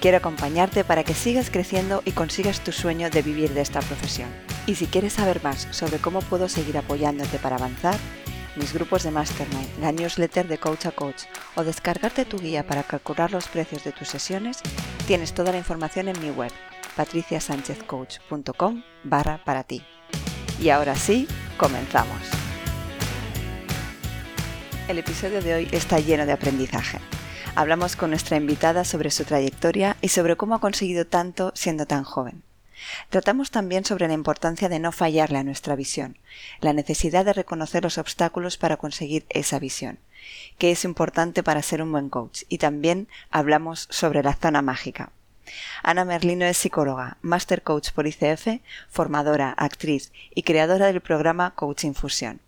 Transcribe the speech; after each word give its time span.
Quiero 0.00 0.16
acompañarte 0.16 0.82
para 0.82 1.04
que 1.04 1.12
sigas 1.12 1.50
creciendo 1.50 2.02
y 2.06 2.12
consigas 2.12 2.60
tu 2.60 2.72
sueño 2.72 3.10
de 3.10 3.20
vivir 3.20 3.52
de 3.52 3.60
esta 3.60 3.80
profesión. 3.80 4.30
Y 4.66 4.76
si 4.76 4.86
quieres 4.86 5.12
saber 5.12 5.42
más 5.42 5.68
sobre 5.72 5.98
cómo 5.98 6.20
puedo 6.20 6.48
seguir 6.48 6.78
apoyándote 6.78 7.38
para 7.38 7.56
avanzar, 7.56 7.96
mis 8.56 8.72
grupos 8.72 9.02
de 9.02 9.10
Mastermind, 9.10 9.78
la 9.78 9.92
newsletter 9.92 10.48
de 10.48 10.56
Coach 10.56 10.86
a 10.86 10.90
Coach 10.92 11.24
o 11.54 11.64
descargarte 11.64 12.24
tu 12.24 12.38
guía 12.38 12.66
para 12.66 12.82
calcular 12.82 13.30
los 13.30 13.46
precios 13.46 13.84
de 13.84 13.92
tus 13.92 14.08
sesiones, 14.08 14.60
tienes 15.06 15.34
toda 15.34 15.52
la 15.52 15.58
información 15.58 16.08
en 16.08 16.18
mi 16.20 16.30
web, 16.30 16.50
patriciasanchezcoach.com 16.96 18.82
barra 19.04 19.44
para 19.44 19.64
ti. 19.64 19.82
Y 20.58 20.70
ahora 20.70 20.94
sí, 20.94 21.28
comenzamos. 21.58 22.22
El 24.88 24.98
episodio 24.98 25.42
de 25.42 25.54
hoy 25.54 25.68
está 25.72 26.00
lleno 26.00 26.24
de 26.24 26.32
aprendizaje. 26.32 26.98
Hablamos 27.56 27.96
con 27.96 28.10
nuestra 28.10 28.36
invitada 28.36 28.84
sobre 28.84 29.10
su 29.10 29.24
trayectoria 29.24 29.96
y 30.00 30.08
sobre 30.08 30.36
cómo 30.36 30.54
ha 30.54 30.60
conseguido 30.60 31.06
tanto 31.06 31.52
siendo 31.54 31.84
tan 31.84 32.04
joven. 32.04 32.42
Tratamos 33.10 33.50
también 33.50 33.84
sobre 33.84 34.08
la 34.08 34.14
importancia 34.14 34.68
de 34.68 34.78
no 34.78 34.92
fallarle 34.92 35.38
a 35.38 35.44
nuestra 35.44 35.76
visión, 35.76 36.16
la 36.60 36.72
necesidad 36.72 37.24
de 37.24 37.32
reconocer 37.32 37.82
los 37.82 37.98
obstáculos 37.98 38.56
para 38.56 38.76
conseguir 38.76 39.26
esa 39.28 39.58
visión, 39.58 39.98
que 40.58 40.70
es 40.70 40.84
importante 40.84 41.42
para 41.42 41.62
ser 41.62 41.82
un 41.82 41.92
buen 41.92 42.08
coach, 42.08 42.42
y 42.48 42.58
también 42.58 43.08
hablamos 43.30 43.88
sobre 43.90 44.22
la 44.22 44.34
zona 44.34 44.62
mágica. 44.62 45.10
Ana 45.82 46.04
Merlino 46.04 46.44
es 46.44 46.56
psicóloga, 46.56 47.18
master 47.20 47.62
coach 47.62 47.90
por 47.90 48.06
ICF, 48.06 48.60
formadora, 48.88 49.50
actriz 49.50 50.12
y 50.34 50.44
creadora 50.44 50.86
del 50.86 51.00
programa 51.00 51.54
Coach 51.54 51.84
Infusión. 51.84 52.40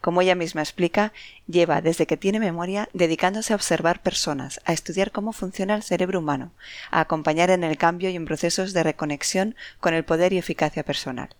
Como 0.00 0.22
ella 0.22 0.34
misma 0.34 0.62
explica, 0.62 1.12
lleva 1.46 1.80
desde 1.80 2.06
que 2.06 2.16
tiene 2.16 2.40
memoria 2.40 2.88
dedicándose 2.92 3.52
a 3.52 3.56
observar 3.56 4.02
personas, 4.02 4.60
a 4.64 4.72
estudiar 4.72 5.10
cómo 5.10 5.32
funciona 5.32 5.74
el 5.74 5.82
cerebro 5.82 6.20
humano, 6.20 6.52
a 6.90 7.00
acompañar 7.00 7.50
en 7.50 7.64
el 7.64 7.76
cambio 7.76 8.10
y 8.10 8.16
en 8.16 8.24
procesos 8.24 8.72
de 8.72 8.82
reconexión 8.82 9.54
con 9.80 9.94
el 9.94 10.04
poder 10.04 10.32
y 10.32 10.38
eficacia 10.38 10.84
personal. 10.84 11.30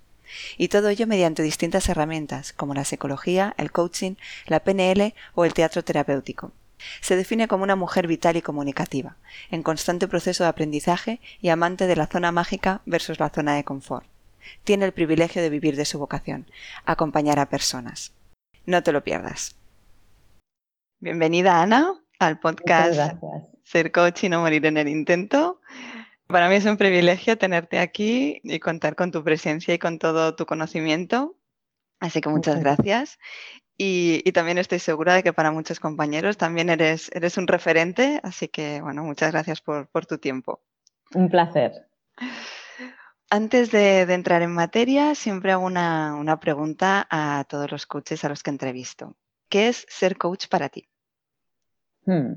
Y 0.56 0.68
todo 0.68 0.88
ello 0.88 1.06
mediante 1.06 1.42
distintas 1.42 1.88
herramientas 1.88 2.52
como 2.52 2.74
la 2.74 2.84
psicología, 2.84 3.54
el 3.56 3.70
coaching, 3.70 4.14
la 4.46 4.60
PNL 4.60 5.14
o 5.34 5.44
el 5.44 5.54
teatro 5.54 5.84
terapéutico. 5.84 6.52
Se 7.00 7.16
define 7.16 7.48
como 7.48 7.64
una 7.64 7.76
mujer 7.76 8.06
vital 8.06 8.36
y 8.36 8.42
comunicativa, 8.42 9.16
en 9.50 9.62
constante 9.62 10.08
proceso 10.08 10.44
de 10.44 10.50
aprendizaje 10.50 11.20
y 11.40 11.48
amante 11.48 11.86
de 11.86 11.96
la 11.96 12.06
zona 12.06 12.32
mágica 12.32 12.82
versus 12.84 13.18
la 13.20 13.30
zona 13.30 13.54
de 13.54 13.64
confort. 13.64 14.06
Tiene 14.64 14.84
el 14.84 14.92
privilegio 14.92 15.40
de 15.40 15.50
vivir 15.50 15.76
de 15.76 15.84
su 15.84 15.98
vocación, 15.98 16.46
acompañar 16.84 17.38
a 17.38 17.48
personas. 17.48 18.12
No 18.66 18.82
te 18.82 18.92
lo 18.92 19.04
pierdas. 19.04 19.56
Bienvenida, 20.98 21.60
Ana, 21.60 22.00
al 22.18 22.40
podcast 22.40 23.22
Ser 23.62 23.92
Coach 23.92 24.24
y 24.24 24.30
no 24.30 24.40
morir 24.40 24.64
en 24.64 24.78
el 24.78 24.88
intento. 24.88 25.60
Para 26.26 26.48
mí 26.48 26.54
es 26.54 26.64
un 26.64 26.78
privilegio 26.78 27.36
tenerte 27.36 27.78
aquí 27.78 28.40
y 28.42 28.58
contar 28.60 28.96
con 28.96 29.12
tu 29.12 29.22
presencia 29.22 29.74
y 29.74 29.78
con 29.78 29.98
todo 29.98 30.34
tu 30.34 30.46
conocimiento. 30.46 31.36
Así 32.00 32.22
que 32.22 32.30
muchas 32.30 32.60
gracias. 32.60 33.18
Y, 33.76 34.22
también 34.32 34.56
estoy 34.56 34.78
segura 34.78 35.14
de 35.14 35.22
que 35.22 35.34
para 35.34 35.50
muchos 35.50 35.78
compañeros 35.78 36.38
también 36.38 36.70
eres, 36.70 37.10
eres 37.12 37.36
un 37.36 37.46
referente. 37.46 38.20
Así 38.22 38.48
que, 38.48 38.80
bueno, 38.80 39.04
muchas 39.04 39.32
gracias 39.32 39.60
por, 39.60 40.06
tu 40.06 40.16
tiempo. 40.16 40.62
Un 41.12 41.28
placer. 41.28 41.86
Antes 43.30 43.70
de, 43.70 44.02
entrar 44.02 44.42
en 44.42 44.52
materia, 44.52 45.14
siempre 45.14 45.52
hago 45.52 45.64
una, 45.64 46.38
pregunta 46.40 47.06
a 47.10 47.44
todos 47.48 47.70
los 47.70 47.86
coaches 47.86 48.24
a 48.24 48.28
los 48.28 48.42
que 48.42 48.50
entrevisto. 48.50 49.16
¿Qué 49.48 49.68
es 49.68 49.86
ser 49.88 50.16
coach 50.16 50.46
para 50.48 50.68
ti? 50.68 50.88
Hmm. 52.06 52.34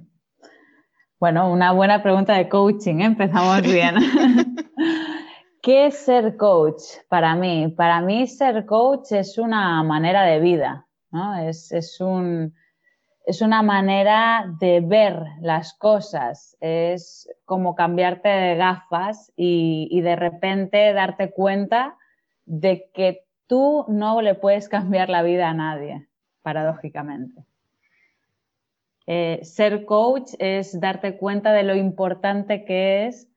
Bueno, 1.20 1.52
una 1.52 1.72
buena 1.72 2.02
pregunta 2.02 2.36
de 2.36 2.48
coaching, 2.48 3.02
¿eh? 3.02 3.06
empezamos 3.06 3.62
bien. 3.64 3.96
¿Qué 5.62 5.88
es 5.88 5.98
ser 5.98 6.38
coach 6.38 6.82
para 7.10 7.36
mí? 7.36 7.74
Para 7.76 8.02
mí 8.02 8.28
ser 8.28 8.66
coach 8.66 9.12
es 9.12 9.38
una 9.38 9.84
manera 9.84 10.24
de 10.24 10.40
vida, 10.40 10.88
¿no? 11.12 11.36
es, 11.38 11.72
es 11.72 12.00
un, 12.00 12.54
es 13.28 13.42
una 13.42 13.62
manera 13.62 14.50
de 14.58 14.80
ver 14.80 15.22
las 15.42 15.74
cosas, 15.74 16.56
es 16.62 17.30
como 17.44 17.76
cambiarte 17.76 18.30
de 18.30 18.56
gafas 18.56 19.34
y, 19.36 20.00
de 20.00 20.16
repente 20.16 20.94
darte 20.94 21.32
cuenta 21.32 21.98
de 22.46 22.90
que 22.94 23.26
tú 23.46 23.84
no 23.90 24.22
le 24.22 24.34
puedes 24.34 24.70
cambiar 24.70 25.10
la 25.10 25.24
vida 25.24 25.50
a 25.50 25.54
nadie, 25.54 26.08
paradójicamente. 26.42 27.44
Eh, 29.08 29.42
ser 29.44 29.84
coach 29.84 30.32
es 30.40 30.80
darte 30.80 31.18
cuenta 31.18 31.52
de 31.52 31.64
lo 31.64 31.76
importante 31.76 32.64
que 32.64 33.08
es 33.08 33.28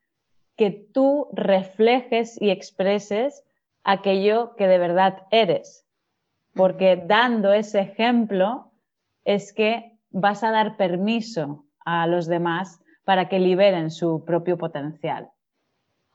que 0.55 0.71
tú 0.71 1.27
reflejes 1.33 2.41
y 2.41 2.51
expreses 2.51 3.45
aquello 3.83 4.55
que 4.55 4.69
de 4.69 4.79
verdad 4.79 5.25
eres. 5.33 5.85
Porque 6.55 7.03
dando 7.05 7.53
ese 7.53 7.81
ejemplo, 7.81 8.70
es 9.35 9.53
que 9.53 9.97
vas 10.11 10.43
a 10.43 10.51
dar 10.51 10.77
permiso 10.77 11.65
a 11.85 12.07
los 12.09 12.27
demás 12.27 12.81
para 13.05 13.29
que 13.29 13.39
liberen 13.39 13.91
su 13.91 14.25
propio 14.25 14.59
potencial. 14.59 15.31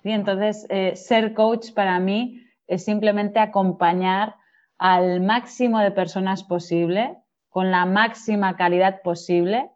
Y 0.03 0.11
entonces, 0.11 0.67
eh, 0.69 0.95
ser 0.95 1.33
coach 1.33 1.73
para 1.73 1.97
mí 1.99 2.41
es 2.67 2.83
simplemente 2.83 3.39
acompañar 3.39 4.35
al 4.77 5.21
máximo 5.21 5.79
de 5.79 5.91
personas 5.91 6.43
posible, 6.43 7.17
con 7.49 7.71
la 7.71 7.85
máxima 7.85 8.57
calidad 8.57 9.01
posible, 9.01 9.71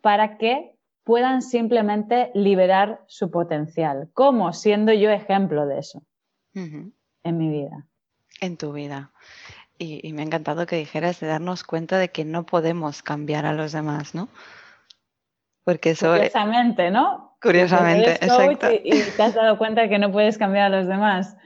para 0.00 0.36
que 0.36 0.76
puedan 1.04 1.40
simplemente 1.40 2.32
liberar 2.34 3.04
su 3.06 3.30
potencial. 3.30 4.10
¿Cómo? 4.12 4.52
Siendo 4.52 4.92
yo 4.92 5.10
ejemplo 5.10 5.66
de 5.66 5.78
eso 5.78 6.02
en 6.54 7.38
mi 7.38 7.48
vida. 7.48 7.86
En 8.40 8.56
tu 8.56 8.72
vida 8.72 9.12
y, 9.82 10.12
me 10.12 10.22
ha 10.22 10.24
encantado 10.24 10.66
que 10.66 10.76
dijeras 10.76 11.20
de 11.20 11.26
darnos 11.26 11.64
cuenta 11.64 11.98
de 11.98 12.10
que 12.10 12.24
no 12.24 12.44
podemos 12.44 13.02
cambiar 13.02 13.46
a 13.46 13.52
los 13.52 13.72
demás, 13.72 14.14
¿no? 14.14 14.28
Porque 15.64 15.90
eso... 15.90 16.12
Curiosamente, 16.12 16.90
¿no? 16.90 17.36
Curiosamente, 17.40 18.12
exacto. 18.12 18.68
Y, 18.84 19.02
te 19.02 19.22
has 19.22 19.34
dado 19.34 19.58
cuenta 19.58 19.82
de 19.82 19.88
que 19.88 19.98
no 19.98 20.12
puedes 20.12 20.38
cambiar 20.38 20.66
a 20.66 20.76
los 20.76 20.86
demás. 20.86 21.36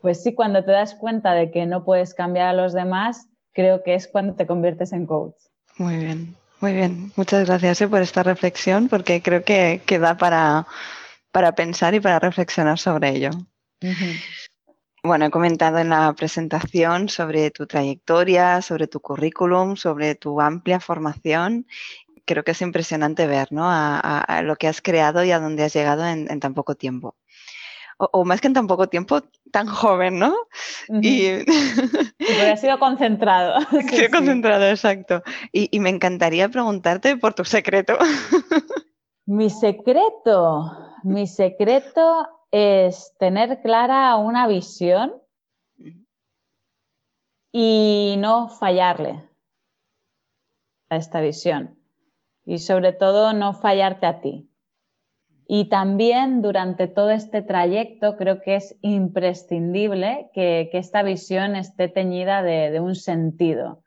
Pues 0.00 0.22
sí, 0.22 0.34
cuando 0.34 0.64
te 0.64 0.72
das 0.72 0.94
cuenta 0.94 1.32
de 1.32 1.50
que 1.50 1.66
no 1.66 1.84
puedes 1.84 2.14
cambiar 2.14 2.48
a 2.48 2.52
los 2.52 2.72
demás, 2.72 3.28
creo 3.52 3.82
que 3.82 3.94
es 3.94 4.08
cuando 4.08 4.34
te 4.34 4.46
conviertes 4.46 4.92
en 4.92 5.06
coach. 5.06 5.36
Muy 5.76 5.96
bien, 5.96 6.36
muy 6.60 6.72
bien. 6.72 7.12
Muchas 7.16 7.46
gracias 7.46 7.80
eh, 7.80 7.88
por 7.88 8.02
esta 8.02 8.22
reflexión, 8.22 8.88
porque 8.88 9.22
creo 9.22 9.44
que, 9.44 9.82
que 9.86 9.98
da 9.98 10.16
para, 10.16 10.66
para 11.30 11.52
pensar 11.52 11.94
y 11.94 12.00
para 12.00 12.18
reflexionar 12.18 12.78
sobre 12.78 13.10
ello. 13.10 13.30
Bueno, 15.06 15.26
he 15.26 15.30
comentado 15.30 15.76
en 15.80 15.90
la 15.90 16.14
presentación 16.14 17.10
sobre 17.10 17.50
tu 17.50 17.66
trayectoria, 17.66 18.62
sobre 18.62 18.86
tu 18.86 19.00
currículum, 19.00 19.76
sobre 19.76 20.14
tu 20.14 20.40
amplia 20.40 20.80
formación. 20.80 21.66
Creo 22.24 22.42
que 22.42 22.52
es 22.52 22.62
impresionante 22.62 23.26
ver 23.26 23.52
¿no? 23.52 23.64
a, 23.66 24.40
lo 24.42 24.56
que 24.56 24.66
has 24.66 24.80
creado 24.80 25.22
y 25.22 25.30
a 25.30 25.40
dónde 25.40 25.62
has 25.64 25.74
llegado 25.74 26.06
en, 26.06 26.40
tan 26.40 26.54
poco 26.54 26.74
tiempo. 26.74 27.16
O, 27.98 28.24
más 28.24 28.40
que 28.40 28.46
en 28.46 28.54
tan 28.54 28.66
poco 28.66 28.88
tiempo, 28.88 29.20
tan 29.52 29.66
joven, 29.66 30.18
¿no? 30.18 30.34
Y... 30.88 31.26
ha 32.50 32.56
sido 32.56 32.78
concentrado. 32.78 33.58
Ha 33.72 33.82
sido 33.82 34.10
concentrado, 34.10 34.64
exacto. 34.70 35.22
y 35.52 35.78
me 35.80 35.90
encantaría 35.90 36.48
preguntarte 36.48 37.18
por 37.18 37.34
tu 37.34 37.44
secreto. 37.44 37.98
Mi 39.26 39.50
secreto, 39.50 40.72
mi 41.02 41.26
secreto 41.26 42.26
es 42.56 43.12
tener 43.18 43.62
clara 43.62 44.14
una 44.14 44.46
visión 44.46 45.20
y 47.50 48.14
no 48.18 48.48
fallarle 48.48 49.28
a 50.88 50.94
esta 50.94 51.20
visión. 51.20 51.76
Y 52.44 52.58
sobre 52.58 52.92
todo 52.92 53.32
no 53.32 53.54
fallarte 53.54 54.06
a 54.06 54.20
ti. 54.20 54.48
Y 55.48 55.68
también 55.68 56.42
durante 56.42 56.86
todo 56.86 57.10
este 57.10 57.42
trayecto 57.42 58.16
creo 58.16 58.40
que 58.40 58.54
es 58.54 58.78
imprescindible 58.82 60.30
que, 60.32 60.70
esta 60.74 61.02
visión 61.02 61.56
esté 61.56 61.88
teñida 61.88 62.44
de, 62.44 62.78
un 62.78 62.94
sentido, 62.94 63.82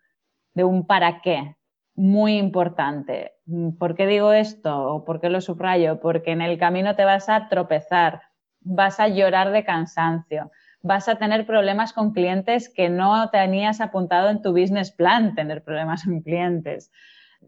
de 0.56 0.66
un 0.66 0.86
para 0.86 1.22
qué, 1.22 1.56
muy 1.96 2.38
importante. 2.38 3.32
¿Por 3.80 3.96
qué 3.96 4.08
digo 4.08 4.34
esto 4.34 4.94
o 4.94 5.06
por 5.06 5.22
qué 5.22 5.30
lo 5.30 5.40
subrayo? 5.40 6.02
Porque 6.02 6.32
en 6.32 6.42
el 6.42 6.58
camino 6.58 6.98
te 6.98 7.06
vas 7.06 7.30
a 7.30 7.48
tropezar, 7.48 8.27
vas 8.68 9.00
a 9.00 9.08
llorar 9.08 9.52
de 9.52 9.64
cansancio, 9.64 10.52
vas 10.82 11.08
a 11.08 11.16
tener 11.16 11.46
problemas 11.46 11.94
con 11.94 12.12
clientes 12.12 12.70
que 12.70 12.90
no 12.90 13.30
tenías 13.30 13.82
apuntado 13.82 14.30
en 14.30 14.42
tu 14.42 14.52
business 14.52 14.92
plan, 14.92 15.36
tener 15.36 15.64
problemas 15.64 16.04
con 16.04 16.22
clientes. 16.22 16.92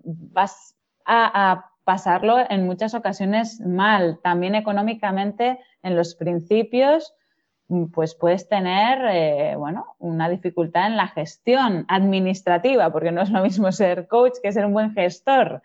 Vas 0.04 0.76
a, 1.06 1.66
pasarlo 1.86 2.38
en 2.52 2.68
muchas 2.68 2.94
ocasiones 2.94 3.60
mal. 3.62 4.20
También 4.22 4.54
económicamente, 4.54 5.60
en 5.82 5.96
los 5.96 6.14
principios, 6.14 7.16
pues 7.94 8.14
puedes 8.14 8.48
tener, 8.48 9.00
eh, 9.10 9.56
bueno, 9.56 9.96
una 9.98 10.30
dificultad 10.30 10.86
en 10.86 10.98
la 10.98 11.08
gestión 11.08 11.86
administrativa, 11.88 12.92
porque 12.92 13.12
no 13.12 13.24
es 13.24 13.32
lo 13.32 13.42
mismo 13.42 13.72
ser 13.72 14.08
coach 14.08 14.34
que 14.44 14.52
ser 14.52 14.68
un 14.68 14.74
buen 14.74 14.94
gestor. 14.94 15.64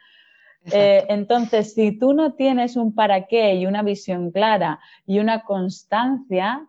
Eh, 0.72 1.05
entonces, 1.08 1.75
si 1.75 1.99
tú 1.99 2.14
no 2.14 2.34
tienes 2.34 2.76
un 2.76 2.94
para 2.94 3.26
qué 3.26 3.55
y 3.55 3.66
una 3.66 3.82
visión 3.82 4.31
clara 4.31 4.81
y 5.06 5.19
una 5.19 5.43
constancia, 5.44 6.66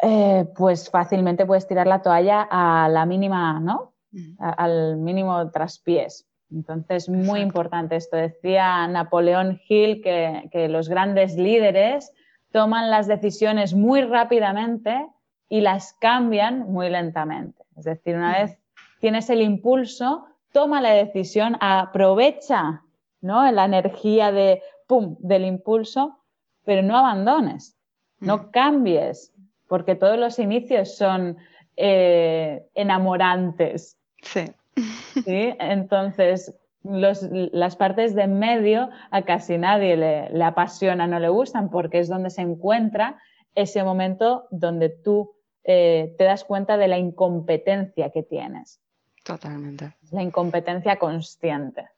eh, 0.00 0.46
pues 0.56 0.90
fácilmente 0.90 1.46
puedes 1.46 1.66
tirar 1.66 1.86
la 1.86 2.02
toalla 2.02 2.48
a 2.50 2.88
la 2.88 3.06
mínima, 3.06 3.60
¿no? 3.60 3.92
al 4.38 4.98
mínimo 4.98 5.50
traspiés. 5.50 6.26
Entonces, 6.52 7.08
muy 7.08 7.40
importante 7.40 7.96
esto. 7.96 8.16
Decía 8.16 8.86
Napoleón 8.86 9.60
Hill 9.68 10.02
que, 10.02 10.68
los 10.68 10.88
grandes 10.88 11.36
líderes 11.36 12.12
toman 12.50 12.90
las 12.90 13.06
decisiones 13.06 13.74
muy 13.74 14.02
rápidamente 14.02 15.06
y 15.48 15.60
las 15.60 15.94
cambian 15.94 16.70
muy 16.70 16.90
lentamente. 16.90 17.62
Es 17.76 17.84
decir, 17.84 18.16
una 18.16 18.38
vez 18.38 18.58
tienes 19.00 19.30
el 19.30 19.40
impulso, 19.40 20.26
toma 20.52 20.80
la 20.80 20.90
decisión, 20.90 21.56
aprovecha 21.60 22.82
¿no? 23.20 23.50
la 23.50 23.64
energía 23.64 24.32
de, 24.32 24.62
pum, 24.86 25.16
del 25.20 25.44
impulso, 25.44 26.18
pero 26.64 26.82
no 26.82 26.96
abandones, 26.96 27.76
no 28.20 28.50
cambies, 28.50 29.32
porque 29.68 29.94
todos 29.94 30.18
los 30.18 30.38
inicios 30.38 30.96
son 30.96 31.38
eh, 31.76 32.66
enamorantes. 32.74 33.98
Sí. 34.22 34.44
¿sí? 35.24 35.54
Entonces, 35.58 36.54
las 36.82 37.76
partes 37.76 38.14
de 38.14 38.22
en 38.22 38.38
medio 38.38 38.90
a 39.10 39.22
casi 39.22 39.58
nadie 39.58 39.96
le, 39.96 40.30
le, 40.30 40.44
apasiona, 40.44 41.06
no 41.06 41.18
le 41.18 41.28
gustan, 41.28 41.70
porque 41.70 41.98
es 41.98 42.08
donde 42.08 42.30
se 42.30 42.42
encuentra 42.42 43.20
ese 43.54 43.84
momento 43.84 44.46
donde 44.50 44.88
tú 44.88 45.34
eh, 45.64 46.14
te 46.18 46.24
das 46.24 46.44
cuenta 46.44 46.76
de 46.76 46.88
la 46.88 46.98
incompetencia 46.98 48.10
que 48.10 48.22
tienes. 48.22 48.81
Totalmente. 49.22 49.96
La 50.10 50.22
incompetencia 50.22 50.98
consciente. 50.98 51.88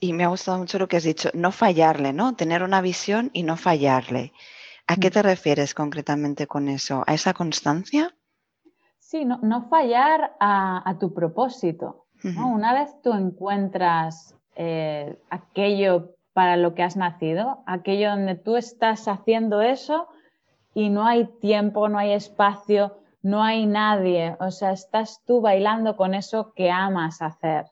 Y 0.00 0.12
me 0.12 0.24
ha 0.24 0.28
gustado 0.28 0.58
mucho 0.58 0.78
lo 0.78 0.88
que 0.88 0.96
has 0.96 1.04
dicho, 1.04 1.30
no 1.34 1.52
fallarle, 1.52 2.12
¿no? 2.12 2.34
Tener 2.34 2.62
una 2.62 2.80
visión 2.80 3.30
y 3.32 3.42
no 3.42 3.56
fallarle. 3.56 4.32
¿A 4.86 4.96
qué 4.96 5.10
te 5.10 5.22
refieres 5.22 5.74
concretamente 5.74 6.46
con 6.46 6.68
eso? 6.68 7.04
¿A 7.06 7.14
esa 7.14 7.34
constancia? 7.34 8.14
Sí, 8.98 9.24
no, 9.24 9.68
fallar 9.68 10.36
a, 10.40 10.96
tu 10.98 11.14
propósito. 11.14 12.06
Una 12.22 12.74
vez 12.74 12.90
tú 13.02 13.12
encuentras 13.12 14.34
eh, 14.56 15.16
aquello 15.30 16.14
para 16.32 16.56
lo 16.56 16.74
que 16.74 16.82
has 16.82 16.96
nacido, 16.96 17.62
aquello 17.66 18.10
donde 18.10 18.34
tú 18.34 18.56
estás 18.56 19.08
haciendo 19.08 19.60
eso 19.60 20.08
y 20.74 20.88
no 20.88 21.06
hay 21.06 21.26
tiempo, 21.40 21.88
no 21.88 21.98
hay 21.98 22.12
espacio, 22.12 22.98
no 23.28 23.42
hay 23.42 23.66
nadie, 23.66 24.36
o 24.40 24.50
sea, 24.50 24.72
estás 24.72 25.22
tú 25.26 25.40
bailando 25.40 25.96
con 25.96 26.14
eso 26.14 26.52
que 26.54 26.70
amas 26.70 27.20
hacer. 27.20 27.66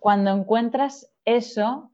Cuando 0.00 0.30
encuentras 0.30 1.08
eso, 1.24 1.90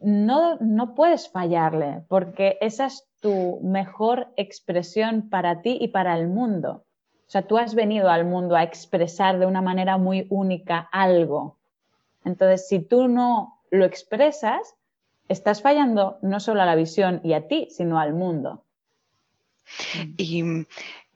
no, 0.00 0.56
no 0.56 0.94
puedes 0.94 1.28
fallarle, 1.28 2.04
porque 2.08 2.56
esa 2.60 2.86
es 2.86 3.06
tu 3.20 3.60
mejor 3.62 4.28
expresión 4.36 5.28
para 5.28 5.60
ti 5.60 5.76
y 5.80 5.88
para 5.88 6.16
el 6.18 6.28
mundo. 6.28 6.84
O 7.26 7.30
sea, 7.30 7.42
tú 7.42 7.58
has 7.58 7.74
venido 7.74 8.08
al 8.08 8.24
mundo 8.24 8.56
a 8.56 8.62
expresar 8.62 9.38
de 9.38 9.46
una 9.46 9.60
manera 9.60 9.98
muy 9.98 10.26
única 10.30 10.88
algo. 10.92 11.58
Entonces, 12.24 12.66
si 12.66 12.80
tú 12.80 13.08
no 13.08 13.60
lo 13.70 13.84
expresas, 13.84 14.74
estás 15.28 15.60
fallando 15.60 16.18
no 16.22 16.40
solo 16.40 16.62
a 16.62 16.66
la 16.66 16.76
visión 16.76 17.20
y 17.24 17.34
a 17.34 17.46
ti, 17.46 17.68
sino 17.70 17.98
al 17.98 18.14
mundo. 18.14 18.62
Y 20.16 20.66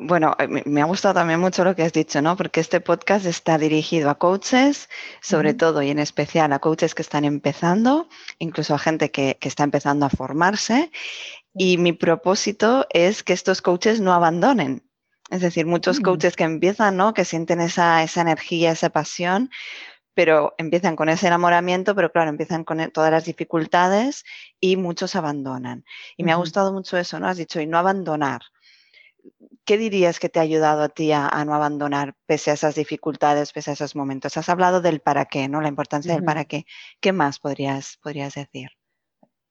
bueno, 0.02 0.35
eh, 0.38 0.49
me 0.49 0.81
ha 0.81 0.87
gustado 0.87 1.14
también 1.14 1.41
mucho 1.41 1.62
lo 1.62 1.76
que 1.76 1.82
has 1.82 1.93
dicho, 1.93 2.23
¿no? 2.23 2.37
Porque 2.37 2.61
este 2.61 2.81
podcast 2.81 3.26
está 3.26 3.58
dirigido 3.58 4.08
a 4.08 4.17
coaches, 4.17 4.88
sobre 5.20 5.52
todo 5.52 5.82
y 5.82 5.91
en 5.91 5.99
especial 5.99 6.52
a 6.52 6.58
coaches 6.58 6.94
que 6.94 7.02
están 7.02 7.25
empezando, 7.25 8.08
incluso 8.38 8.75
a 8.75 8.79
gente 8.79 9.11
que, 9.11 9.37
está 9.43 9.64
empezando 9.64 10.06
a 10.06 10.11
formarse. 10.11 10.91
Y 11.55 11.76
mi 11.76 11.93
propósito 11.93 12.87
es 12.91 13.23
que 13.23 13.35
estos 13.35 13.61
coaches 13.61 14.00
no 14.00 14.14
abandonen. 14.14 14.82
Es 15.31 15.43
decir, 15.43 15.67
muchos 15.67 16.00
mm. 16.00 16.03
coaches 16.03 16.35
que 16.35 16.44
empiezan, 16.44 16.96
¿no? 16.96 17.12
Que 17.12 17.26
sienten 17.26 17.61
esa, 17.61 18.03
esa 18.03 18.23
energía, 18.23 18.73
esa 18.73 18.88
pasión, 18.88 19.50
pero 20.14 20.54
empiezan 20.58 20.96
con 20.96 21.08
ese 21.08 21.26
enamoramiento, 21.26 21.94
pero 21.94 22.10
claro, 22.10 22.30
empiezan 22.30 22.64
con 22.64 22.80
e, 22.80 22.88
todas 22.88 23.10
las 23.10 23.24
dificultades 23.24 24.24
y 24.58 24.76
muchos 24.76 25.16
abandonan. 25.16 25.84
Y 26.16 26.24
me 26.24 26.32
ha 26.32 26.36
gustado 26.36 26.72
mucho 26.72 26.96
eso, 26.96 27.18
¿no? 27.20 27.28
Has 27.28 27.36
dicho, 27.36 27.60
y 27.60 27.66
no 27.66 27.78
abandonar. 27.78 28.42
¿Qué 29.64 29.76
dirías 29.76 30.18
que 30.18 30.28
te 30.28 30.38
ha 30.38 30.42
ayudado 30.42 30.82
a 30.82 30.88
ti 30.88 31.12
a, 31.12 31.28
no 31.44 31.54
abandonar 31.54 32.14
pese 32.26 32.50
a 32.50 32.54
esas 32.54 32.74
dificultades, 32.74 33.52
pese 33.52 33.70
a 33.70 33.74
esos 33.74 33.94
momentos? 33.94 34.36
Has 34.36 34.48
hablado 34.48 34.80
del 34.80 35.00
para 35.00 35.26
qué, 35.26 35.48
¿no? 35.48 35.60
La 35.60 35.68
importancia 35.68 36.12
del 36.14 36.24
para 36.24 36.44
qué. 36.44 36.64
¿Qué 37.00 37.12
más 37.12 37.38
podrías, 37.38 37.98
podrías 38.02 38.34
decir? 38.34 38.70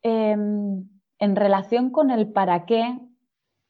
Em, 0.01 0.89
en 1.19 1.35
relación 1.35 1.91
con 1.91 2.11
el 2.11 2.31
para 2.31 2.65
qué, 2.65 2.99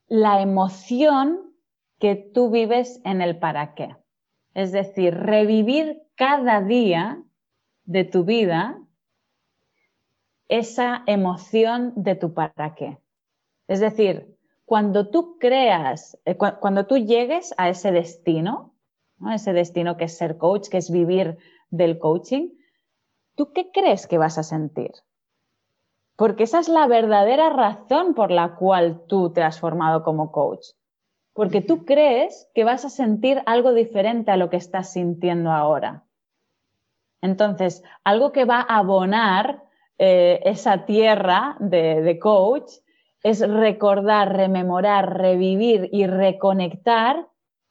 la 0.07 0.41
emoción 0.41 1.53
que 1.99 2.15
tú 2.15 2.49
vives 2.49 3.01
en 3.03 3.21
el 3.21 3.37
para 3.37 3.75
qué. 3.75 3.95
Es 4.53 4.71
decir, 4.71 5.13
revivir 5.13 6.01
cada 6.19 6.59
día 6.59 7.23
de 7.85 8.03
tu 8.03 8.25
vida 8.25 8.77
esa 10.49 11.01
emoción 11.05 11.93
de 11.95 12.15
tu 12.15 12.33
para 12.33 12.75
qué. 12.75 12.97
Es 13.69 13.79
decir, 13.79 14.37
cuando 14.65 15.09
tú 15.11 15.37
creas, 15.39 16.19
eh, 16.25 16.35
cuando 16.35 16.87
tú 16.87 16.97
llegues 16.97 17.53
a 17.57 17.69
ese 17.69 17.93
destino, 17.93 18.75
ese 19.33 19.53
destino 19.53 19.95
que 19.95 20.05
es 20.05 20.17
ser 20.17 20.37
coach, 20.37 20.67
que 20.67 20.75
es 20.75 20.91
vivir 20.91 21.37
del 21.69 21.97
coaching, 21.99 22.49
¿tú 23.35 23.53
qué 23.53 23.71
crees 23.71 24.05
que 24.05 24.17
vas 24.17 24.37
a 24.37 24.43
sentir? 24.43 24.91
Porque 26.17 26.43
esa 26.43 26.59
es 26.59 26.67
la 26.67 26.85
verdadera 26.87 27.49
razón 27.49 28.13
por 28.13 28.29
la 28.29 28.55
cual 28.55 29.05
tú 29.07 29.31
te 29.31 29.41
has 29.41 29.61
formado 29.61 30.03
como 30.03 30.33
coach. 30.33 30.65
Porque 31.31 31.61
tú 31.61 31.85
crees 31.85 32.49
que 32.53 32.65
vas 32.65 32.83
a 32.83 32.89
sentir 32.89 33.41
algo 33.45 33.71
diferente 33.71 34.31
a 34.31 34.37
lo 34.37 34.49
que 34.49 34.57
estás 34.57 34.91
sintiendo 34.91 35.51
ahora. 35.51 36.03
Entonces, 37.21 37.83
algo 38.03 38.31
que 38.31 38.45
va 38.45 38.59
a 38.59 38.77
abonar 38.77 39.63
eh, 39.97 40.39
esa 40.45 40.85
tierra 40.85 41.57
de 41.59 42.17
coach 42.19 42.71
es 43.23 43.47
recordar, 43.47 44.35
rememorar, 44.35 45.17
revivir 45.17 45.89
y 45.91 46.07
reconectar 46.07 47.27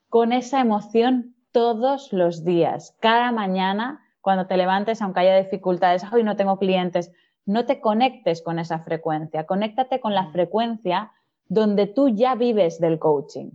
con 0.09 0.33
esa 0.33 0.61
emoción 0.61 1.35
todos 1.53 2.13
los 2.13 2.45
días, 2.45 2.97
cada 3.01 3.33
mañana, 3.33 4.05
cuando 4.21 4.47
te 4.47 4.57
levantes, 4.57 5.01
aunque 5.01 5.21
haya 5.21 5.39
dificultades, 5.39 6.05
hoy 6.13 6.23
no 6.23 6.37
tengo 6.37 6.59
clientes, 6.59 7.11
no 7.47 7.65
te 7.65 7.81
conectes 7.81 8.43
con 8.43 8.59
esa 8.59 8.81
frecuencia, 8.81 9.47
conéctate 9.47 10.01
con 10.01 10.15
la 10.15 10.25
mm. 10.25 10.33
frecuencia 10.33 11.13
donde 11.49 11.87
tú 11.87 12.11
ya 12.11 12.35
vives 12.35 12.79
del 12.79 12.99
coaching. 12.99 13.51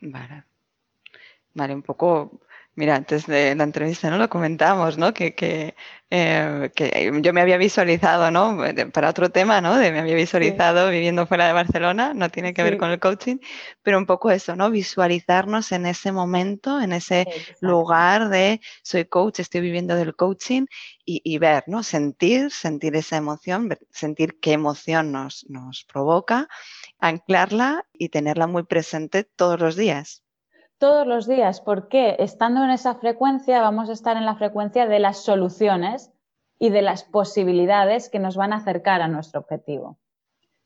Vale. 0.00 0.44
Vale, 1.54 1.74
un 1.74 1.82
poco 1.82 2.40
Mira, 2.74 2.96
antes 2.96 3.26
de 3.26 3.54
la 3.54 3.64
entrevista 3.64 4.08
no 4.08 4.16
lo 4.16 4.30
comentamos, 4.30 4.96
¿no? 4.96 5.12
Que, 5.12 5.34
que, 5.34 5.74
eh, 6.08 6.70
yo 7.20 7.32
me 7.34 7.42
había 7.42 7.58
visualizado, 7.58 8.30
¿no? 8.30 8.58
Para 8.94 9.10
otro 9.10 9.30
tema, 9.30 9.60
¿no? 9.60 9.76
De 9.76 9.92
me 9.92 9.98
había 10.00 10.14
visualizado 10.14 10.88
viviendo 10.88 11.26
fuera 11.26 11.46
de 11.46 11.52
Barcelona, 11.52 12.14
no 12.14 12.30
tiene 12.30 12.54
que 12.54 12.62
ver 12.62 12.78
con 12.78 12.90
el 12.90 12.98
coaching, 12.98 13.38
pero 13.82 13.98
un 13.98 14.06
poco 14.06 14.30
eso, 14.30 14.56
¿no? 14.56 14.70
Visualizarnos 14.70 15.70
en 15.72 15.84
ese 15.84 16.12
momento, 16.12 16.80
en 16.80 16.94
ese 16.94 17.26
lugar 17.60 18.30
de 18.30 18.62
soy 18.82 19.04
coach, 19.04 19.40
estoy 19.40 19.60
viviendo 19.60 19.94
del 19.94 20.16
coaching 20.16 20.64
y, 21.04 21.20
y, 21.24 21.36
ver, 21.36 21.64
¿no? 21.66 21.82
Sentir, 21.82 22.50
sentir 22.50 22.96
esa 22.96 23.18
emoción, 23.18 23.68
sentir 23.90 24.38
qué 24.40 24.52
emoción 24.52 25.12
nos, 25.12 25.44
nos 25.50 25.84
provoca, 25.84 26.48
anclarla 26.98 27.84
y 27.92 28.08
tenerla 28.08 28.46
muy 28.46 28.62
presente 28.62 29.24
todos 29.24 29.60
los 29.60 29.76
días 29.76 30.22
todos 30.82 31.06
los 31.06 31.28
días, 31.28 31.60
porque 31.60 32.16
estando 32.18 32.64
en 32.64 32.70
esa 32.70 32.96
frecuencia 32.96 33.62
vamos 33.62 33.88
a 33.88 33.92
estar 33.92 34.16
en 34.16 34.26
la 34.26 34.34
frecuencia 34.34 34.84
de 34.88 34.98
las 34.98 35.18
soluciones 35.18 36.12
y 36.58 36.70
de 36.70 36.82
las 36.82 37.04
posibilidades 37.04 38.10
que 38.10 38.18
nos 38.18 38.36
van 38.36 38.52
a 38.52 38.56
acercar 38.56 39.00
a 39.00 39.06
nuestro 39.06 39.42
objetivo. 39.42 40.00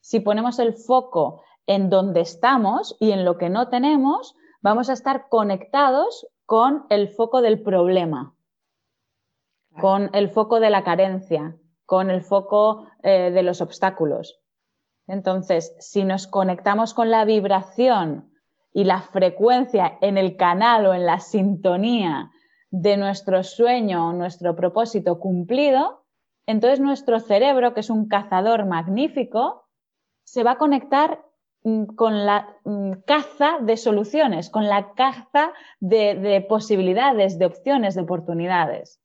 Si 0.01 0.21
ponemos 0.21 0.59
el 0.59 0.73
foco 0.73 1.43
en 1.67 1.91
donde 1.91 2.23
estamos 2.23 2.97
y 2.99 3.11
en 3.11 3.27
lo 3.27 3.37
que 3.37 3.51
no 3.51 3.69
tenemos, 3.69 4.35
vamos 4.63 4.89
a 4.89 4.95
estar 4.95 5.29
conectados 5.29 6.27
con 6.47 6.87
el 6.89 7.11
foco 7.11 7.43
del 7.43 7.63
problema, 7.63 8.35
con 9.79 10.09
el 10.15 10.31
foco 10.31 10.61
de 10.61 10.71
la 10.71 10.83
carencia, 10.83 11.59
con 11.85 12.11
el 12.11 12.23
foco 12.23 12.87
eh, 13.03 13.31
de 13.33 13.43
los 13.43 13.61
obstáculos. 13.61 14.41
Entonces, 15.07 15.77
si 15.79 16.05
nos 16.05 16.27
conectamos 16.27 16.95
con 16.95 17.11
la 17.11 17.27
vibración 17.27 18.33
y 18.77 18.85
la 18.85 19.01
frecuencia 19.01 19.97
en 20.03 20.19
el 20.19 20.37
canal 20.37 20.85
o 20.85 20.93
en 20.93 21.07
la 21.07 21.19
sintonía 21.19 22.31
de 22.71 22.99
nuestro 22.99 23.43
sueño 23.43 24.09
o 24.09 24.13
nuestro 24.13 24.55
propósito 24.55 25.19
cumplido, 25.19 26.05
entonces 26.45 26.79
nuestro 26.79 27.19
cerebro, 27.21 27.73
que 27.73 27.81
es 27.81 27.89
un 27.89 28.07
cazador 28.07 28.67
magnífico, 28.67 29.67
se 30.25 30.43
va 30.43 30.53
a 30.53 30.59
conectar 30.59 31.25
mm, 31.65 31.85
con 31.95 32.27
la 32.27 32.55
mm, 32.65 32.93
caza 33.07 33.61
de 33.63 33.79
soluciones, 33.79 34.51
con 34.51 34.67
la 34.67 34.93
caza 34.93 35.55
de, 35.81 36.45
posibilidades, 36.47 37.39
de 37.39 37.47
opciones, 37.47 37.95
de 37.95 38.03
oportunidades. 38.03 39.01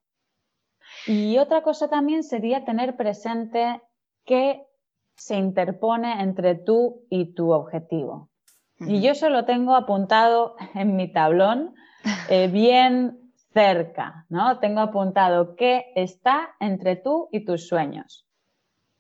Y 1.07 1.37
otra 1.37 1.63
cosa 1.63 1.87
también 1.87 2.23
sería 2.23 2.65
tener 2.65 2.97
presente 2.97 3.81
que 4.25 4.65
se 5.15 5.37
interpone 5.37 6.21
entre 6.21 6.55
tú 6.55 7.05
y 7.09 7.33
tu 7.33 7.53
objetivo. 7.53 8.30
Y 8.87 9.01
yo 9.01 9.11
eso 9.11 9.29
lo 9.29 9.45
tengo 9.45 9.75
apuntado 9.75 10.55
en 10.73 10.95
mi 10.95 11.11
tablón, 11.11 11.75
eh, 12.29 12.47
bien 12.47 13.31
cerca, 13.53 14.25
¿no? 14.29 14.59
Tengo 14.59 14.81
apuntado 14.81 15.55
qué 15.55 15.91
está 15.95 16.55
entre 16.59 16.95
tú 16.95 17.29
y 17.31 17.45
tus 17.45 17.67
sueños, 17.67 18.25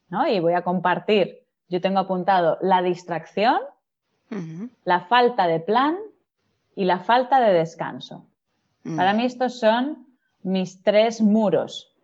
¿no? 0.09 0.27
Y 0.27 0.39
voy 0.39 0.53
a 0.53 0.63
compartir. 0.63 1.45
Yo 1.69 1.81
tengo 1.81 1.99
apuntado 1.99 2.57
la 2.61 2.81
distracción, 2.81 3.59
la 4.85 5.01
falta 5.01 5.47
de 5.47 5.59
plan 5.59 5.97
y 6.75 6.85
la 6.85 6.99
falta 6.99 7.41
de 7.41 7.53
descanso. 7.53 8.27
Mm. 8.83 8.95
Para 8.95 9.13
mí 9.13 9.25
estos 9.25 9.59
son 9.59 10.07
mis 10.43 10.81
tres 10.83 11.21
muros, 11.21 11.95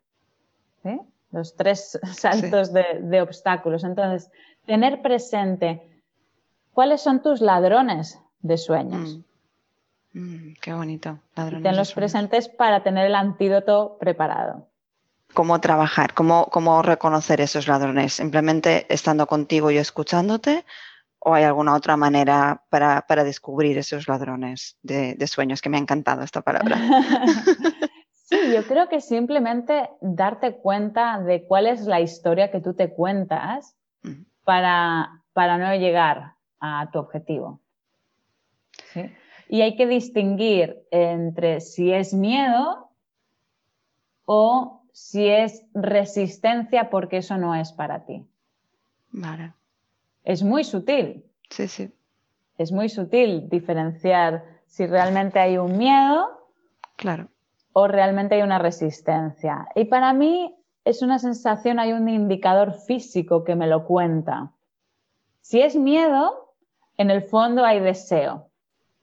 los 1.31 1.55
tres 1.55 1.99
saltos 2.13 2.71
de, 2.73 3.21
obstáculos. 3.21 3.83
Entonces, 3.83 4.31
tener 4.65 5.01
presente 5.01 5.96
cuáles 6.77 7.01
son 7.01 7.23
tus 7.23 7.41
ladrones 7.41 8.21
de 8.41 8.55
sueños. 8.55 9.17
Mm. 10.13 10.19
Mm, 10.19 10.53
qué 10.61 10.73
bonito. 10.73 11.17
Tenlos 11.33 11.91
presentes 11.91 12.49
para 12.49 12.83
tener 12.83 13.07
el 13.07 13.15
antídoto 13.15 13.97
preparado. 13.99 14.67
¿Cómo 15.33 15.59
trabajar? 15.59 16.13
¿Cómo, 16.13 16.51
¿Cómo 16.51 16.83
reconocer 16.83 17.41
esos 17.41 17.67
ladrones? 17.67 18.13
¿Simplemente 18.13 18.85
estando 18.93 19.25
contigo 19.25 19.71
y 19.71 19.77
escuchándote? 19.77 20.65
¿O 21.17 21.33
hay 21.33 21.45
alguna 21.45 21.73
otra 21.73 21.97
manera 21.97 22.61
para, 22.69 23.23
descubrir 23.23 23.79
esos 23.79 24.07
ladrones 24.07 24.77
de, 24.83 25.15
de, 25.15 25.25
sueños? 25.25 25.63
Que 25.63 25.69
me 25.69 25.77
ha 25.77 25.81
encantado 25.81 26.21
esta 26.21 26.41
palabra. 26.41 26.77
Sí, 28.29 28.37
yo 28.53 28.67
creo 28.67 28.89
que 28.89 28.99
simplemente 28.99 29.89
darte 30.01 30.57
cuenta 30.57 31.17
de 31.21 31.45
cuál 31.47 31.65
es 31.65 31.85
la 31.85 32.01
historia 32.01 32.51
que 32.51 32.59
tú 32.59 32.73
te 32.73 32.93
cuentas 32.93 33.77
para, 34.43 35.23
para 35.31 35.57
no 35.57 35.73
llegar 35.75 36.36
a 36.59 36.89
tu 36.91 36.99
objetivo. 36.99 37.59
Y 39.49 39.61
hay 39.61 39.75
que 39.75 39.87
distinguir 39.87 40.85
entre 40.91 41.61
si 41.61 41.91
es 41.93 42.13
miedo 42.13 42.89
o 44.25 44.81
si 44.91 45.27
es 45.27 45.65
resistencia 45.73 46.89
porque 46.89 47.17
eso 47.17 47.37
no 47.37 47.55
es 47.55 47.71
para 47.71 48.05
ti. 48.05 48.25
Vale. 49.11 49.53
Es 50.23 50.43
muy 50.43 50.63
sutil. 50.63 51.23
Sí, 51.49 51.67
sí. 51.67 51.93
Es 52.57 52.71
muy 52.71 52.89
sutil 52.89 53.47
diferenciar 53.49 54.43
si 54.65 54.85
realmente 54.85 55.39
hay 55.39 55.57
un 55.57 55.77
miedo. 55.77 56.49
Claro 56.95 57.29
o 57.79 57.87
realmente 57.87 58.33
hay 58.33 58.41
una 58.41 58.57
resistencia. 58.57 59.67
Y 59.75 59.85
para 59.85 60.11
mí 60.11 60.57
es 60.83 61.03
una 61.03 61.19
sensación, 61.19 61.77
hay 61.77 61.93
un 61.93 62.09
indicador 62.09 62.73
físico 62.73 63.43
que 63.43 63.55
me 63.55 63.67
lo 63.67 63.85
cuenta. 63.85 64.51
Si 65.41 65.61
es 65.61 65.75
miedo, 65.75 66.46
en 66.97 67.11
el 67.11 67.21
fondo 67.23 67.63
hay 67.63 67.79
deseo 67.79 68.49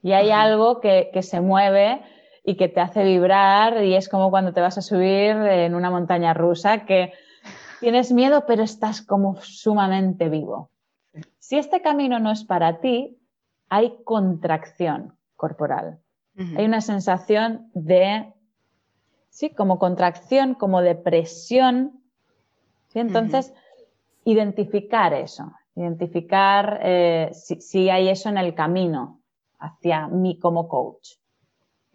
y 0.02 0.12
hay 0.12 0.30
algo 0.30 0.80
que, 0.80 1.10
se 1.22 1.40
mueve 1.40 2.02
y 2.44 2.56
que 2.56 2.68
te 2.68 2.80
hace 2.80 3.04
vibrar 3.04 3.82
y 3.82 3.94
es 3.94 4.08
como 4.08 4.30
cuando 4.30 4.52
te 4.52 4.60
vas 4.60 4.76
a 4.76 4.82
subir 4.82 5.36
en 5.36 5.74
una 5.74 5.90
montaña 5.90 6.34
rusa 6.34 6.84
que 6.84 7.12
tienes 7.80 8.12
miedo 8.12 8.44
pero 8.46 8.62
estás 8.62 9.02
como 9.02 9.40
sumamente 9.40 10.28
vivo. 10.28 10.70
Si 11.38 11.56
este 11.56 11.80
camino 11.80 12.18
no 12.18 12.30
es 12.32 12.44
para 12.44 12.80
ti, 12.80 13.18
hay 13.68 13.94
contracción 14.04 15.16
corporal. 15.36 16.00
Hay 16.36 16.64
una 16.64 16.80
sensación 16.80 17.70
de 17.74 18.34
¿sí? 19.34 19.50
Como 19.50 19.78
contracción, 19.78 20.54
como 20.54 20.80
depresión. 20.80 22.00
Entonces, 22.94 23.52
identificar 24.24 25.12
eso, 25.12 25.52
identificar 25.76 26.80
eh, 26.82 27.30
si, 27.32 27.90
hay 27.90 28.08
eso 28.08 28.28
en 28.28 28.38
el 28.38 28.54
camino 28.54 29.20
hacia 29.58 30.08
mí 30.08 30.38
como 30.38 30.68
coach. 30.68 31.14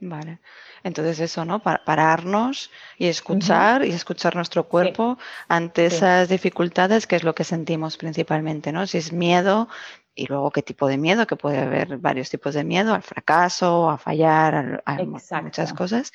Vale. 0.01 0.39
Entonces 0.83 1.19
eso, 1.19 1.43
¿no? 1.43 1.59
pararnos 1.59 2.71
y 2.97 3.07
escuchar 3.07 3.83
y 3.83 3.91
escuchar 3.91 4.33
nuestro 4.35 4.63
cuerpo 4.69 5.17
ante 5.49 5.87
esas 5.87 6.29
dificultades, 6.29 7.05
que 7.05 7.17
es 7.17 7.23
lo 7.25 7.35
que 7.35 7.43
sentimos 7.43 7.97
principalmente, 7.97 8.71
¿no? 8.71 8.87
Si 8.87 8.97
es 8.97 9.11
miedo 9.11 9.67
y 10.15 10.27
luego 10.27 10.51
qué 10.51 10.61
tipo 10.61 10.87
de 10.87 10.97
miedo, 10.97 11.27
que 11.27 11.35
puede 11.35 11.59
haber 11.59 11.97
varios 11.97 12.29
tipos 12.29 12.53
de 12.53 12.63
miedo, 12.63 12.93
al 12.93 13.03
fracaso, 13.03 13.89
a 13.89 13.97
fallar, 13.97 14.81
a, 14.85 15.03
muchas 15.03 15.73
cosas, 15.73 16.13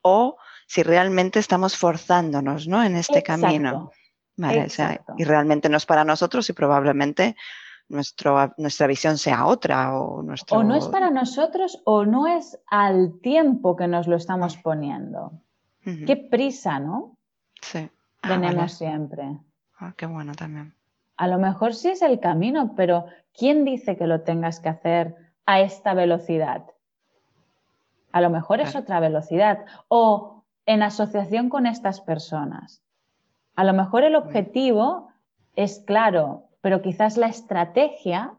o 0.00 0.38
si 0.66 0.82
realmente 0.82 1.38
estamos 1.38 1.76
forzándonos 1.76 2.66
¿no? 2.66 2.82
en 2.82 2.96
este 2.96 3.22
camino. 3.22 3.90
Y 5.16 5.24
realmente 5.24 5.68
no 5.68 5.76
es 5.76 5.86
para 5.86 6.04
nosotros 6.04 6.48
y 6.50 6.52
probablemente 6.52 7.36
nuestro, 7.88 8.54
nuestra 8.58 8.86
visión 8.86 9.18
sea 9.18 9.46
otra. 9.46 9.98
O, 9.98 10.22
nuestro... 10.22 10.58
o 10.58 10.62
no 10.62 10.74
es 10.74 10.86
para 10.88 11.10
nosotros 11.10 11.80
o 11.84 12.04
no 12.04 12.26
es 12.26 12.58
al 12.66 13.18
tiempo 13.20 13.76
que 13.76 13.88
nos 13.88 14.06
lo 14.06 14.16
estamos 14.16 14.56
poniendo. 14.56 15.32
Qué 15.84 16.16
prisa, 16.16 16.80
¿no? 16.80 17.16
Sí. 17.62 17.88
Ah, 18.22 18.28
Tenemos 18.28 18.72
siempre. 18.72 19.38
Ah, 19.78 19.94
qué 19.96 20.06
bueno 20.06 20.34
también. 20.34 20.74
A 21.16 21.28
lo 21.28 21.38
mejor 21.38 21.74
sí 21.74 21.90
es 21.90 22.02
el 22.02 22.18
camino, 22.18 22.74
pero 22.76 23.06
¿quién 23.32 23.64
dice 23.64 23.96
que 23.96 24.08
lo 24.08 24.22
tengas 24.22 24.58
que 24.58 24.68
hacer 24.68 25.14
a 25.46 25.60
esta 25.60 25.94
velocidad? 25.94 26.64
A 28.10 28.20
lo 28.20 28.30
mejor 28.30 28.60
es 28.60 28.74
otra 28.74 28.98
velocidad. 28.98 29.64
O 29.86 30.44
en 30.66 30.82
asociación 30.82 31.48
con 31.48 31.66
estas 31.66 32.00
personas. 32.00 32.82
A 33.56 33.64
lo 33.64 33.72
mejor 33.72 34.04
el 34.04 34.14
objetivo 34.14 35.10
es 35.56 35.80
claro, 35.80 36.44
pero 36.60 36.82
quizás 36.82 37.16
la 37.16 37.26
estrategia 37.26 38.34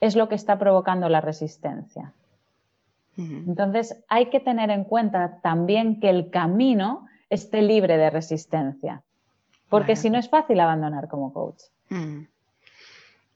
es 0.00 0.16
lo 0.16 0.28
que 0.28 0.34
está 0.34 0.58
provocando 0.58 1.08
la 1.08 1.20
resistencia. 1.20 2.12
Entonces 3.16 4.02
hay 4.08 4.26
que 4.26 4.40
tener 4.40 4.70
en 4.70 4.84
cuenta 4.84 5.38
también 5.42 6.00
que 6.00 6.08
el 6.08 6.30
camino 6.30 7.06
esté 7.28 7.60
libre 7.60 7.98
de 7.98 8.08
resistencia, 8.08 9.02
porque 9.68 9.96
si 9.96 10.08
no 10.08 10.18
es 10.18 10.30
fácil 10.30 10.60
abandonar 10.60 11.08
como 11.08 11.32
coach. 11.32 11.64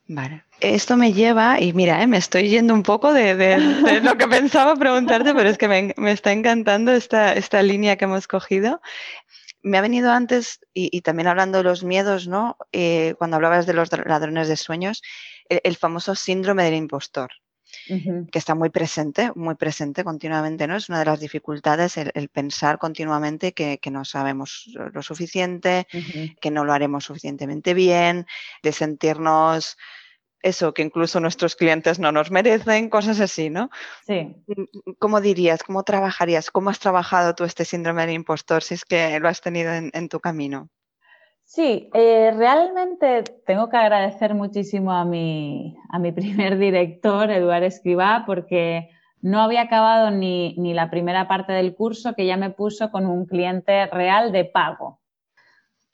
Vale. 0.09 0.45
Esto 0.61 0.97
me 0.97 1.13
lleva, 1.13 1.61
y 1.61 1.73
mira, 1.73 2.03
eh, 2.03 2.07
me 2.07 2.17
estoy 2.17 2.49
yendo 2.49 2.73
un 2.73 2.83
poco 2.83 3.13
de, 3.13 3.59
lo 4.03 4.17
que 4.17 4.29
pensaba 4.29 4.77
preguntarte, 4.77 5.35
pero 5.35 5.49
es 5.49 5.59
que 5.59 5.69
me, 5.69 6.11
está 6.11 6.33
encantando 6.33 6.93
esta, 6.93 7.35
esta, 7.35 7.63
línea 7.63 7.97
que 7.97 8.05
hemos 8.05 8.29
cogido. 8.29 8.81
Me 9.67 9.79
ha 9.79 9.81
venido 9.81 10.13
antes, 10.13 10.61
y, 10.73 11.01
también 11.01 11.27
hablando 11.27 11.59
de 11.59 11.65
los 11.65 11.83
miedos, 11.83 12.29
¿no? 12.29 12.57
Eh, 12.71 13.17
cuando 13.19 13.35
hablabas 13.35 13.67
de 13.67 13.75
los 13.75 13.91
ladrones 13.91 14.47
de 14.47 14.57
sueños, 14.57 15.03
el, 15.49 15.75
famoso 15.75 16.15
síndrome 16.15 16.63
del 16.63 16.75
impostor. 16.75 17.33
que 17.89 18.39
está 18.39 18.55
muy 18.55 18.71
presente, 18.71 19.33
muy 19.35 19.57
presente 19.57 20.05
continuamente, 20.05 20.69
¿no? 20.69 20.77
Es 20.77 20.89
una 20.89 21.01
de 21.01 21.07
las 21.07 21.19
dificultades 21.19 21.97
el, 21.97 22.29
pensar 22.29 22.79
continuamente 22.79 23.55
que, 23.55 23.91
no 23.91 24.05
sabemos 24.05 24.71
lo 24.93 25.03
suficiente, 25.03 25.89
que 26.41 26.51
no 26.53 26.65
lo 26.65 26.73
haremos 26.73 27.03
suficientemente 27.03 27.75
bien, 27.75 28.25
de 28.63 28.71
sentirnos 28.71 29.77
eso, 30.47 30.73
que 30.73 30.83
incluso 30.83 31.19
nuestros 31.21 31.57
clientes 31.57 31.99
no 31.99 32.13
nos 32.13 32.31
merecen, 32.31 32.89
cosas 32.89 33.21
así, 33.21 33.51
¿no? 33.51 33.71
Sí. 34.07 34.37
¿Cómo 34.99 35.21
dirías, 35.21 35.63
cómo 35.63 35.83
trabajarías, 35.83 36.51
cómo 36.51 36.71
has 36.71 36.79
trabajado 36.79 37.35
tú 37.35 37.45
este 37.45 37.65
síndrome 37.65 38.03
del 38.03 38.15
impostor 38.15 38.63
si 38.63 38.75
es 38.75 38.85
que 38.85 39.19
lo 39.19 39.29
has 39.29 39.41
tenido 39.41 39.73
en, 39.73 40.09
tu 40.09 40.21
camino? 40.21 40.69
Sí, 41.45 41.91
eh, 41.95 42.33
realmente 42.37 43.25
tengo 43.45 43.69
que 43.69 43.77
agradecer 43.77 44.35
muchísimo 44.35 44.93
a 44.93 45.05
mi, 45.05 45.77
a 45.91 45.99
mi 45.99 46.13
primer 46.21 46.59
director, 46.59 47.31
Eduardo 47.31 47.67
Escribá, 47.67 48.23
porque 48.25 48.91
no 49.21 49.41
había 49.41 49.63
acabado 49.63 50.11
ni, 50.13 50.55
la 50.57 50.91
primera 50.91 51.27
parte 51.27 51.53
del 51.53 51.75
curso 51.75 52.15
que 52.15 52.27
ya 52.27 52.37
me 52.37 52.51
puso 52.51 52.93
con 52.93 53.07
un 53.07 53.27
cliente 53.27 53.87
real 53.87 54.31
de 54.31 54.45
pago. 54.45 55.01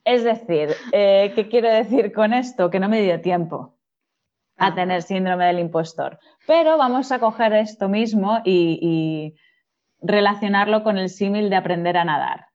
Es 0.04 0.24
decir, 0.24 0.70
eh, 0.92 1.32
¿qué 1.34 1.48
quiero 1.48 1.70
decir 1.70 2.12
con 2.12 2.34
esto? 2.34 2.70
Que 2.70 2.80
no 2.80 2.88
me 2.88 3.00
dio 3.00 3.20
tiempo 3.20 3.78
a 4.56 4.74
tener 4.74 5.02
síndrome 5.02 5.46
del 5.46 5.58
impostor. 5.58 6.18
Pero 6.46 6.76
vamos 6.78 7.12
a 7.12 7.18
coger 7.18 7.52
esto 7.54 7.88
mismo 7.88 8.40
y, 8.44 9.34
relacionarlo 10.04 10.82
con 10.82 10.98
el 10.98 11.08
símil 11.08 11.48
de 11.48 11.54
aprender 11.54 11.96
a 11.96 12.04
nadar. 12.04 12.46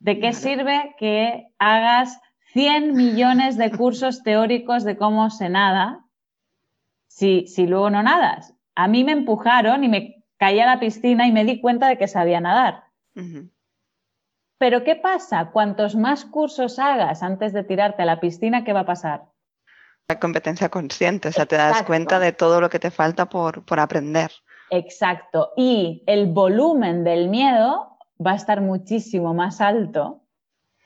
¿De 0.00 0.20
qué 0.20 0.34
sirve 0.34 0.94
que 0.98 1.46
hagas 1.58 2.20
100 2.52 2.94
millones 2.94 3.56
de 3.56 3.70
cursos 3.70 4.22
teóricos 4.24 4.84
de 4.84 4.98
cómo 4.98 5.30
se 5.30 5.48
nada 5.48 6.04
si, 7.06 7.46
si 7.46 7.66
luego 7.66 7.88
no 7.88 8.02
nadas? 8.02 8.54
A 8.74 8.86
mí 8.86 9.02
me 9.02 9.12
empujaron 9.12 9.82
y 9.82 9.88
me 9.88 10.24
caí 10.36 10.60
a 10.60 10.66
la 10.66 10.78
piscina 10.78 11.26
y 11.26 11.32
me 11.32 11.44
di 11.44 11.60
cuenta 11.60 11.88
de 11.88 11.96
que 11.96 12.06
sabía 12.06 12.40
nadar. 12.40 12.84
Pero 14.58 14.84
¿qué 14.84 14.94
pasa? 14.94 15.52
Cuantos 15.52 15.96
más 15.96 16.26
cursos 16.26 16.78
hagas 16.78 17.22
antes 17.22 17.54
de 17.54 17.64
tirarte 17.64 18.02
a 18.02 18.06
la 18.06 18.20
piscina, 18.20 18.62
¿qué 18.62 18.74
va 18.74 18.80
a 18.80 18.86
pasar? 18.86 19.29
La 20.10 20.18
competencia 20.18 20.68
consciente, 20.68 21.28
o 21.28 21.32
sea, 21.32 21.46
te 21.46 21.54
das 21.54 21.84
cuenta 21.84 22.18
de 22.18 22.32
todo 22.32 22.60
lo 22.60 22.68
que 22.68 22.80
te 22.80 22.90
falta 22.90 23.28
por, 23.28 23.64
por 23.64 23.78
aprender. 23.78 24.32
Exacto. 24.70 25.52
Y 25.56 26.02
el 26.06 26.26
volumen 26.26 27.04
del 27.04 27.28
miedo 27.28 27.96
va 28.24 28.32
a 28.32 28.34
estar 28.34 28.60
muchísimo 28.60 29.34
más 29.34 29.60
alto 29.60 30.22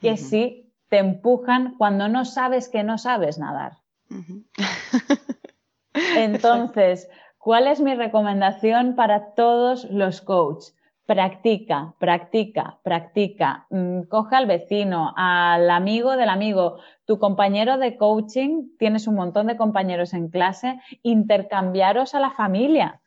que 0.02 0.18
si 0.18 0.70
te 0.90 0.98
empujan 0.98 1.74
cuando 1.78 2.08
no 2.08 2.26
sabes 2.26 2.68
que 2.68 2.82
no 2.82 2.98
sabes 2.98 3.38
nadar. 3.38 3.78
Entonces, 6.16 7.08
¿cuál 7.38 7.66
es 7.66 7.80
mi 7.80 7.94
recomendación 7.94 8.94
para 8.94 9.32
todos 9.32 9.84
los 9.90 10.20
coaches? 10.20 10.73
Practica, 11.06 11.94
practica, 11.98 12.78
practica. 12.82 13.66
Mm, 13.68 14.04
coge 14.04 14.36
al 14.36 14.46
vecino, 14.46 15.12
al 15.16 15.68
amigo 15.68 16.16
del 16.16 16.30
amigo, 16.30 16.78
tu 17.04 17.18
compañero 17.18 17.76
de 17.76 17.98
coaching, 17.98 18.70
tienes 18.78 19.06
un 19.06 19.16
montón 19.16 19.48
de 19.48 19.58
compañeros 19.58 20.14
en 20.14 20.28
clase, 20.28 20.80
intercambiaros 21.02 22.14
a 22.14 22.20
la 22.20 22.30
familia 22.30 23.02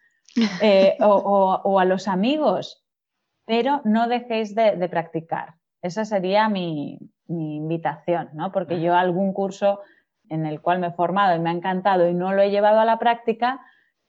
eh, 0.61 0.95
o, 1.01 1.79
a 1.79 1.85
los 1.85 2.07
amigos, 2.07 2.85
pero 3.45 3.81
no 3.83 4.07
dejéis 4.07 4.53
de, 4.53 4.87
practicar. 4.89 5.55
Esa 5.81 6.05
sería 6.05 6.49
mi, 6.49 6.99
invitación, 7.27 8.29
¿no? 8.33 8.51
Porque 8.51 8.79
yo 8.79 8.93
algún 8.93 9.33
curso 9.33 9.81
en 10.29 10.45
el 10.45 10.61
cual 10.61 10.77
me 10.77 10.87
he 10.87 10.91
formado 10.91 11.35
y 11.35 11.39
me 11.39 11.49
ha 11.49 11.53
encantado 11.53 12.07
y 12.07 12.13
no 12.13 12.31
lo 12.31 12.43
he 12.43 12.51
llevado 12.51 12.79
a 12.79 12.85
la 12.85 12.99
práctica, 12.99 13.59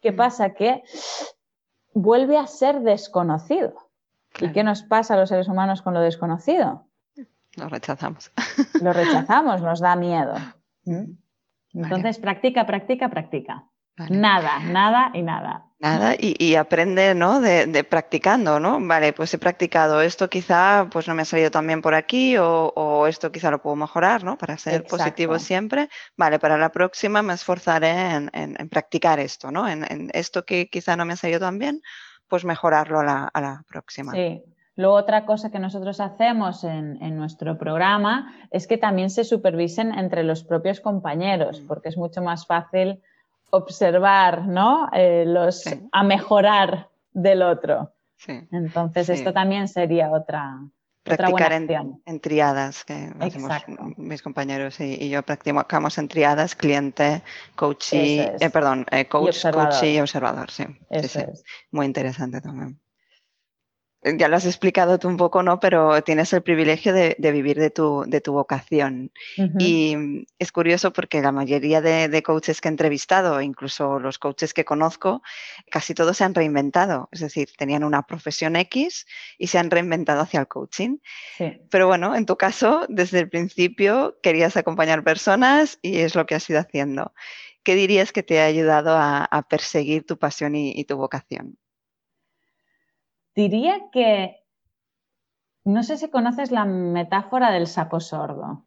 ¿qué 0.03 0.13
pasa? 0.13 0.53
Que 0.53 0.83
vuelve 1.95 2.39
a 2.39 2.47
ser 2.47 2.81
desconocido. 2.81 3.75
¿Y 4.41 4.53
qué 4.53 4.63
nos 4.63 4.83
pasa 4.83 5.15
a 5.15 5.17
los 5.17 5.29
seres 5.29 5.49
humanos 5.49 5.83
con 5.83 5.95
lo 5.95 6.01
desconocido? 6.01 6.87
Lo 7.57 7.69
rechazamos. 7.69 8.31
Lo 8.81 8.93
rechazamos, 8.93 9.63
nos 9.63 9.81
da 9.81 9.97
miedo. 9.97 10.35
¿Mm? 10.85 11.13
Entonces, 11.75 12.19
practica, 12.19 12.67
practica, 12.67 13.09
practica. 13.09 13.68
Nada, 14.11 14.61
nada 14.61 15.11
y 15.15 15.23
nada. 15.23 15.69
Nada, 15.81 16.17
y, 16.19 16.57
aprende, 16.57 17.15
¿no? 17.15 17.41
De, 17.41 17.85
practicando, 17.85 18.59
¿no? 18.59 18.81
Vale, 18.81 19.13
pues 19.13 19.33
he 19.35 19.39
practicado 19.39 20.01
esto, 20.03 20.29
quizá 20.29 20.89
pues 20.91 21.07
no 21.07 21.15
me 21.15 21.23
ha 21.23 21.25
salido 21.25 21.53
tan 21.53 21.69
bien 21.69 21.83
por 21.83 21.95
aquí, 21.95 22.37
o, 22.37 23.07
esto 23.07 23.31
quizá 23.31 23.53
lo 23.53 23.63
puedo 23.63 23.77
mejorar, 23.77 24.25
¿no? 24.25 24.37
Para 24.37 24.59
ser 24.59 24.85
positivo 24.85 25.39
siempre. 25.39 25.89
Vale, 26.17 26.41
para 26.41 26.59
la 26.59 26.71
próxima 26.71 27.23
me 27.23 27.35
esforzaré 27.35 27.91
en, 27.93 28.69
practicar 28.69 29.21
esto, 29.21 29.53
¿no? 29.53 29.69
En, 29.69 30.11
esto 30.15 30.45
que 30.45 30.69
quizá 30.69 30.97
no 30.97 31.05
me 31.05 31.13
ha 31.13 31.17
salido 31.17 31.39
tan 31.39 31.61
bien, 31.61 31.81
pues 32.27 32.45
mejorarlo 32.45 32.99
a 32.99 33.05
la, 33.05 33.65
próxima. 33.69 34.13
Sí. 34.13 34.43
Luego 34.75 34.95
otra 34.95 35.27
cosa 35.27 35.51
que 35.51 35.61
nosotros 35.61 36.01
hacemos 36.01 36.65
en, 36.65 37.01
en, 37.03 37.17
nuestro 37.17 37.57
programa 37.57 38.33
es 38.51 38.67
que 38.67 38.79
también 38.79 39.11
se 39.11 39.25
supervisen 39.25 39.97
entre 39.97 40.25
los 40.25 40.43
propios 40.43 40.81
compañeros, 40.81 41.61
mm. 41.61 41.67
porque 41.67 41.89
es 41.89 41.97
mucho 41.97 42.23
más 42.23 42.47
fácil 42.47 43.01
observar, 43.51 44.47
¿no? 44.47 44.89
Eh, 44.93 45.25
los 45.27 45.65
a 45.93 46.03
mejorar 46.03 46.89
del 47.13 47.43
otro. 47.43 47.93
Entonces, 48.27 49.09
esto 49.09 49.33
también 49.33 49.69
sería 49.69 50.11
otra. 50.11 50.59
Practicar 51.05 51.53
en, 51.53 52.21
triadas, 52.21 52.85
que 52.85 53.11
hacemos 53.19 53.51
mis 53.97 54.21
compañeros 54.21 54.79
y, 54.81 55.09
yo 55.09 55.23
practicamos 55.23 55.97
en 55.97 56.07
triadas, 56.07 56.55
cliente, 56.55 57.23
coach 57.55 57.95
y, 57.95 58.19
eh, 58.21 58.51
perdón, 58.53 58.85
eh, 58.91 59.07
coach, 59.07 59.47
coach 59.51 59.85
y 59.85 60.01
observador, 60.01 60.51
sí. 60.51 60.67
Muy 61.71 61.87
interesante 61.87 62.43
también 62.43 62.79
ya 64.17 64.29
lo 64.29 64.37
has 64.37 64.47
explicado 64.47 64.99
tú 64.99 65.09
un 65.09 65.17
poco, 65.17 65.43
¿no? 65.43 65.61
Pero 65.61 66.03
tienes 66.03 66.33
el 66.33 66.43
privilegio 66.43 66.93
de, 66.93 67.17
vivir 67.19 67.59
de 67.59 67.71
tu, 67.71 68.05
de 68.07 68.21
tu 68.21 68.33
vocación. 68.33 69.11
Y 69.59 70.27
es 70.39 70.53
curioso 70.53 70.93
porque 70.93 71.21
la 71.21 71.33
mayoría 71.33 71.81
de, 71.81 72.23
coaches 72.23 72.61
que 72.61 72.69
he 72.69 72.71
entrevistado, 72.71 73.41
incluso 73.41 73.99
los 73.99 74.19
coaches 74.19 74.55
que 74.55 74.65
conozco, 74.65 75.23
casi 75.71 75.95
todos 75.95 76.17
se 76.17 76.25
han 76.25 76.35
reinventado. 76.35 77.09
Es 77.13 77.21
decir, 77.21 77.51
tenían 77.57 77.85
una 77.85 78.03
profesión 78.03 78.57
X 78.57 79.07
y 79.39 79.49
se 79.49 79.59
han 79.59 79.71
reinventado 79.71 80.23
hacia 80.23 80.41
el 80.41 80.49
coaching. 80.49 80.99
Pero 81.71 81.87
bueno, 81.87 82.15
en 82.15 82.27
tu 82.27 82.37
caso, 82.37 82.87
desde 82.89 83.21
el 83.21 83.29
principio 83.29 84.19
querías 84.23 84.57
acompañar 84.57 85.05
personas 85.05 85.79
y 85.83 85.99
es 85.99 86.15
lo 86.15 86.27
que 86.27 86.35
has 86.35 86.49
ido 86.49 86.61
haciendo. 86.61 87.13
¿Qué 87.63 87.75
dirías 87.75 88.13
que 88.13 88.23
te 88.23 88.41
ha 88.41 88.47
ayudado 88.47 88.97
a, 88.97 89.47
perseguir 89.51 90.07
tu 90.07 90.19
pasión 90.19 90.55
y 90.55 90.85
tu 90.85 90.97
vocación? 90.97 91.59
Diría 93.39 93.83
que, 93.93 94.43
no 95.63 95.85
sé 95.85 95.97
si 95.97 96.11
conoces 96.11 96.51
la 96.51 96.65
metáfora 96.65 97.53
del 97.53 97.69
sapo 97.69 98.01
sordo. 98.01 98.67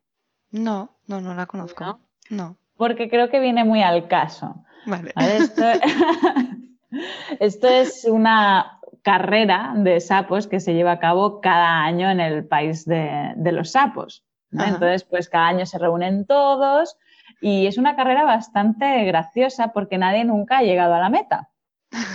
No, 0.49 0.95
no, 1.07 1.19
no 1.19 1.33
la 1.33 1.45
conozco. 1.45 1.99
No. 2.29 2.55
Porque 2.77 3.09
creo 3.09 3.29
que 3.29 3.41
viene 3.41 3.65
muy 3.65 3.83
al 3.83 4.07
caso. 4.07 4.63
Vale. 4.85 5.13
Esto, 7.41 7.67
es 7.67 8.05
una 8.05 8.79
carrera 9.01 9.73
de 9.75 9.99
sapos 9.99 10.47
que 10.47 10.61
se 10.61 10.73
lleva 10.73 10.93
a 10.93 10.99
cabo 10.99 11.41
cada 11.41 11.83
año 11.83 12.09
en 12.09 12.21
el 12.21 12.47
país 12.47 12.85
de, 12.85 13.33
los 13.51 13.71
sapos. 13.71 14.23
Entonces, 14.53 15.03
pues 15.03 15.27
cada 15.27 15.47
año 15.47 15.65
se 15.65 15.79
reúnen 15.79 16.25
todos 16.25 16.97
y 17.41 17.67
es 17.67 17.77
una 17.77 17.97
carrera 17.97 18.23
bastante 18.23 19.03
graciosa 19.03 19.73
porque 19.73 19.97
nadie 19.97 20.23
nunca 20.23 20.59
ha 20.59 20.63
llegado 20.63 20.93
a 20.93 20.99
la 20.99 21.09
meta 21.09 21.50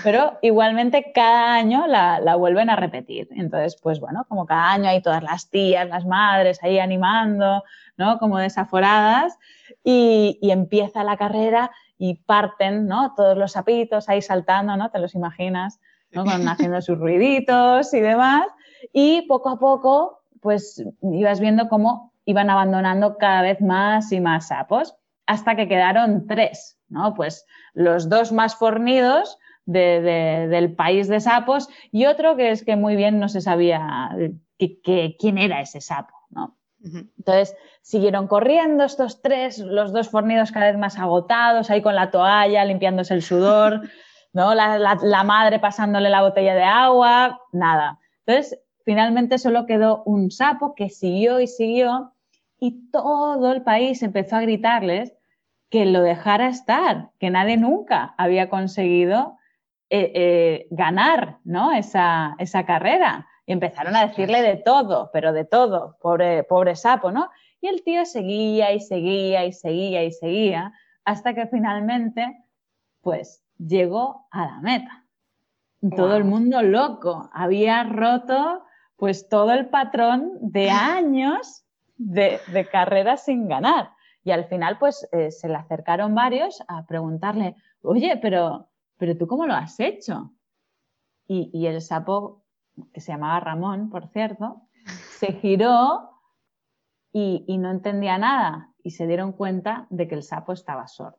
pero 0.02 0.38
igualmente 0.42 1.12
cada 1.14 1.54
año 1.54 1.86
la, 1.86 2.36
vuelven 2.36 2.70
a 2.70 2.76
repetir. 2.76 3.28
Entonces, 3.32 3.78
pues 3.82 4.00
bueno, 4.00 4.24
como 4.28 4.46
cada 4.46 4.72
año 4.72 4.88
hay 4.88 5.02
todas 5.02 5.22
las 5.22 5.50
tías, 5.50 5.88
las 5.88 6.06
madres 6.06 6.62
ahí 6.62 6.78
animando, 6.78 7.62
¿no? 7.96 8.18
Como 8.18 8.38
desaforadas, 8.38 9.38
y, 9.84 10.38
empieza 10.42 11.04
la 11.04 11.16
carrera 11.16 11.70
y 11.98 12.14
parten, 12.14 12.86
¿no? 12.86 13.14
Todos 13.14 13.36
los 13.36 13.52
sapitos 13.52 14.08
ahí 14.08 14.22
saltando, 14.22 14.76
¿no? 14.76 14.90
Te 14.90 14.98
los 14.98 15.14
imaginas, 15.14 15.80
¿no? 16.12 16.24
haciendo 16.48 16.80
sus 16.80 16.98
ruiditos 16.98 17.92
y 17.92 18.00
demás, 18.00 18.46
y 18.92 19.22
poco 19.22 19.50
a 19.50 19.58
poco, 19.58 20.22
pues 20.40 20.84
ibas 21.02 21.40
viendo 21.40 21.68
cómo 21.68 22.12
iban 22.24 22.50
abandonando 22.50 23.18
cada 23.18 23.42
vez 23.42 23.60
más 23.60 24.12
y 24.12 24.20
más 24.20 24.48
sapos, 24.48 24.96
hasta 25.26 25.56
que 25.56 25.68
quedaron 25.68 26.26
tres, 26.26 26.78
¿no? 26.88 27.14
Pues 27.14 27.46
los 27.74 28.08
dos 28.08 28.32
más 28.32 28.54
fornidos, 28.54 29.38
del 29.66 30.74
país 30.74 31.08
de 31.08 31.20
sapos 31.20 31.68
y 31.90 32.06
otro 32.06 32.36
que 32.36 32.50
es 32.50 32.64
que 32.64 32.76
muy 32.76 32.96
bien 32.96 33.18
no 33.18 33.28
se 33.28 33.40
sabía 33.40 34.16
quién 35.18 35.38
era 35.38 35.60
ese 35.60 35.80
sapo. 35.80 36.14
¿no? 36.30 36.56
Entonces 36.82 37.56
siguieron 37.82 38.28
corriendo 38.28 38.84
estos 38.84 39.22
tres, 39.22 39.58
los 39.58 39.92
dos 39.92 40.08
fornidos 40.08 40.52
cada 40.52 40.66
vez 40.66 40.78
más 40.78 40.98
agotados, 40.98 41.70
ahí 41.70 41.82
con 41.82 41.94
la 41.94 42.10
toalla, 42.10 42.64
limpiándose 42.64 43.14
el 43.14 43.22
sudor, 43.22 43.82
¿no? 44.32 44.54
la, 44.54 45.24
madre 45.24 45.58
pasándole 45.58 46.10
la 46.10 46.22
botella 46.22 46.54
de 46.54 46.62
agua, 46.62 47.40
nada. 47.52 47.98
Entonces 48.24 48.60
finalmente 48.84 49.38
solo 49.38 49.66
quedó 49.66 50.02
un 50.04 50.30
sapo 50.30 50.74
que 50.74 50.90
siguió 50.90 51.40
y 51.40 51.48
siguió 51.48 52.12
y 52.58 52.90
todo 52.90 53.52
el 53.52 53.62
país 53.62 54.02
empezó 54.02 54.36
a 54.36 54.42
gritarles 54.42 55.12
que 55.68 55.84
lo 55.84 56.02
dejara 56.02 56.48
estar, 56.48 57.10
que 57.18 57.30
nadie 57.30 57.56
nunca 57.56 58.14
había 58.16 58.48
conseguido 58.48 59.35
eh, 59.88 60.12
eh, 60.14 60.66
ganar 60.70 61.38
¿no? 61.44 61.72
esa, 61.72 62.34
esa, 62.38 62.66
carrera. 62.66 63.26
Y 63.46 63.52
empezaron 63.52 63.94
a 63.94 64.06
decirle 64.06 64.42
de 64.42 64.56
todo, 64.56 65.10
pero 65.12 65.32
de 65.32 65.44
todo, 65.44 65.96
pobre, 66.00 66.42
pobre 66.42 66.74
sapo, 66.74 67.12
¿no? 67.12 67.30
Y 67.60 67.68
el 67.68 67.84
tío 67.84 68.04
seguía 68.04 68.72
y 68.72 68.80
seguía 68.80 69.44
y 69.44 69.52
seguía 69.52 70.04
y 70.04 70.12
seguía 70.12 70.72
hasta 71.04 71.34
que 71.34 71.46
finalmente, 71.46 72.44
pues, 73.00 73.44
llegó 73.58 74.26
a 74.32 74.46
la 74.46 74.60
meta. 74.60 75.04
Todo 75.94 76.16
el 76.16 76.24
mundo 76.24 76.62
loco, 76.62 77.30
había 77.32 77.84
roto 77.84 78.64
pues 78.96 79.28
todo 79.28 79.52
el 79.52 79.68
patrón 79.68 80.32
de 80.40 80.70
años 80.70 81.64
de, 81.96 82.40
de 82.48 82.66
carrera 82.66 83.16
sin 83.16 83.48
ganar. 83.48 83.90
Y 84.24 84.32
al 84.32 84.46
final, 84.46 84.78
pues, 84.78 85.08
eh, 85.12 85.30
se 85.30 85.48
le 85.48 85.54
acercaron 85.54 86.14
varios 86.14 86.60
a 86.66 86.84
preguntarle, 86.84 87.54
oye, 87.82 88.18
pero 88.20 88.68
pero 88.98 89.16
tú 89.16 89.26
cómo 89.26 89.46
lo 89.46 89.54
has 89.54 89.78
hecho? 89.80 90.32
Y, 91.28 91.66
el 91.66 91.80
sapo, 91.82 92.44
que 92.92 93.00
se 93.00 93.12
llamaba 93.12 93.40
Ramón, 93.40 93.90
por 93.90 94.06
cierto, 94.08 94.62
se 95.18 95.32
giró 95.32 96.10
y, 97.12 97.44
no 97.58 97.70
entendía 97.70 98.16
nada 98.18 98.72
y 98.82 98.92
se 98.92 99.06
dieron 99.06 99.32
cuenta 99.32 99.86
de 99.90 100.06
que 100.06 100.14
el 100.14 100.22
sapo 100.22 100.52
estaba 100.52 100.86
sordo. 100.86 101.18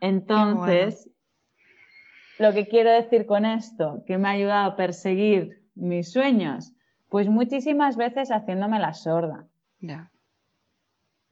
Entonces, 0.00 1.10
lo 2.38 2.52
que 2.52 2.66
quiero 2.66 2.90
decir 2.90 3.26
con 3.26 3.44
esto, 3.44 4.04
que 4.06 4.16
me 4.16 4.28
ha 4.28 4.32
ayudado 4.32 4.70
a 4.70 4.76
perseguir 4.76 5.66
mis 5.74 6.10
sueños, 6.12 6.72
pues 7.08 7.28
muchísimas 7.28 7.96
veces 7.96 8.30
haciéndome 8.30 8.78
la 8.78 8.94
sorda. 8.94 9.46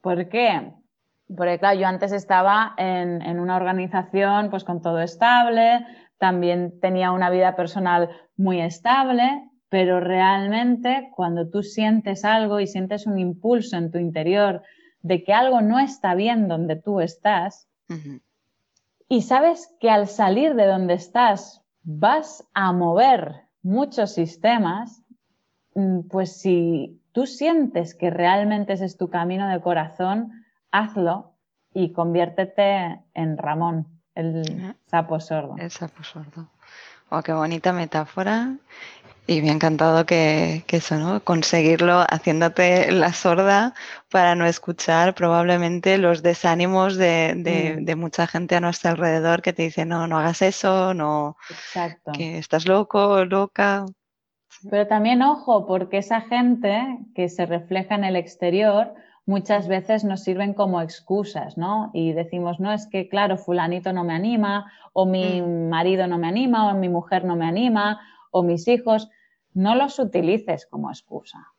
¿Por 0.00 0.28
qué? 0.28 0.72
Porque 1.34 1.58
claro, 1.58 1.78
yo 1.78 1.86
antes 1.86 2.12
estaba 2.12 2.74
en, 2.76 3.22
en 3.22 3.40
una 3.40 3.56
organización 3.56 4.50
pues 4.50 4.64
con 4.64 4.80
todo 4.80 5.00
estable, 5.00 5.86
también 6.18 6.80
tenía 6.80 7.10
una 7.12 7.30
vida 7.30 7.56
personal 7.56 8.10
muy 8.36 8.60
estable, 8.60 9.50
pero 9.68 10.00
realmente 10.00 11.10
cuando 11.14 11.48
tú 11.48 11.62
sientes 11.62 12.24
algo 12.24 12.60
y 12.60 12.66
sientes 12.66 13.06
un 13.06 13.18
impulso 13.18 13.76
en 13.76 13.90
tu 13.90 13.98
interior 13.98 14.62
de 15.02 15.24
que 15.24 15.32
algo 15.32 15.60
no 15.60 15.78
está 15.78 16.14
bien 16.14 16.48
donde 16.48 16.76
tú 16.76 17.00
estás, 17.00 17.68
y 19.08 19.22
sabes 19.22 19.72
que 19.80 19.90
al 19.90 20.08
salir 20.08 20.54
de 20.54 20.66
donde 20.66 20.94
estás 20.94 21.62
vas 21.82 22.44
a 22.54 22.72
mover 22.72 23.46
muchos 23.62 24.12
sistemas, 24.12 25.02
mm, 25.74 26.08
pues 26.08 26.40
si 26.40 27.00
tú 27.12 27.26
sientes 27.26 27.94
que 27.94 28.10
realmente 28.10 28.72
ese 28.72 28.84
es 28.84 28.96
tu 28.96 29.08
camino 29.08 29.48
de 29.48 29.60
corazón, 29.60 30.32
hazlo 30.78 31.34
y 31.72 31.92
conviértete 31.92 33.00
en 33.14 33.36
Ramón, 33.36 33.86
el 34.14 34.74
sapo 34.86 35.20
sordo. 35.20 35.56
El 35.58 35.70
sapo 35.70 36.02
sordo. 36.02 36.48
Oh, 37.10 37.22
qué 37.22 37.32
bonita 37.32 37.72
metáfora. 37.72 38.56
Y 39.28 39.42
me 39.42 39.50
ha 39.50 39.52
encantado 39.52 40.06
que, 40.06 40.64
eso, 40.68 40.96
¿no? 40.96 41.20
Conseguirlo 41.22 42.04
haciéndote 42.08 42.92
la 42.92 43.12
sorda 43.12 43.74
para 44.08 44.36
no 44.36 44.46
escuchar 44.46 45.14
probablemente 45.14 45.98
los 45.98 46.22
desánimos 46.22 46.96
de, 46.96 47.82
mm. 47.84 47.98
mucha 47.98 48.28
gente 48.28 48.54
a 48.54 48.60
nuestro 48.60 48.92
alrededor 48.92 49.42
que 49.42 49.52
te 49.52 49.62
dice, 49.62 49.84
no, 49.84 50.06
no 50.06 50.18
hagas 50.18 50.42
eso, 50.42 50.94
no, 50.94 51.36
Exacto. 51.50 52.12
que 52.12 52.38
estás 52.38 52.66
loco, 52.66 53.24
loca. 53.24 53.86
Pero 54.70 54.86
también 54.86 55.22
ojo, 55.22 55.66
porque 55.66 55.98
esa 55.98 56.20
gente 56.20 56.98
que 57.14 57.28
se 57.28 57.46
refleja 57.46 57.96
en 57.96 58.04
el 58.04 58.14
exterior 58.14 58.94
muchas 59.26 59.66
veces 59.66 60.04
nos 60.04 60.22
sirven 60.22 60.54
como 60.54 60.80
excusas, 60.80 61.58
¿no? 61.58 61.90
Y 61.92 62.12
decimos, 62.12 62.60
no, 62.60 62.72
es 62.72 62.86
que 62.86 63.08
claro, 63.08 63.36
fulanito 63.36 63.92
no 63.92 64.04
me 64.04 64.14
anima, 64.14 64.72
o 64.92 65.04
mi 65.04 65.42
mm. 65.42 65.68
marido 65.68 66.06
no 66.06 66.16
me 66.16 66.28
anima, 66.28 66.70
o 66.70 66.74
mi 66.74 66.88
mujer 66.88 67.24
no 67.24 67.34
me 67.34 67.44
anima, 67.44 68.00
o 68.30 68.42
mis 68.44 68.66
hijos 68.68 69.10
no 69.52 69.74
los 69.74 69.98
utilices 69.98 70.66
como 70.66 70.90
excusa. 70.90 71.52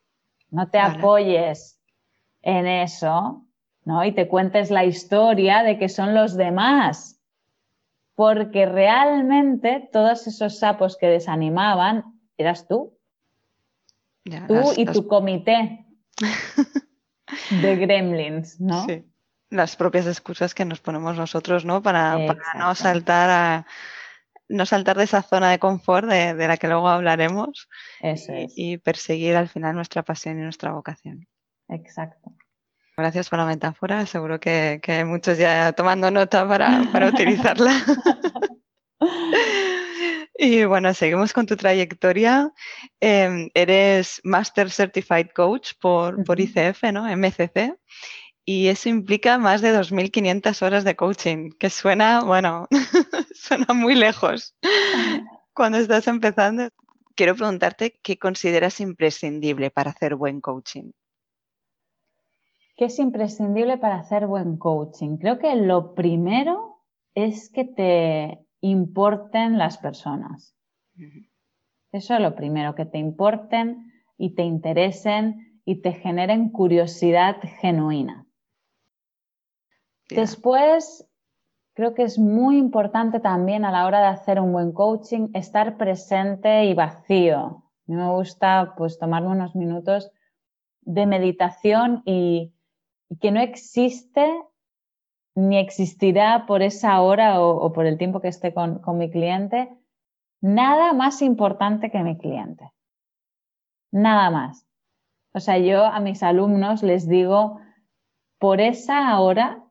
No 0.50 0.68
te 0.70 0.78
apoyes 0.78 1.78
en 2.40 2.66
eso, 2.66 3.44
¿no? 3.84 4.04
Y 4.04 4.12
te 4.12 4.28
cuentes 4.28 4.70
la 4.70 4.86
historia 4.86 5.62
de 5.62 5.78
que 5.78 5.90
son 5.90 6.14
los 6.14 6.36
demás. 6.36 7.20
Porque 8.14 8.66
realmente 8.66 9.88
todos 9.92 10.26
esos 10.26 10.58
sapos 10.58 10.96
que 10.96 11.06
desanimaban 11.06 12.18
eras 12.38 12.66
tú. 12.66 12.96
tú 14.24 14.72
y 14.76 14.86
tu 14.86 15.06
comité 15.06 15.86
de 17.50 17.76
gremlins, 17.76 18.60
¿no? 18.60 18.84
Sí. 18.86 19.04
Las 19.50 19.76
propias 19.76 20.06
excusas 20.06 20.54
que 20.54 20.64
nos 20.64 20.80
ponemos 20.80 21.16
nosotros, 21.16 21.64
¿no? 21.64 21.82
Para, 21.82 22.18
para 22.26 22.42
no 22.58 22.74
saltar 22.74 23.30
a 23.30 23.66
no 24.48 24.66
saltar 24.66 24.96
de 24.96 25.04
esa 25.04 25.22
zona 25.22 25.50
de 25.50 25.58
confort 25.58 26.08
de, 26.08 26.34
la 26.34 26.56
que 26.56 26.68
luego 26.68 26.88
hablaremos 26.88 27.68
y, 28.56 28.78
perseguir 28.78 29.36
al 29.36 29.48
final 29.48 29.74
nuestra 29.74 30.02
pasión 30.02 30.38
y 30.38 30.42
nuestra 30.42 30.72
vocación. 30.72 31.28
Exacto. 31.68 32.32
Gracias 32.96 33.28
por 33.28 33.38
la 33.38 33.46
metáfora, 33.46 34.06
seguro 34.06 34.40
que, 34.40 34.80
hay 34.84 35.04
muchos 35.04 35.38
ya 35.38 35.72
tomando 35.72 36.10
nota 36.10 36.48
para, 36.48 36.80
utilizarla. 37.08 37.72
y 40.38 40.64
bueno, 40.64 40.94
seguimos 40.94 41.32
con 41.32 41.46
tu 41.46 41.56
trayectoria. 41.56 42.52
Em, 43.00 43.50
eres 43.54 44.20
Master 44.24 44.70
Certified 44.70 45.28
Coach 45.34 45.72
por, 45.80 46.24
por 46.24 46.40
ICF, 46.40 46.84
¿no? 46.92 47.04
MCC 47.04 47.76
y 48.50 48.68
eso 48.68 48.88
implica 48.88 49.36
más 49.36 49.60
de 49.60 49.74
2.500 49.78 50.62
horas 50.62 50.82
de 50.82 50.96
coaching, 50.96 51.50
que 51.58 51.68
suena, 51.68 52.24
bueno, 52.24 52.66
suena 53.34 53.74
muy 53.74 53.94
lejos 53.94 54.56
cuando 55.52 55.76
estás 55.76 56.08
empezando. 56.08 56.70
Quiero 57.14 57.34
preguntarte 57.34 58.00
qué 58.02 58.16
consideras 58.16 58.80
imprescindible 58.80 59.70
para 59.70 59.90
hacer 59.90 60.14
buen 60.14 60.40
coaching. 60.40 60.92
¿Qué 62.74 62.86
es 62.86 62.98
imprescindible 62.98 63.76
para 63.76 63.96
hacer 63.96 64.26
buen 64.26 64.56
coaching? 64.56 65.18
Creo 65.18 65.38
que 65.38 65.54
lo 65.54 65.94
primero 65.94 66.80
es 67.14 67.50
que 67.50 67.64
te 67.66 68.47
importen 68.60 69.58
las 69.58 69.78
personas. 69.78 70.54
Eso 71.92 72.14
es 72.14 72.20
lo 72.20 72.34
primero, 72.34 72.74
que 72.74 72.84
te 72.84 72.98
importen 72.98 73.92
y 74.16 74.34
te 74.34 74.42
interesen 74.42 75.60
y 75.64 75.80
te 75.82 75.92
generen 75.92 76.50
curiosidad 76.50 77.36
genuina. 77.60 78.26
Después, 80.10 81.06
creo 81.74 81.94
que 81.94 82.02
es 82.02 82.18
muy 82.18 82.56
importante 82.56 83.20
también 83.20 83.64
a 83.64 83.70
la 83.70 83.86
hora 83.86 84.00
de 84.00 84.06
hacer 84.06 84.40
un 84.40 84.52
buen 84.52 84.72
coaching 84.72 85.28
estar 85.34 85.76
presente 85.76 86.64
y 86.64 86.74
vacío. 86.74 87.38
A 87.38 87.62
mí 87.86 87.96
me 87.96 88.10
gusta 88.10 88.74
pues 88.76 88.98
tomarme 88.98 89.28
unos 89.28 89.54
minutos 89.54 90.10
de 90.82 91.06
meditación 91.06 92.02
y, 92.04 92.54
que 93.20 93.30
no 93.30 93.40
existe 93.40 94.26
ni 95.38 95.56
existirá 95.56 96.46
por 96.46 96.62
esa 96.62 97.00
hora 97.00 97.40
o, 97.40 97.72
por 97.72 97.86
el 97.86 97.96
tiempo 97.96 98.20
que 98.20 98.26
esté 98.26 98.52
con, 98.52 98.80
con 98.80 98.98
mi 98.98 99.08
cliente 99.08 99.68
nada 100.40 100.92
más 100.92 101.22
importante 101.22 101.92
que 101.92 102.02
mi 102.02 102.18
cliente. 102.18 102.72
Nada 103.92 104.30
más. 104.30 104.66
O 105.32 105.38
sea, 105.38 105.56
yo 105.58 105.84
a 105.84 106.00
mis 106.00 106.24
alumnos 106.24 106.82
les 106.82 107.08
digo, 107.08 107.60
por 108.40 108.60
esa 108.60 109.18
hora 109.20 109.64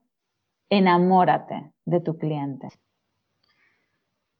enamórate 0.69 1.73
de 1.83 1.99
tu 1.99 2.17
cliente. 2.17 2.69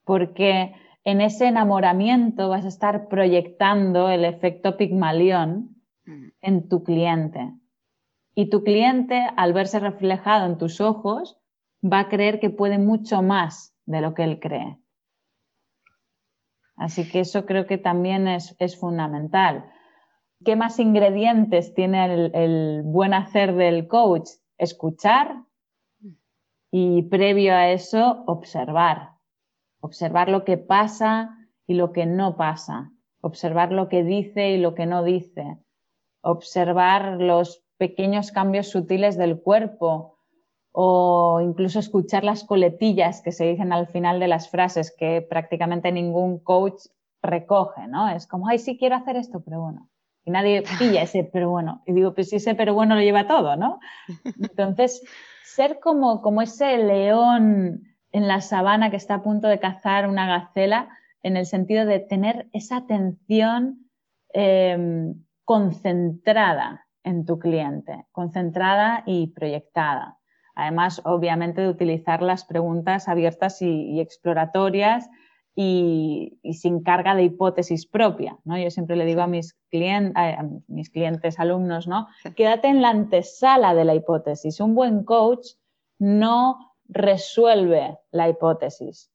Porque 0.06 0.74
en 1.04 1.20
ese 1.20 1.48
enamoramiento 1.48 2.48
vas 2.48 2.64
a 2.64 2.70
estar 2.70 3.10
proyectando 3.10 4.10
el 4.10 4.24
efecto 4.24 4.78
Pigmalión 4.78 5.76
mm. 6.06 6.28
en 6.40 6.70
tu 6.70 6.84
cliente. 6.84 7.52
Y 8.40 8.52
tu 8.52 8.64
cliente, 8.64 9.28
al 9.36 9.52
verse 9.52 9.80
reflejado 9.80 10.46
en 10.46 10.60
tus 10.60 10.80
ojos, 10.80 11.40
va 11.84 12.02
a 12.02 12.08
creer 12.08 12.40
que 12.40 12.52
puede 12.52 12.78
mucho 12.78 13.24
más 13.24 13.76
de 13.88 14.00
lo 14.00 14.14
que 14.14 14.24
él 14.24 14.40
cree. 14.40 14.78
Así 16.76 17.10
que 17.10 17.22
eso 17.22 17.48
creo 17.48 17.66
que 17.66 17.80
también 17.80 18.28
es, 18.28 18.56
fundamental. 18.80 19.68
¿Qué 20.46 20.56
más 20.56 20.78
ingredientes 20.78 21.74
tiene 21.74 22.06
el, 22.06 22.36
el 22.36 22.82
buen 22.84 23.16
hacer 23.16 23.56
del 23.56 23.88
coach? 23.88 24.30
Escuchar, 24.60 25.44
y 26.70 27.02
previo 27.10 27.56
a 27.56 27.72
eso, 27.72 28.24
observar. 28.28 29.14
Observar 29.80 30.30
lo 30.30 30.46
que 30.46 30.60
pasa 30.60 31.36
y 31.66 31.74
lo 31.74 31.92
que 31.92 32.06
no 32.06 32.38
pasa. 32.38 32.92
Observar 33.20 33.72
lo 33.72 33.90
que 33.90 34.04
dice 34.04 34.52
y 34.52 34.60
lo 34.60 34.76
que 34.76 34.86
no 34.86 35.04
dice. 35.04 35.58
Observar 36.22 37.20
los 37.20 37.67
pequeños 37.78 38.32
cambios 38.32 38.70
sutiles 38.70 39.18
del 39.18 39.40
cuerpo 39.40 40.18
o 40.72 41.42
incluso 41.42 41.80
escuchar 41.80 42.24
las 42.24 42.44
coletillas 42.44 43.22
que 43.22 43.32
se 43.32 43.46
dicen 43.46 43.74
al 43.74 43.88
final 43.88 44.20
de 44.20 44.28
las 44.28 44.50
frases 44.50 44.94
que 44.96 45.22
prácticamente 45.28 45.92
ningún 45.92 46.40
coach 46.40 46.86
recoge, 47.22 47.88
¿no? 47.88 48.10
Es 48.10 48.28
como, 48.28 48.48
ay, 48.48 48.60
sí 48.60 48.78
quiero 48.78 48.96
hacer 48.96 49.16
esto, 49.16 49.42
pero 49.44 49.62
bueno. 49.62 49.90
Y 50.24 50.32
nadie 50.32 50.64
pilla 50.78 51.02
ese 51.02 51.24
pero 51.24 51.50
bueno. 51.50 51.82
Y 51.86 51.94
digo, 51.94 52.14
pues 52.14 52.30
sí, 52.30 52.36
ese 52.36 52.54
pero 52.54 52.74
bueno 52.74 52.96
lo 52.96 53.02
lleva 53.02 53.28
todo, 53.28 53.56
¿no? 53.56 53.80
Entonces, 54.40 55.02
ser 55.44 55.80
como, 55.80 56.22
como 56.22 56.42
ese 56.42 56.78
león 56.78 57.82
en 58.12 58.28
la 58.28 58.42
sabana 58.42 58.92
que 58.92 58.98
está 58.98 59.16
a 59.16 59.24
punto 59.24 59.48
de 59.48 59.60
cazar 59.60 60.08
una 60.08 60.28
gacela, 60.28 60.90
en 61.24 61.38
el 61.38 61.46
sentido 61.46 61.86
de 61.86 62.00
tener 62.00 62.48
esa 62.54 62.78
atención 62.78 63.90
em, 64.34 65.26
concentrada 65.44 66.87
en 67.08 67.26
tu 67.26 67.40
cliente, 67.40 68.06
concentrada 68.12 69.04
y 69.06 69.28
proyectada. 69.28 70.18
Además, 70.56 71.02
obviamente, 71.06 71.62
de 71.62 71.70
utilizar 71.70 72.22
las 72.22 72.46
preguntas 72.46 73.08
abiertas 73.08 73.62
y 73.62 74.00
exploratorias 74.00 75.10
y, 75.60 76.40
sin 76.54 76.84
carga 76.84 77.16
de 77.16 77.24
hipótesis 77.24 77.88
propia. 77.88 78.38
¿no? 78.46 78.60
Yo 78.60 78.70
siempre 78.70 78.96
le 78.96 79.06
digo 79.06 79.22
a 79.22 79.28
mis, 79.28 79.58
mis 80.68 80.90
clientes, 80.92 81.40
alumnos, 81.40 81.88
¿no? 81.88 82.08
quédate 82.36 82.68
en 82.68 82.84
la 82.84 82.90
antesala 82.90 83.74
de 83.74 83.84
la 83.84 83.96
hipótesis. 83.96 84.60
Un 84.60 84.76
buen 84.76 85.04
coach 85.04 85.48
no 85.98 86.76
resuelve 86.88 87.98
la 88.12 88.30
hipótesis. 88.30 89.12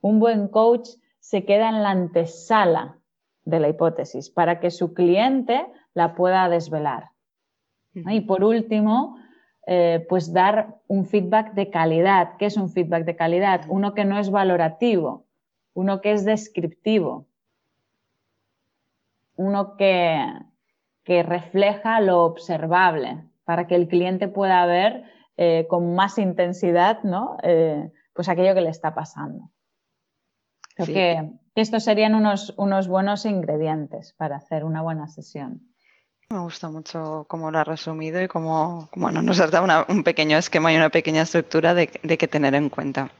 Un 0.00 0.18
buen 0.18 0.48
coach 0.48 0.88
se 1.20 1.44
queda 1.44 1.68
en 1.68 1.82
la 1.82 1.90
antesala 1.90 2.98
de 3.44 3.60
la 3.60 3.68
hipótesis 3.68 4.30
para 4.30 4.60
que 4.60 4.70
su 4.70 4.94
cliente 4.94 5.66
la 5.92 6.14
pueda 6.14 6.48
desvelar. 6.48 7.10
Y 7.94 8.22
por 8.22 8.42
último, 8.44 9.16
eh, 9.66 10.04
pues 10.08 10.32
dar 10.32 10.80
un 10.88 11.06
feedback 11.06 11.54
de 11.54 11.70
calidad. 11.70 12.36
¿Qué 12.38 12.46
es 12.46 12.56
un 12.56 12.68
feedback 12.68 13.04
de 13.04 13.16
calidad? 13.16 13.64
Uno 13.68 13.94
que 13.94 14.04
no 14.04 14.18
es 14.18 14.30
valorativo, 14.30 15.26
uno 15.74 16.00
que 16.00 16.12
es 16.12 16.24
descriptivo, 16.24 17.26
uno 19.36 19.76
que, 19.76 20.26
refleja 21.04 22.00
lo 22.00 22.24
observable, 22.24 23.24
para 23.44 23.66
que 23.66 23.74
el 23.74 23.86
cliente 23.86 24.28
pueda 24.28 24.64
ver 24.66 25.04
eh, 25.36 25.66
con 25.68 25.94
más 25.94 26.16
intensidad 26.16 27.02
¿no? 27.02 27.36
Eh, 27.42 27.90
pues 28.14 28.28
aquello 28.28 28.54
que 28.54 28.60
le 28.62 28.70
está 28.70 28.94
pasando. 28.94 29.50
Creo 30.74 30.86
que, 30.86 31.32
estos 31.54 31.84
serían 31.84 32.14
unos, 32.14 32.54
unos 32.56 32.88
buenos 32.88 33.26
ingredientes 33.26 34.14
para 34.14 34.36
hacer 34.36 34.64
una 34.64 34.80
buena 34.80 35.06
sesión. 35.06 35.71
Me 36.32 36.38
gusta 36.38 36.70
mucho 36.70 37.26
cómo 37.28 37.50
lo 37.50 37.58
has 37.58 37.68
resumido 37.68 38.22
y 38.22 38.26
cómo, 38.26 38.88
nos 38.96 39.38
has 39.38 39.50
un 39.88 40.02
pequeño 40.02 40.38
esquema 40.38 40.72
y 40.72 40.76
una 40.76 40.88
pequeña 40.88 41.22
estructura 41.22 41.74
de, 41.74 41.90
de 42.02 42.16
qué 42.16 42.26
tener 42.26 42.54
en 42.54 42.70
cuenta. 42.70 43.12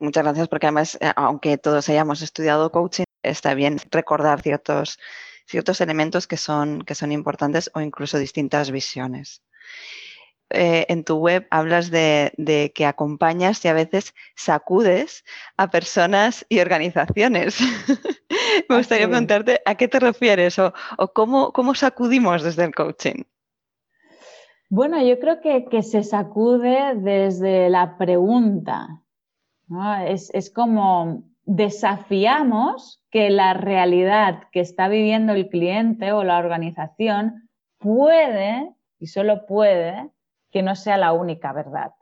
Muchas 0.00 0.24
gracias 0.24 0.48
porque 0.48 0.66
además, 0.66 0.98
eh, 1.00 1.12
aunque 1.14 1.58
todos 1.58 1.88
hayamos 1.88 2.20
estudiado 2.20 2.72
coaching, 2.72 3.04
está 3.22 3.54
bien 3.54 3.78
recordar 3.92 4.42
ciertos, 4.42 4.98
ciertos 5.46 5.80
elementos 5.80 6.26
que 6.26 6.36
son, 6.36 6.82
que 6.82 6.96
son 6.96 7.12
importantes 7.12 7.70
o 7.74 7.80
incluso 7.80 8.18
distintas 8.18 8.72
visiones. 8.72 9.42
Eh, 10.50 10.86
en 10.88 11.04
tu 11.04 11.16
web 11.16 11.46
hablas 11.50 11.90
de, 11.90 12.72
que 12.74 12.86
acompañas 12.86 13.62
y 13.64 13.68
a 13.68 13.74
veces 13.74 14.14
sacudes 14.34 15.24
a 15.58 15.70
personas 15.70 16.46
y 16.48 16.60
organizaciones. 16.60 17.60
Me 18.68 18.76
gustaría 18.76 19.08
preguntarte 19.08 19.60
a 19.66 19.74
qué 19.74 19.88
te 19.88 20.00
refieres 20.00 20.58
o, 20.58 20.72
cómo, 21.14 21.52
cómo, 21.52 21.74
sacudimos 21.74 22.42
desde 22.42 22.64
el 22.64 22.74
coaching. 22.74 23.24
Bueno, 24.70 25.02
yo 25.02 25.18
creo 25.20 25.40
que, 25.40 25.82
se 25.82 26.02
sacude 26.02 26.94
desde 26.96 27.68
la 27.68 27.98
pregunta. 27.98 29.02
Es, 30.06 30.30
es 30.32 30.50
como 30.50 31.24
desafiamos 31.44 33.02
que 33.10 33.30
la 33.30 33.54
realidad 33.54 34.44
que 34.52 34.60
está 34.60 34.88
viviendo 34.88 35.34
el 35.34 35.48
cliente 35.48 36.12
o 36.12 36.24
la 36.24 36.38
organización 36.38 37.48
puede, 37.78 38.74
y 38.98 39.06
solo 39.06 39.46
puede, 39.46 40.10
que 40.50 40.62
no 40.62 40.74
sea 40.74 40.96
la 40.96 41.12
única 41.12 41.52
verdad. 41.52 41.92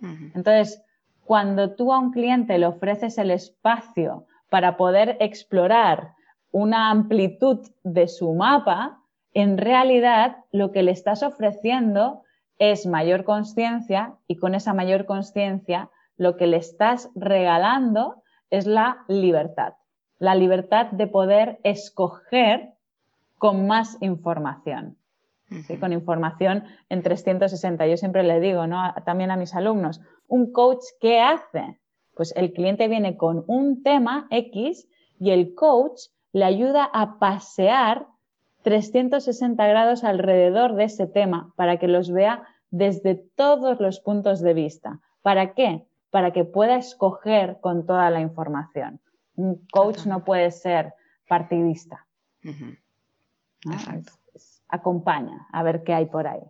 Entonces, 0.00 0.82
cuando 1.24 1.74
tú 1.74 1.92
a 1.92 1.98
un 1.98 2.12
cliente 2.12 2.58
le 2.58 2.66
ofreces 2.66 3.18
el 3.18 3.30
espacio 3.30 4.26
para 4.50 4.76
poder 4.76 5.16
explorar 5.20 6.12
una 6.52 6.90
amplitud 6.90 7.66
de 7.82 8.08
su 8.08 8.32
mapa, 8.34 9.00
en 9.32 9.58
realidad 9.58 10.36
lo 10.52 10.70
que 10.72 10.82
le 10.82 10.92
estás 10.92 11.22
ofreciendo 11.22 12.22
es 12.58 12.86
mayor 12.86 13.24
conciencia 13.24 14.14
y 14.26 14.36
con 14.36 14.54
esa 14.54 14.72
mayor 14.72 15.04
conciencia 15.04 15.90
lo 16.16 16.36
que 16.36 16.46
le 16.46 16.56
estás 16.58 17.10
regalando 17.14 18.22
es 18.50 18.66
la 18.66 19.04
libertad, 19.08 19.74
la 20.18 20.34
libertad 20.34 20.86
de 20.92 21.06
poder 21.06 21.58
escoger 21.64 22.74
con 23.38 23.66
más 23.66 23.98
información 24.00 24.96
con 25.80 25.92
información 25.92 26.64
en 26.88 27.02
360. 27.02 27.86
Yo 27.86 27.96
siempre 27.96 28.22
le 28.22 28.40
digo 28.40 28.66
¿no? 28.66 28.94
también 29.04 29.30
a 29.30 29.36
mis 29.36 29.54
alumnos, 29.54 30.00
un 30.26 30.52
coach, 30.52 30.82
¿qué 31.00 31.20
hace? 31.20 31.78
Pues 32.14 32.34
el 32.36 32.52
cliente 32.52 32.88
viene 32.88 33.16
con 33.16 33.44
un 33.46 33.82
tema 33.82 34.26
X 34.30 34.88
y 35.18 35.30
el 35.30 35.54
coach 35.54 36.00
le 36.32 36.44
ayuda 36.44 36.84
a 36.92 37.18
pasear 37.18 38.06
360 38.62 39.66
grados 39.66 40.02
alrededor 40.02 40.74
de 40.74 40.84
ese 40.84 41.06
tema 41.06 41.52
para 41.56 41.78
que 41.78 41.88
los 41.88 42.10
vea 42.10 42.42
desde 42.70 43.14
todos 43.14 43.80
los 43.80 44.00
puntos 44.00 44.40
de 44.40 44.54
vista. 44.54 45.00
¿Para 45.22 45.54
qué? 45.54 45.86
Para 46.10 46.32
que 46.32 46.44
pueda 46.44 46.76
escoger 46.76 47.58
con 47.60 47.86
toda 47.86 48.10
la 48.10 48.20
información. 48.20 49.00
Un 49.36 49.64
coach 49.70 50.06
no 50.06 50.24
puede 50.24 50.50
ser 50.50 50.94
partidista. 51.28 52.06
Exacto 53.64 54.12
acompaña 54.68 55.46
a 55.52 55.62
ver 55.62 55.82
qué 55.84 55.94
hay 55.94 56.06
por 56.06 56.26
ahí. 56.26 56.40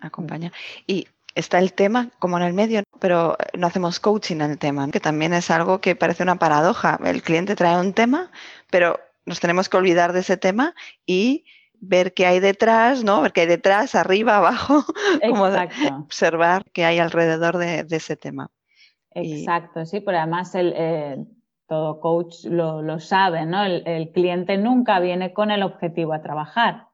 Acompaña. 0.00 0.52
Y 0.86 1.06
está 1.34 1.58
el 1.58 1.74
tema 1.74 2.10
como 2.18 2.38
en 2.38 2.44
el 2.44 2.54
medio, 2.54 2.82
pero 2.98 3.36
no 3.56 3.66
hacemos 3.66 4.00
coaching 4.00 4.36
en 4.36 4.52
el 4.52 4.58
tema, 4.58 4.90
que 4.90 5.00
también 5.00 5.34
es 5.34 5.50
algo 5.50 5.80
que 5.80 5.94
parece 5.94 6.22
una 6.22 6.36
paradoja. 6.36 6.98
El 7.04 7.22
cliente 7.22 7.54
trae 7.54 7.78
un 7.78 7.92
tema, 7.92 8.30
pero 8.70 8.98
nos 9.26 9.40
tenemos 9.40 9.68
que 9.68 9.76
olvidar 9.76 10.12
de 10.12 10.20
ese 10.20 10.36
tema 10.36 10.74
y 11.04 11.44
ver 11.78 12.14
qué 12.14 12.26
hay 12.26 12.40
detrás, 12.40 13.04
¿no? 13.04 13.20
Ver 13.20 13.32
qué 13.32 13.42
hay 13.42 13.46
detrás, 13.46 13.94
arriba, 13.94 14.38
abajo, 14.38 14.84
como 15.28 15.44
observar 15.98 16.64
qué 16.72 16.84
hay 16.84 16.98
alrededor 16.98 17.58
de, 17.58 17.86
ese 17.90 18.16
tema. 18.16 18.50
Exacto, 19.10 19.84
sí, 19.84 20.00
pero 20.00 20.18
además 20.18 20.54
el, 20.54 20.72
eh, 20.76 21.24
todo 21.66 22.00
coach 22.00 22.44
lo, 22.44 22.98
sabe, 23.00 23.44
¿no? 23.46 23.64
el, 23.64 24.10
cliente 24.12 24.56
nunca 24.56 25.00
viene 25.00 25.32
con 25.32 25.50
el 25.50 25.62
objetivo 25.62 26.12
a 26.12 26.22
trabajar. 26.22 26.85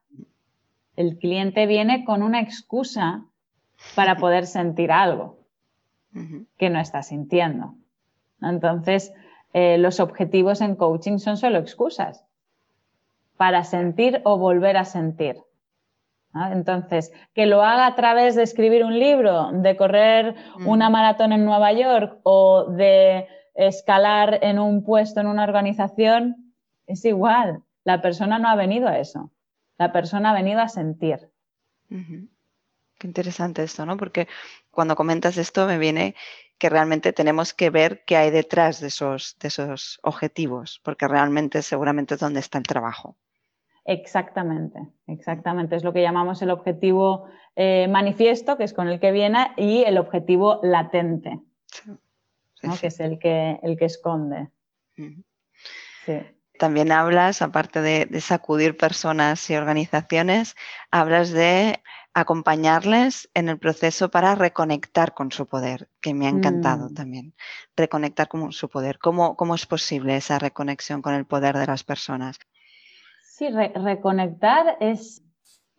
El 0.95 1.17
cliente 1.17 1.65
viene 1.65 2.05
con 2.05 2.23
una 2.23 2.39
excusa 2.41 3.25
para 3.95 4.15
poder 4.15 4.45
sentir 4.45 4.91
algo 4.91 5.39
que 6.57 6.69
no 6.69 6.79
está 6.79 7.01
sintiendo. 7.01 7.73
Entonces, 8.41 9.13
eh, 9.53 9.77
los 9.77 9.99
objetivos 9.99 10.61
en 10.61 10.75
coaching 10.75 11.17
son 11.17 11.37
solo 11.37 11.57
excusas 11.57 12.25
para 13.37 13.63
sentir 13.63 14.21
o 14.23 14.37
volver 14.37 14.77
a 14.77 14.85
sentir. 14.85 15.37
Entonces, 16.51 17.11
que 17.33 17.45
lo 17.45 17.61
haga 17.61 17.85
a 17.85 17.95
través 17.95 18.35
de 18.35 18.43
escribir 18.43 18.83
un 18.83 18.99
libro, 18.99 19.51
de 19.51 19.75
correr 19.77 20.35
mm. 20.57 20.67
una 20.67 20.89
maratón 20.89 21.31
en 21.31 21.45
Nueva 21.45 21.71
York 21.73 22.19
o 22.23 22.65
de 22.71 23.27
escalar 23.53 24.39
en 24.41 24.57
un 24.57 24.83
puesto 24.83 25.19
en 25.19 25.27
una 25.27 25.43
organización, 25.43 26.53
es 26.87 27.05
igual. 27.05 27.61
La 27.83 28.01
persona 28.01 28.39
no 28.39 28.49
ha 28.49 28.55
venido 28.55 28.87
a 28.87 28.97
eso. 28.97 29.29
La 29.77 29.91
persona 29.91 30.31
ha 30.31 30.33
venido 30.33 30.61
a 30.61 30.69
sentir. 30.69 31.29
Qué 31.89 33.07
interesante 33.07 33.63
esto, 33.63 33.85
¿no? 33.85 33.97
Porque 33.97 34.27
cuando 34.71 34.95
comentas 34.95 35.37
esto 35.37 35.67
me 35.67 35.77
viene 35.77 36.15
que 36.57 36.69
realmente 36.69 37.11
tenemos 37.13 37.53
que 37.53 37.69
ver 37.69 38.03
qué 38.05 38.15
hay 38.15 38.31
detrás 38.31 38.79
de 38.79 38.87
esos, 38.87 39.35
de 39.39 39.49
esos 39.49 39.99
objetivos, 40.03 40.79
porque 40.83 41.07
realmente 41.07 41.61
seguramente 41.61 42.13
es 42.13 42.19
donde 42.19 42.39
está 42.39 42.57
el 42.57 42.63
trabajo. 42.63 43.17
Exactamente, 43.85 44.79
exactamente. 45.07 45.75
Es 45.75 45.83
lo 45.83 45.91
que 45.91 46.01
llamamos 46.01 46.41
el 46.41 46.51
objetivo 46.51 47.27
eh, 47.55 47.87
manifiesto, 47.89 48.57
que 48.57 48.63
es 48.63 48.73
con 48.73 48.87
el 48.87 48.99
que 48.99 49.11
viene, 49.11 49.51
y 49.57 49.83
el 49.83 49.97
objetivo 49.97 50.59
latente, 50.63 51.39
que 52.79 52.87
es 52.87 52.99
el 53.01 53.19
que, 53.19 53.59
el 53.61 53.77
que 53.77 53.85
esconde. 53.85 54.49
Sí. 56.05 56.17
También 56.63 56.93
hablas, 56.93 57.41
aparte 57.41 57.81
de, 57.81 58.21
sacudir 58.21 58.77
personas 58.77 59.49
y 59.49 59.55
organizaciones, 59.57 60.55
hablas 60.91 61.31
de 61.31 61.83
acompañarles 62.13 63.29
en 63.33 63.49
el 63.49 63.59
proceso 63.59 64.09
para 64.09 64.33
reconectar 64.35 65.13
con 65.13 65.29
su 65.33 65.45
poder, 65.45 65.89
que 65.99 66.13
me 66.13 66.25
ha 66.25 66.29
encantado 66.29 66.89
mm. 66.89 66.93
también. 66.93 67.33
Reconectar 67.75 68.29
con 68.29 68.53
su 68.53 68.69
poder. 68.69 68.97
¿Cómo, 68.99 69.35
¿Cómo, 69.35 69.55
es 69.55 69.65
posible 69.65 70.15
esa 70.15 70.39
reconexión 70.39 71.01
con 71.01 71.15
el 71.15 71.25
poder 71.25 71.57
de 71.57 71.67
las 71.67 71.83
personas? 71.83 72.39
Sí, 73.23 73.49
reconectar 73.49 74.77
es, 74.79 75.21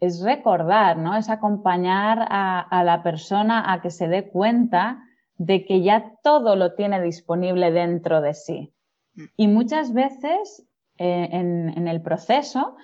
es 0.01 0.20
recordar, 0.20 0.99
¿no? 0.99 1.16
Es 1.16 1.31
acompañar 1.31 2.27
a, 2.29 2.61
a 2.61 2.85
la 2.85 3.03
persona 3.03 3.73
a 3.73 3.81
que 3.81 3.90
se 3.90 4.07
dé 4.07 4.29
cuenta 4.29 5.03
de 5.38 5.64
que 5.64 5.83
ya 5.83 6.12
todo 6.23 6.57
lo 6.57 6.75
tiene 6.75 7.01
disponible 7.01 7.70
dentro 7.70 8.20
de 8.20 8.35
sí. 8.35 8.75
Y 9.37 9.49
muchas 9.49 9.94
veces 9.94 10.66
eh, 10.98 11.28
en, 11.33 11.88
el 11.88 12.00
proceso 12.02 12.76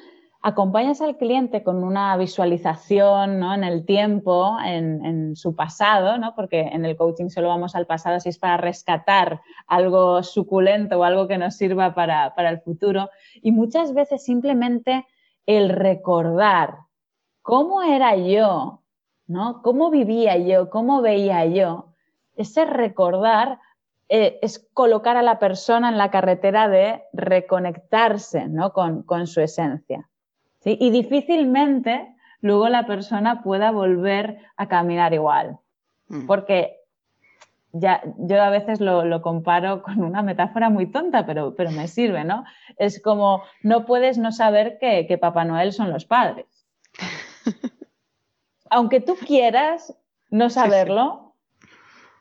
acompañas 0.43 1.01
al 1.01 1.17
cliente 1.17 1.63
con 1.63 1.85
una 1.85 2.17
visualización 2.17 3.39
¿no? 3.39 3.55
en 3.55 3.63
el 3.63 3.85
tiempo, 3.85 4.57
en, 4.65 5.37
su 5.37 5.55
pasado, 5.55 6.19
¿no? 6.19 6.35
porque 6.35 6.61
en 6.61 6.85
el 6.85 6.97
coaching 6.97 7.29
solo 7.29 7.49
vamos 7.49 7.75
al 7.75 7.87
pasado 7.87 8.19
si 8.19 8.31
es 8.31 8.39
para 8.39 8.57
rescatar 8.57 9.43
algo 9.67 10.23
suculento 10.23 10.99
o 10.99 11.05
algo 11.05 11.29
que 11.29 11.39
nos 11.39 11.57
sirva 11.57 11.95
para, 11.95 12.35
para 12.35 12.51
el 12.51 12.61
futuro. 12.61 13.11
Y 13.43 13.53
muchas 13.53 13.93
veces 13.93 14.25
simplemente 14.25 15.07
el 15.47 15.69
recordar 15.69 16.79
cómo 17.43 17.83
era 17.83 18.17
yo, 18.17 18.83
¿no? 19.27 19.63
cómo 19.63 19.91
vivía 19.91 20.37
yo, 20.39 20.71
cómo 20.71 21.03
veía 21.03 21.45
yo, 21.47 21.95
ese 22.35 22.65
recordar 22.65 23.59
eh, 24.13 24.41
es 24.43 24.69
colocar 24.75 25.17
a 25.17 25.23
la 25.23 25.39
persona 25.39 25.89
en 25.89 25.97
la 25.97 26.11
carretera 26.11 26.69
de 26.69 27.05
reconectarse 27.13 28.49
¿no? 28.49 28.73
con, 28.73 29.27
su 29.29 29.41
esencia. 29.41 30.09
Y 30.65 30.91
difícilmente 30.91 32.13
luego 32.41 32.69
la 32.69 32.87
persona 32.87 33.41
pueda 33.45 33.71
volver 33.71 34.39
a 34.57 34.67
caminar 34.67 35.15
igual. 35.15 35.59
Mm. 36.09 36.27
Porque 36.27 36.81
ya, 37.71 38.03
yo 38.19 38.43
a 38.43 38.51
veces 38.51 38.81
lo, 38.81 39.23
comparo 39.23 39.83
con 39.85 40.03
una 40.03 40.23
metáfora 40.23 40.71
muy 40.71 40.91
tonta, 40.91 41.25
pero, 41.25 41.55
pero 41.55 41.71
me 41.71 41.87
sirve, 41.87 42.25
¿no? 42.25 42.43
Es 42.79 43.01
como, 43.01 43.45
no 43.63 43.87
puedes 43.87 44.19
no 44.19 44.33
saber 44.33 44.79
que, 44.81 45.07
que 45.07 45.19
Papá 45.19 45.45
Noel 45.45 45.73
son 45.73 45.93
los 45.93 46.05
padres. 46.05 46.67
Aunque 48.71 49.01
tú 49.01 49.15
quieras 49.25 49.97
no 50.31 50.51
saberlo, 50.51 51.30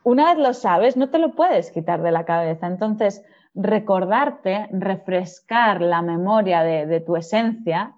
una 0.02 0.34
vez 0.34 0.38
lo 0.38 0.54
sabes, 0.54 0.96
no 0.96 1.10
te 1.10 1.18
lo 1.18 1.34
puedes 1.34 1.70
quitar 1.70 2.02
de 2.02 2.12
la 2.12 2.24
cabeza. 2.24 2.66
Entonces, 2.66 3.22
recordarte, 3.54 4.68
refrescar 4.72 5.80
la 5.80 6.02
memoria 6.02 6.62
de, 6.62 7.00
tu 7.00 7.16
esencia, 7.16 7.94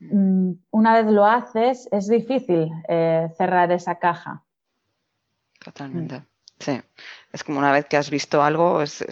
mm, 0.00 0.52
una 0.70 0.94
vez 0.94 1.12
lo 1.12 1.26
haces, 1.26 1.88
es 1.92 2.08
difícil 2.08 2.70
eh, 2.88 3.28
cerrar 3.36 3.72
esa 3.72 3.98
caja. 3.98 4.44
Totalmente. 5.62 6.22
Sí, 6.58 6.80
es 7.32 7.44
como 7.44 7.58
una 7.58 7.70
vez 7.70 7.84
que 7.84 7.98
has 7.98 8.08
visto 8.08 8.42
algo, 8.42 8.80
es, 8.80 9.04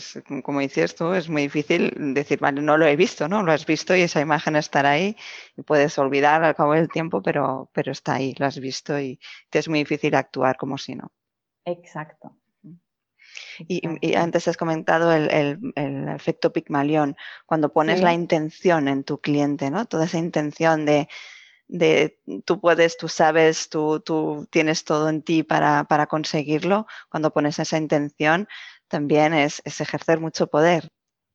como 0.42 0.60
dices 0.60 0.94
tú, 0.94 1.12
es 1.12 1.28
muy 1.28 1.42
difícil 1.42 1.92
decir, 2.14 2.38
vale, 2.40 2.62
no 2.62 2.78
lo 2.78 2.86
he 2.86 2.96
visto, 2.96 3.28
¿no? 3.28 3.42
Lo 3.42 3.52
has 3.52 3.66
visto 3.66 3.94
y 3.94 4.00
esa 4.00 4.22
imagen 4.22 4.56
estará 4.56 4.92
ahí 4.92 5.14
y 5.56 5.62
puedes 5.62 5.98
olvidar 5.98 6.42
al 6.42 6.54
cabo 6.54 6.72
del 6.72 6.88
tiempo, 6.88 7.20
pero, 7.22 7.68
pero 7.74 7.92
está 7.92 8.14
ahí, 8.14 8.34
lo 8.38 8.46
has 8.46 8.58
visto 8.58 8.98
y 8.98 9.20
te 9.50 9.58
es 9.58 9.68
muy 9.68 9.80
difícil 9.80 10.14
actuar 10.14 10.56
como 10.56 10.78
si 10.78 10.94
no. 10.94 11.12
Exacto. 11.64 12.36
Y, 13.58 14.14
antes 14.14 14.48
has 14.48 14.56
comentado 14.56 15.12
el, 15.12 15.58
efecto 16.14 16.52
Pigmalión, 16.52 17.16
cuando 17.46 17.72
pones 17.72 18.00
la 18.00 18.12
intención 18.12 18.88
en 18.88 19.04
tu 19.04 19.18
cliente, 19.18 19.70
¿no? 19.70 19.86
Toda 19.86 20.04
esa 20.04 20.18
intención 20.18 20.84
de, 20.84 21.08
de 21.66 22.18
tú 22.44 22.60
puedes, 22.60 22.96
tú 22.96 23.08
sabes, 23.08 23.68
tú, 23.68 24.00
tú 24.00 24.46
tienes 24.50 24.84
todo 24.84 25.08
en 25.08 25.22
ti 25.22 25.42
para, 25.42 26.06
conseguirlo, 26.08 26.86
cuando 27.08 27.32
pones 27.32 27.58
esa 27.58 27.78
intención, 27.78 28.48
también 28.88 29.34
es, 29.34 29.62
ejercer 29.64 30.20
mucho 30.20 30.46
poder. 30.46 30.90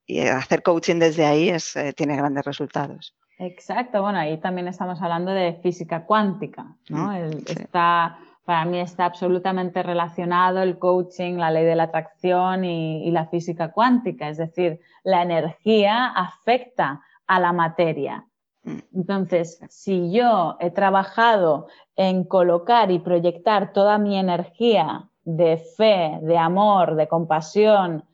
Y 0.06 0.22
hacer 0.22 0.64
coaching 0.64 0.98
desde 0.98 1.26
ahí 1.26 1.50
es, 1.50 1.76
eh, 1.76 1.94
tiene 1.94 2.18
grandes 2.18 2.44
resultados. 2.44 3.16
Exacto, 3.38 4.02
bueno, 4.02 4.20
ahí 4.20 4.38
también 4.40 4.68
estamos 4.68 5.02
hablando 5.02 5.32
de 5.32 5.54
física 5.62 6.06
cuántica, 6.06 6.76
¿no? 6.90 7.12
Mm, 7.12 7.44
está, 7.46 8.20
para 8.50 8.66
mí 8.66 8.80
está 8.80 9.06
absolutamente 9.06 9.84
relacionado 9.84 10.64
el 10.64 10.80
coaching, 10.80 11.36
la 11.36 11.52
ley 11.52 11.66
de 11.66 11.76
la 11.76 11.84
atracción 11.84 12.66
y 12.66 13.12
la 13.12 13.28
física 13.28 13.72
cuántica, 13.72 14.28
es 14.28 14.38
decir, 14.38 14.80
la 15.04 15.22
energía 15.22 16.08
afecta 16.08 17.02
a 17.28 17.40
la 17.40 17.54
materia 17.54 18.26
Mm. 18.64 18.80
Entonces, 18.94 19.60
si 19.70 20.12
yo 20.12 20.58
he 20.60 20.72
trabajado 20.72 21.68
en 21.96 22.24
colocar 22.24 22.92
y 22.92 23.00
proyectar 23.00 23.74
toda 23.74 23.98
mi 23.98 24.18
energía 24.18 25.10
de 25.24 25.58
fe, 25.58 26.20
de 26.22 26.38
amor, 26.38 26.96
de 26.96 27.08
compasión, 27.08 28.06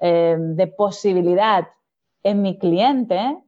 eh, 0.00 0.36
de 0.38 0.66
posibilidad 0.66 1.68
en 2.22 2.42
mi 2.42 2.58
cliente, 2.58 3.38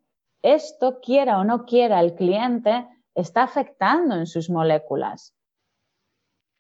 esto, 0.43 1.01
quiera 1.01 1.39
o 1.39 1.45
no 1.45 1.65
quiera 1.65 2.01
el 2.01 2.15
cliente, 2.15 2.87
está 3.15 3.43
afectando 3.43 4.15
en 4.15 4.27
sus 4.27 4.49
moléculas. 4.51 5.35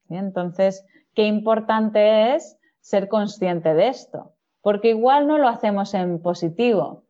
Entonces, 0.09 0.85
qué 1.15 1.25
importante 1.25 2.35
es 2.35 2.59
ser 2.81 3.09
consciente 3.09 3.75
de 3.75 3.89
esto, 3.89 4.33
porque 4.63 4.91
igual 4.91 5.27
no 5.27 5.39
lo 5.39 5.49
hacemos 5.49 5.95
en 5.95 6.21
positivo, 6.21 7.05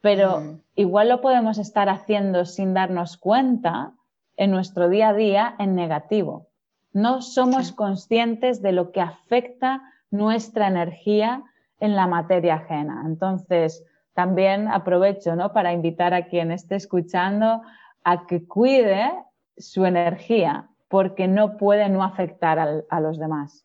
pero 0.00 0.40
mm. 0.40 0.60
igual 0.74 1.08
lo 1.08 1.20
podemos 1.20 1.58
estar 1.58 1.88
haciendo 1.88 2.44
sin 2.44 2.74
darnos 2.74 3.16
cuenta 3.16 3.92
en 4.36 4.50
nuestro 4.50 4.88
día 4.88 5.10
a 5.10 5.14
día 5.14 5.54
en 5.58 5.74
negativo. 5.74 6.48
No 6.92 7.22
somos 7.22 7.72
conscientes 7.72 8.62
de 8.62 8.72
lo 8.72 8.92
que 8.92 9.00
afecta 9.00 9.82
nuestra 10.10 10.68
energía 10.68 11.42
en 11.80 11.96
la 11.96 12.06
materia 12.06 12.54
ajena. 12.54 13.02
Entonces, 13.06 13.84
también 14.14 14.68
aprovecho 14.68 15.34
¿no? 15.36 15.52
para 15.52 15.72
invitar 15.72 16.14
a 16.14 16.26
quien 16.26 16.52
esté 16.52 16.76
escuchando 16.76 17.62
a 18.04 18.26
que 18.26 18.46
cuide 18.46 19.12
su 19.56 19.84
energía, 19.84 20.68
porque 20.88 21.28
no 21.28 21.56
puede 21.56 21.88
no 21.88 22.04
afectar 22.04 22.58
a 22.58 23.00
los 23.00 23.18
demás. 23.18 23.64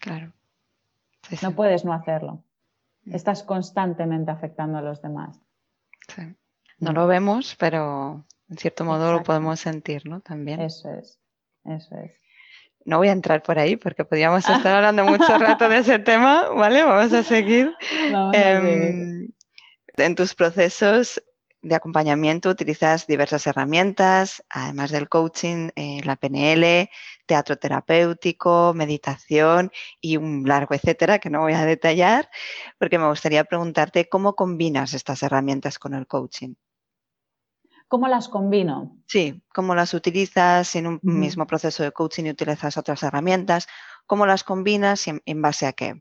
Claro. 0.00 0.32
No 1.42 1.52
puedes 1.52 1.84
no 1.84 1.92
hacerlo. 1.92 2.42
Mm. 3.04 3.14
Estás 3.14 3.42
constantemente 3.42 4.30
afectando 4.30 4.78
a 4.78 4.82
los 4.82 5.00
demás. 5.02 5.40
No 6.78 6.92
lo 6.92 7.06
vemos, 7.06 7.56
pero 7.58 8.24
en 8.48 8.56
cierto 8.56 8.84
modo 8.84 9.12
lo 9.12 9.22
podemos 9.22 9.60
sentir, 9.60 10.06
¿no? 10.06 10.20
También. 10.20 10.60
Eso 10.60 10.90
es, 10.90 11.20
eso 11.64 11.96
es. 11.96 12.12
No 12.84 12.96
voy 12.98 13.08
a 13.08 13.12
entrar 13.12 13.42
por 13.42 13.58
ahí 13.58 13.76
porque 13.76 14.04
podríamos 14.04 14.48
estar 14.48 14.74
hablando 14.74 15.04
mucho 15.04 15.38
rato 15.38 15.68
de 15.68 15.78
ese 15.78 15.98
tema, 15.98 16.48
¿vale? 16.48 16.82
Vamos 16.82 17.12
a 17.12 17.22
seguir. 17.22 17.74
Em, 18.32 19.28
en 19.96 20.14
tus 20.14 20.34
procesos 20.34 21.22
de 21.62 21.74
acompañamiento 21.74 22.48
utilizas 22.48 23.06
diversas 23.06 23.46
herramientas, 23.46 24.42
además 24.48 24.90
del 24.90 25.08
coaching, 25.08 25.70
eh, 25.76 26.00
la 26.04 26.16
PNL, 26.16 26.88
teatro 27.26 27.56
terapéutico, 27.56 28.72
meditación 28.74 29.70
y 30.00 30.16
un 30.16 30.44
largo 30.46 30.74
etcétera 30.74 31.18
que 31.18 31.30
no 31.30 31.40
voy 31.40 31.52
a 31.52 31.64
detallar, 31.64 32.30
porque 32.78 32.98
me 32.98 33.08
gustaría 33.08 33.44
preguntarte 33.44 34.08
cómo 34.08 34.34
combinas 34.34 34.94
estas 34.94 35.22
herramientas 35.22 35.78
con 35.78 35.94
el 35.94 36.06
coaching. 36.06 36.54
¿Cómo 37.88 38.06
las 38.06 38.28
combino? 38.28 38.96
Sí, 39.06 39.42
cómo 39.52 39.74
las 39.74 39.94
utilizas 39.94 40.76
en 40.76 40.86
un 40.86 41.00
mismo 41.02 41.46
proceso 41.46 41.82
de 41.82 41.90
coaching 41.90 42.24
y 42.24 42.30
utilizas 42.30 42.76
otras 42.76 43.02
herramientas, 43.02 43.66
cómo 44.06 44.26
las 44.26 44.44
combinas 44.44 45.08
y 45.08 45.20
en 45.24 45.42
base 45.42 45.66
a 45.66 45.72
qué. 45.72 46.00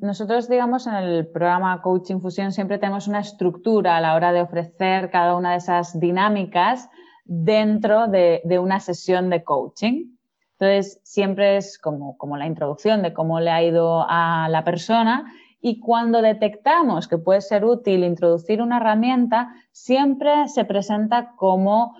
Nosotros, 0.00 0.48
digamos, 0.48 0.86
en 0.86 0.94
el 0.94 1.26
programa 1.26 1.82
Coaching 1.82 2.20
Fusión 2.20 2.52
siempre 2.52 2.78
tenemos 2.78 3.08
una 3.08 3.20
estructura 3.20 3.96
a 3.96 4.00
la 4.00 4.14
hora 4.14 4.32
de 4.32 4.42
ofrecer 4.42 5.10
cada 5.10 5.34
una 5.36 5.52
de 5.52 5.56
esas 5.56 5.98
dinámicas 5.98 6.88
dentro 7.24 8.06
de, 8.06 8.40
una 8.60 8.80
sesión 8.80 9.28
de 9.28 9.42
coaching. 9.42 10.16
Entonces, 10.52 11.00
siempre 11.02 11.56
es 11.56 11.78
como, 11.78 12.16
como 12.16 12.36
la 12.36 12.46
introducción 12.46 13.02
de 13.02 13.12
cómo 13.12 13.40
le 13.40 13.50
ha 13.50 13.62
ido 13.62 14.04
a 14.08 14.48
la 14.50 14.64
persona 14.64 15.32
y 15.60 15.80
cuando 15.80 16.22
detectamos 16.22 17.08
que 17.08 17.18
puede 17.18 17.40
ser 17.40 17.64
útil 17.64 18.04
introducir 18.04 18.62
una 18.62 18.76
herramienta, 18.78 19.52
siempre 19.72 20.48
se 20.48 20.64
presenta 20.64 21.34
como 21.36 21.96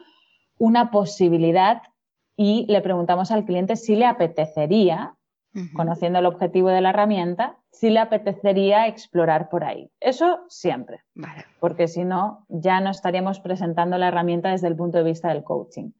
una 0.59 0.91
posibilidad 0.91 1.83
y 2.37 2.67
le 2.69 2.81
preguntamos 2.81 3.33
al 3.33 3.45
cliente 3.45 3.77
si 3.77 3.97
le 3.97 4.07
apetecería 4.07 5.18
conociendo 5.75 6.19
el 6.19 6.27
objetivo 6.27 6.69
de 6.69 6.81
la 6.81 6.91
herramienta, 6.91 7.57
si 7.71 7.91
le 7.91 8.01
apetecería 8.01 8.87
explorar 8.87 9.49
por 9.49 9.65
ahí. 9.65 9.91
Eso 10.01 10.41
siempre, 10.49 11.03
porque 11.61 11.89
si 11.89 12.05
no, 12.05 12.45
ya 12.49 12.81
no 12.81 12.91
estaríamos 12.91 13.41
presentando 13.41 13.99
la 13.99 14.09
herramienta 14.09 14.51
desde 14.51 14.69
el 14.69 14.77
punto 14.77 14.99
de 14.99 15.05
vista 15.05 15.29
del 15.29 15.45
coaching. 15.45 15.91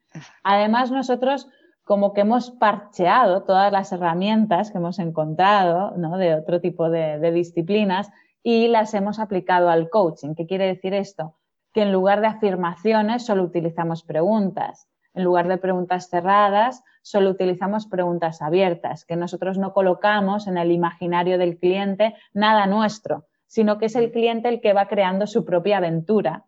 Además, 0.43 0.91
nosotros 0.91 1.49
como 1.85 2.13
que 2.13 2.21
hemos 2.21 2.51
parcheado 2.51 3.45
todas 3.45 3.73
las 3.73 3.93
herramientas 3.93 4.71
que 4.71 4.77
hemos 4.77 4.99
encontrado 4.99 5.93
de 6.19 6.35
otro 6.35 6.61
tipo 6.61 6.91
de, 6.91 7.19
de 7.19 7.33
disciplinas 7.33 8.11
y 8.43 8.69
las 8.69 8.93
hemos 8.93 9.19
aplicado 9.19 9.71
al 9.71 9.89
coaching. 9.89 10.35
¿Qué 10.35 10.47
quiere 10.47 10.67
decir 10.67 10.93
esto? 10.93 11.37
Que 11.73 11.83
en 11.83 11.93
lugar 11.93 12.21
de 12.21 12.27
afirmaciones 12.27 13.25
solo 13.25 13.43
utilizamos 13.43 14.03
preguntas. 14.03 14.87
En 15.19 15.25
lugar 15.25 15.49
de 15.49 15.59
preguntas 15.59 16.11
cerradas, 16.11 16.85
solo 17.03 17.31
utilizamos 17.31 17.89
preguntas 17.89 18.41
abiertas, 18.41 19.05
que 19.05 19.17
nosotros 19.17 19.59
no 19.59 19.73
colocamos 19.73 20.47
en 20.47 20.57
el 20.59 20.71
imaginario 20.71 21.39
del 21.39 21.59
cliente 21.59 22.15
nada 22.33 22.69
nuestro, 22.69 23.27
sino 23.49 23.79
que 23.79 23.87
es 23.87 23.97
el 23.97 24.13
cliente 24.13 24.49
el 24.49 24.61
que 24.61 24.75
va 24.75 24.87
creando 24.87 25.27
su 25.27 25.45
propia 25.45 25.79
aventura 25.79 26.45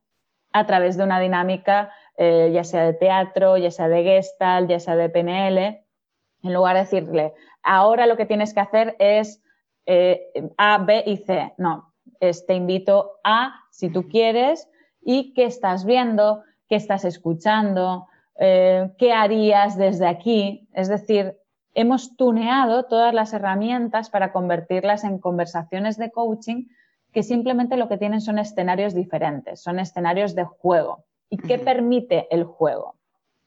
a 0.53 0.67
través 0.67 0.97
de 0.97 1.03
una 1.03 1.19
dinámica, 1.19 1.91
eh, 2.17 2.53
ya 2.55 2.63
sea 2.63 2.85
de 2.85 2.93
teatro, 2.95 3.57
ya 3.57 3.73
sea 3.73 3.89
de 3.89 4.05
Gestalt, 4.05 4.71
ya 4.71 4.79
sea 4.79 4.95
de 4.95 5.09
PNL, 5.09 5.85
en 6.45 6.55
lugar 6.55 6.77
de 6.77 6.83
decirle, 6.83 7.35
ahora 7.65 8.07
lo 8.07 8.17
que 8.17 8.27
tienes 8.27 8.55
que 8.55 8.61
hacer 8.61 8.95
es 9.01 9.43
eh, 9.87 10.31
A, 10.59 10.79
B 10.79 11.03
y 11.07 11.17
C. 11.17 11.55
No, 11.59 11.93
te 12.21 12.55
invito 12.55 13.19
a, 13.25 13.65
si 13.73 13.91
tú 13.91 14.07
quieres, 14.09 14.71
y 15.01 15.35
qué 15.35 15.47
estás 15.47 15.85
viendo, 15.85 16.45
qué 16.69 16.77
estás 16.77 17.05
escuchando, 17.05 18.07
eh, 18.43 18.91
qué 18.97 19.13
harías 19.13 19.77
desde 19.77 20.09
aquí. 20.09 20.67
Es 20.73 20.89
decir, 20.89 21.37
hemos 21.75 22.17
tuneado 22.17 22.87
todas 22.87 23.13
las 23.13 23.35
herramientas 23.35 24.09
para 24.09 24.33
convertirlas 24.33 25.05
en 25.05 25.19
conversaciones 25.19 25.99
de 25.99 26.11
coaching 26.11 26.65
que 27.13 27.23
simplemente 27.23 27.77
lo 27.77 27.89
que 27.89 27.99
tienen 27.99 28.23
son 28.23 28.39
escenarios 28.39 28.95
diferentes, 28.95 29.63
son 29.63 29.79
escenarios 29.79 30.35
de 30.35 30.45
juego. 30.45 31.05
¿Y 31.29 31.37
qué 31.37 31.59
permite 31.59 32.29
el 32.31 32.45
juego 32.45 32.95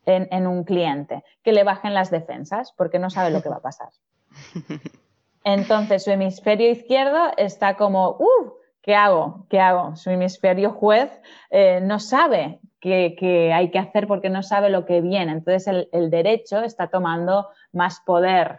en, 0.05 0.47
un 0.47 0.63
cliente? 0.63 1.23
Que 1.43 1.53
le 1.53 1.63
bajen 1.63 1.95
las 1.95 2.11
defensas 2.11 2.71
porque 2.77 2.99
no 2.99 3.09
sabe 3.09 3.31
lo 3.31 3.41
que 3.41 3.49
va 3.49 3.57
a 3.57 3.61
pasar. 3.61 3.89
Entonces 5.43 6.03
su 6.03 6.11
hemisferio 6.11 6.69
izquierdo 6.69 7.31
está 7.37 7.77
como, 7.77 8.11
¡uh! 8.11 8.53
¿Qué 8.81 8.95
hago? 8.95 9.47
¿Qué 9.49 9.59
hago? 9.59 9.95
Su 9.95 10.11
hemisferio 10.11 10.71
juez 10.71 11.09
eh, 11.49 11.79
no 11.81 11.99
sabe 11.99 12.59
que, 12.83 13.53
hay 13.53 13.71
que 13.71 13.79
hacer 13.79 14.07
porque 14.07 14.29
no 14.29 14.43
sabe 14.43 14.69
lo 14.69 14.85
que 14.85 15.01
viene. 15.01 15.31
Entonces 15.31 15.87
el, 15.91 16.09
derecho 16.09 16.61
está 16.61 16.87
tomando 16.87 17.47
más 17.71 18.01
poder 18.05 18.57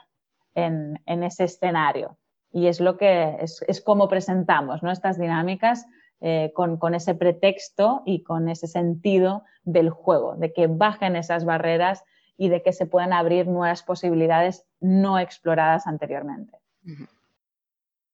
en, 0.54 0.98
ese 1.06 1.44
escenario. 1.44 2.16
Y 2.50 2.68
es 2.68 2.80
lo 2.80 2.96
que 2.96 3.36
es, 3.40 3.82
como 3.84 4.08
presentamos 4.08 4.82
¿no? 4.82 4.90
estas 4.90 5.18
dinámicas 5.18 5.86
eh, 6.20 6.52
con, 6.54 6.78
con, 6.78 6.94
ese 6.94 7.14
pretexto 7.14 8.02
y 8.06 8.22
con 8.22 8.48
ese 8.48 8.66
sentido 8.66 9.44
del 9.64 9.90
juego, 9.90 10.36
de 10.36 10.52
que 10.52 10.68
bajen 10.68 11.16
esas 11.16 11.44
barreras 11.44 12.04
y 12.38 12.48
de 12.48 12.62
que 12.62 12.72
se 12.72 12.86
puedan 12.86 13.12
abrir 13.12 13.46
nuevas 13.46 13.82
posibilidades 13.82 14.64
no 14.80 15.18
exploradas 15.18 15.86
anteriormente. 15.86 16.56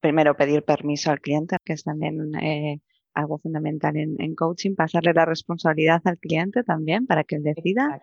Primero 0.01 0.35
pedir 0.35 0.65
permiso 0.65 1.11
al 1.11 1.21
cliente, 1.21 1.57
que 1.65 1.75
es 1.75 1.85
también 1.85 2.35
eh, 2.37 2.81
algo 3.15 3.39
fundamental 3.39 3.97
en, 3.97 4.35
coaching, 4.35 4.75
pasarle 4.75 5.13
la 5.13 5.25
responsabilidad 5.25 6.01
al 6.05 6.19
cliente 6.19 6.63
también 6.63 7.07
para 7.07 7.25
que 7.25 7.37
él 7.37 7.43
decida 7.43 8.01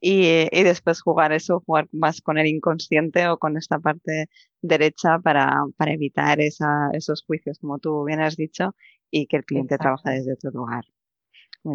y, 0.00 0.46
después 0.62 1.00
jugar 1.02 1.32
eso, 1.32 1.62
jugar 1.66 1.88
más 1.92 2.20
con 2.20 2.38
el 2.38 2.46
inconsciente 2.46 3.28
o 3.28 3.38
con 3.38 3.56
esta 3.56 3.78
parte 3.78 4.28
derecha 4.62 5.18
para, 5.18 5.64
evitar 5.86 6.40
esos 6.40 7.24
juicios, 7.26 7.58
como 7.58 7.78
tú 7.78 8.04
bien 8.04 8.20
has 8.20 8.36
dicho, 8.36 8.74
y 9.10 9.26
que 9.26 9.36
el 9.36 9.44
cliente 9.44 9.78
trabaja 9.78 10.10
desde 10.10 10.34
otro 10.34 10.50
lugar. 10.50 10.84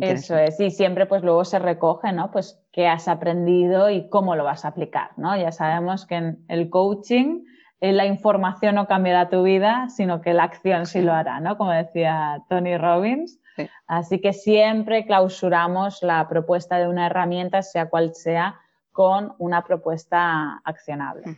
Eso 0.01 0.37
es, 0.37 0.59
y 0.59 0.69
siempre 0.69 1.07
pues 1.07 1.23
luego 1.23 1.43
se 1.43 1.57
recoge, 1.57 2.13
¿no? 2.13 2.29
Pues 2.31 2.61
qué 2.71 2.85
has 2.85 3.07
aprendido 3.07 3.89
y 3.89 4.07
cómo 4.07 4.35
lo 4.35 4.43
vas 4.43 4.63
a 4.63 4.67
aplicar, 4.69 5.17
¿no? 5.17 5.35
Ya 5.35 5.51
sabemos 5.51 6.05
que 6.05 6.15
en 6.15 6.45
el 6.47 6.69
coaching 6.69 7.43
la 7.81 8.05
información 8.05 8.75
no 8.75 8.87
cambiará 8.87 9.29
tu 9.29 9.43
vida, 9.43 9.87
sino 9.89 10.21
que 10.21 10.33
la 10.33 10.43
acción 10.43 10.85
sí 10.85 11.01
lo 11.01 11.13
hará, 11.13 11.39
¿no? 11.39 11.57
Como 11.57 11.71
decía 11.71 12.43
Tony 12.49 12.77
Robbins. 12.77 13.39
Así 13.87 14.21
que 14.21 14.31
siempre 14.31 15.05
clausuramos 15.05 16.01
la 16.01 16.27
propuesta 16.29 16.77
de 16.77 16.87
una 16.87 17.07
herramienta, 17.07 17.61
sea 17.61 17.89
cual 17.89 18.15
sea, 18.15 18.59
con 18.91 19.33
una 19.37 19.63
propuesta 19.63 20.61
accionable. 20.63 21.37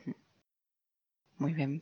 Muy 1.37 1.53
bien. 1.53 1.81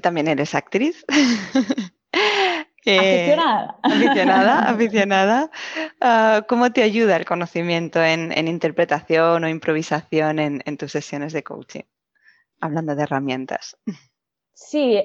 ¿También 0.00 0.28
eres 0.28 0.54
actriz? 0.54 1.04
Eh, 2.84 3.34
aficionada. 3.34 3.78
Aficionada, 3.82 4.58
aficionada. 4.70 5.50
Ah, 6.00 6.46
¿Cómo 6.48 6.72
te 6.72 6.82
ayuda 6.82 7.16
el 7.16 7.26
conocimiento 7.26 8.02
en, 8.02 8.32
interpretación 8.48 9.44
o 9.44 9.48
improvisación 9.48 10.38
en, 10.38 10.76
tus 10.78 10.92
sesiones 10.92 11.34
de 11.34 11.42
coaching? 11.42 11.82
Hablando 12.60 12.94
de 12.94 13.02
herramientas. 13.02 13.76
Sí, 14.52 15.00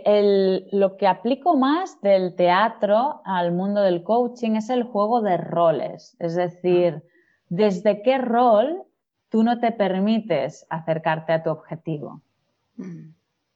lo 0.72 0.98
que 0.98 1.08
aplico 1.08 1.56
más 1.56 2.02
del 2.02 2.36
teatro 2.36 3.22
al 3.24 3.52
mundo 3.52 3.82
del 3.82 4.04
coaching 4.04 4.56
es 4.56 4.72
el 4.72 4.84
juego 4.84 5.22
de 5.22 5.38
roles. 5.38 6.16
Es 6.20 6.36
decir, 6.36 7.04
desde 7.50 8.02
qué 8.02 8.18
rol 8.18 8.84
tú 9.30 9.44
no 9.44 9.60
te 9.60 9.72
permites 9.72 10.66
acercarte 10.70 11.34
a 11.34 11.44
tu 11.44 11.52
objetivo. 11.52 12.22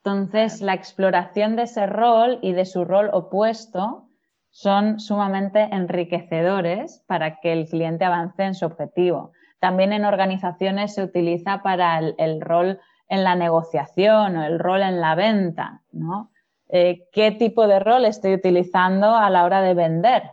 Entonces, 0.04 0.62
la 0.62 0.76
exploración 0.76 1.56
de 1.56 1.64
ese 1.64 1.88
rol 1.88 2.40
y 2.42 2.54
de 2.54 2.66
su 2.66 2.86
rol 2.86 3.10
opuesto 3.12 4.08
son 4.50 5.00
sumamente 5.00 5.68
enriquecedores 5.72 7.04
para 7.08 7.40
que 7.40 7.54
el 7.54 7.68
cliente 7.68 8.06
avance 8.06 8.44
en 8.44 8.56
su 8.56 8.66
objetivo. 8.66 9.32
También 9.60 9.94
en 9.94 10.06
organizaciones 10.06 10.94
se 10.94 11.04
utiliza 11.04 11.62
para 11.64 12.00
el, 12.00 12.42
rol 12.42 12.80
en 13.08 13.24
la 13.24 13.36
negociación 13.36 14.38
o 14.38 14.44
el 14.44 14.60
rol 14.60 14.82
en 14.82 15.02
la 15.02 15.16
venta, 15.16 15.82
¿no? 15.92 16.32
Eh, 16.70 17.08
¿Qué 17.14 17.32
tipo 17.32 17.68
de 17.68 17.80
rol 17.80 18.06
estoy 18.06 18.34
utilizando 18.34 19.16
a 19.16 19.30
la 19.30 19.46
hora 19.46 19.62
de 19.62 19.74
vender? 19.74 20.24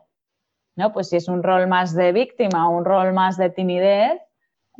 ¿No? 0.76 0.92
Pues 0.92 1.08
si 1.08 1.16
es 1.16 1.28
un 1.28 1.44
rol 1.44 1.68
más 1.68 1.94
de 1.94 2.12
víctima 2.12 2.68
o 2.68 2.76
un 2.76 2.84
rol 2.84 3.12
más 3.12 3.36
de 3.36 3.50
timidez, 3.50 4.20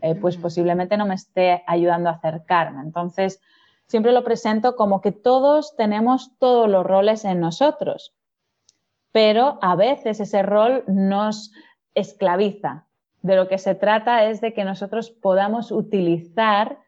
eh, 0.02 0.16
pues 0.16 0.36
posiblemente 0.36 0.96
no 0.96 1.06
me 1.06 1.14
esté 1.14 1.62
ayudando 1.68 2.08
a 2.08 2.14
acercarme. 2.14 2.82
Entonces, 2.82 3.40
siempre 3.86 4.10
lo 4.10 4.24
presento 4.24 4.74
como 4.74 5.00
que 5.00 5.12
todos 5.12 5.76
tenemos 5.76 6.36
todos 6.38 6.68
los 6.68 6.84
roles 6.84 7.24
en 7.24 7.38
nosotros 7.38 8.12
pero 9.14 9.60
a 9.62 9.76
veces 9.76 10.18
ese 10.18 10.42
rol 10.42 10.82
nos 10.88 11.52
esclaviza. 11.94 12.86
De 13.22 13.36
lo 13.36 13.46
que 13.46 13.58
se 13.58 13.76
trata 13.76 14.24
es 14.24 14.40
de 14.40 14.52
que 14.52 14.64
nosotros 14.64 15.12
podamos 15.12 15.70
utilizar 15.70 16.78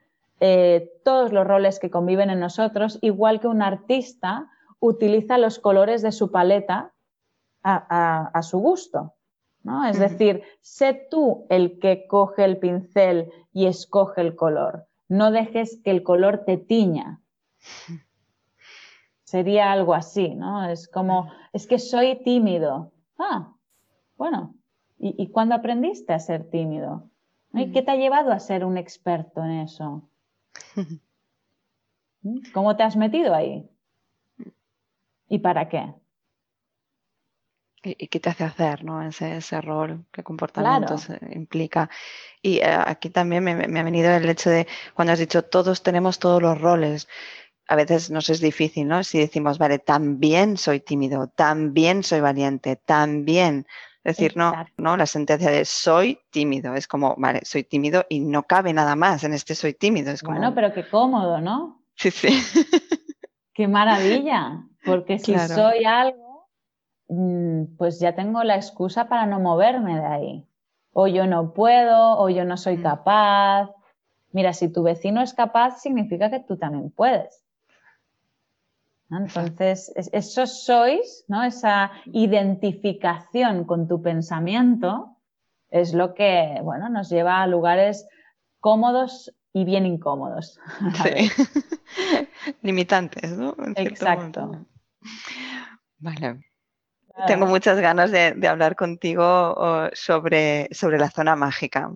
eh, 0.40 0.90
todos 1.04 1.32
los 1.32 1.46
roles 1.46 1.78
que 1.78 1.90
conviven 1.90 2.30
en 2.30 2.40
nosotros, 2.40 2.98
igual 3.02 3.40
que 3.40 3.48
un 3.48 3.62
artista 3.62 4.50
utiliza 4.80 5.38
los 5.38 5.58
colores 5.58 6.02
de 6.02 6.12
su 6.12 6.30
paleta 6.30 6.92
a, 7.62 8.42
su 8.42 8.58
gusto. 8.58 9.14
¿no? 9.64 9.86
Es 9.86 9.98
decir, 9.98 10.44
sé 10.60 11.08
tú 11.10 11.46
el 11.50 11.80
que 11.80 12.06
coge 12.06 12.44
el 12.44 12.58
pincel 12.58 13.32
y 13.52 13.66
escoge 13.66 14.20
el 14.20 14.36
color. 14.36 14.86
No 15.08 15.32
dejes 15.32 15.80
que 15.82 15.90
el 15.90 16.04
color 16.04 16.44
te 16.44 16.56
tiña. 16.56 17.20
Sería 19.24 19.72
algo 19.72 19.94
así, 19.94 20.34
¿no? 20.34 20.68
Es 20.68 20.86
como, 20.86 21.32
es 21.52 21.66
que 21.66 21.80
soy 21.80 22.22
tímido. 22.22 22.92
Ah, 23.18 23.52
bueno, 24.16 24.54
¿y, 24.98 25.28
cuándo 25.30 25.56
aprendiste 25.56 26.12
a 26.12 26.20
ser 26.20 26.48
tímido? 26.48 27.10
¿Y 27.52 27.72
qué 27.72 27.82
te 27.82 27.90
ha 27.90 27.96
llevado 27.96 28.30
a 28.30 28.38
ser 28.38 28.64
un 28.64 28.76
experto 28.76 29.42
en 29.42 29.50
eso? 29.50 30.08
¿Cómo 32.52 32.76
te 32.76 32.82
has 32.82 32.96
metido 32.96 33.34
ahí? 33.34 33.68
¿Y 35.28 35.38
para 35.38 35.68
qué? 35.68 35.94
¿Y 37.82 38.08
qué 38.08 38.18
te 38.18 38.30
hace 38.30 38.42
hacer 38.44 38.84
¿no? 38.84 39.00
ese, 39.06 39.36
ese 39.36 39.60
rol? 39.60 40.04
¿Qué 40.10 40.24
comportamiento 40.24 40.96
implica? 41.30 41.88
Y 42.42 42.58
eh, 42.58 42.64
aquí 42.64 43.10
también 43.10 43.44
me, 43.44 43.54
me, 43.54 43.80
ha 43.80 43.84
venido 43.84 44.10
el 44.10 44.28
hecho 44.28 44.50
de 44.50 44.66
cuando 44.94 45.12
has 45.12 45.20
dicho 45.20 45.44
todos 45.44 45.84
tenemos 45.84 46.18
todos 46.18 46.42
los 46.42 46.60
roles 46.60 47.06
a 47.68 47.76
veces 47.76 48.10
nos 48.10 48.30
es 48.30 48.40
difícil, 48.40 48.86
¿no? 48.86 49.02
Si 49.02 49.18
decimos, 49.18 49.58
vale, 49.58 49.78
también 49.78 50.56
soy 50.56 50.80
tímido, 50.80 51.28
también 51.28 52.02
soy 52.02 52.20
valiente, 52.20 52.76
también. 52.76 53.66
Es 54.06 54.18
decir, 54.18 54.36
no, 54.36 54.52
no, 54.76 54.96
la 54.96 55.04
sentencia 55.04 55.50
de 55.50 55.64
soy 55.64 56.20
tímido, 56.30 56.76
es 56.76 56.86
como, 56.86 57.16
vale, 57.18 57.40
soy 57.44 57.64
tímido 57.64 58.06
y 58.08 58.20
no 58.20 58.44
cabe 58.44 58.72
nada 58.72 58.94
más 58.94 59.24
en 59.24 59.32
este 59.32 59.56
soy 59.56 59.74
tímido. 59.74 60.12
Es 60.12 60.22
como... 60.22 60.38
Bueno, 60.38 60.54
pero 60.54 60.72
qué 60.72 60.88
cómodo, 60.88 61.40
¿no? 61.40 61.82
Sí, 61.96 62.12
sí. 62.12 62.28
Qué 63.52 63.66
maravilla, 63.66 64.62
porque 64.84 65.18
si 65.18 65.36
soy 65.36 65.86
algo, 65.86 66.46
mm, 67.08 67.76
pues 67.76 67.98
ya 67.98 68.14
tengo 68.14 68.44
la 68.44 68.54
excusa 68.54 69.08
para 69.08 69.26
no 69.26 69.40
moverme 69.40 69.98
de 69.98 70.06
ahí. 70.06 70.48
O 70.92 71.08
yo 71.08 71.26
no 71.26 71.52
puedo, 71.52 72.16
o 72.18 72.28
yo 72.28 72.44
no 72.44 72.58
soy 72.58 72.76
mm. 72.76 72.82
capaz. 72.82 73.70
Mira, 74.30 74.52
si 74.52 74.68
tu 74.68 74.84
vecino 74.84 75.20
es 75.20 75.34
capaz, 75.34 75.80
significa 75.80 76.30
que 76.30 76.38
tú 76.38 76.56
también 76.58 76.90
puedes. 76.90 77.45
Entonces, 79.10 79.92
eso 79.94 80.46
sois, 80.46 81.24
¿no? 81.28 81.44
esa 81.44 81.92
identificación 82.06 83.64
con 83.64 83.86
tu 83.86 84.02
pensamiento 84.02 85.16
es 85.70 85.94
lo 85.94 86.14
que 86.14 86.58
bueno, 86.62 86.88
nos 86.88 87.08
lleva 87.08 87.42
a 87.42 87.46
lugares 87.46 88.06
cómodos 88.60 89.32
y 89.52 89.64
bien 89.64 89.86
incómodos. 89.86 90.58
Sí. 91.02 91.30
Limitantes, 92.62 93.36
¿no? 93.36 93.54
Exacto. 93.76 94.66
Vale. 95.98 96.40
Tengo 97.26 97.46
muchas 97.46 97.80
ganas 97.80 98.10
de, 98.10 98.34
hablar 98.46 98.76
contigo 98.76 99.88
sobre, 99.94 100.68
sobre, 100.72 100.98
la 100.98 101.10
zona 101.10 101.34
mágica, 101.34 101.90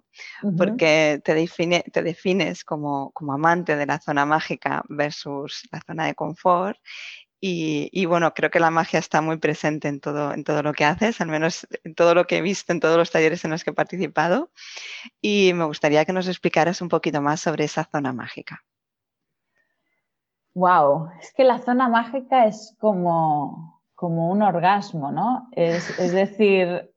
porque 0.56 1.20
te, 1.22 1.34
define, 1.34 1.84
te 1.92 2.02
defines 2.02 2.64
como, 2.64 3.10
como, 3.12 3.34
amante 3.34 3.76
de 3.76 3.86
la 3.86 4.00
zona 4.00 4.24
mágica 4.24 4.82
versus 4.88 5.68
la 5.70 5.80
zona 5.82 6.06
de 6.06 6.14
confort. 6.14 6.78
Y, 7.42 8.04
bueno, 8.04 8.34
creo 8.34 8.50
que 8.50 8.60
la 8.60 8.70
magia 8.70 8.98
está 8.98 9.22
muy 9.22 9.38
presente 9.38 9.88
en 9.88 10.00
todo, 10.00 10.34
en 10.34 10.44
todo 10.44 10.62
lo 10.62 10.74
que 10.74 10.84
haces, 10.84 11.20
al 11.22 11.28
menos 11.28 11.66
en 11.84 11.94
todo 11.94 12.14
lo 12.14 12.26
que 12.26 12.38
he 12.38 12.42
visto 12.42 12.72
en 12.72 12.80
todos 12.80 12.98
los 12.98 13.10
talleres 13.10 13.44
en 13.44 13.50
los 13.50 13.64
que 13.64 13.70
he 13.70 13.74
participado. 13.74 14.50
Y 15.22 15.52
me 15.54 15.64
gustaría 15.64 16.04
que 16.04 16.12
nos 16.12 16.28
explicaras 16.28 16.82
un 16.82 16.88
poquito 16.88 17.22
más 17.22 17.40
sobre 17.40 17.64
esa 17.64 17.84
zona 17.84 18.12
mágica. 18.12 18.62
Wow, 20.52 21.10
es 21.20 21.32
que 21.32 21.44
la 21.44 21.60
zona 21.60 21.88
mágica 21.88 22.46
es 22.46 22.76
como, 22.78 23.79
como 24.00 24.30
un 24.30 24.40
orgasmo, 24.40 25.12
¿no? 25.12 25.50
Es, 25.52 26.10
decir, 26.14 26.90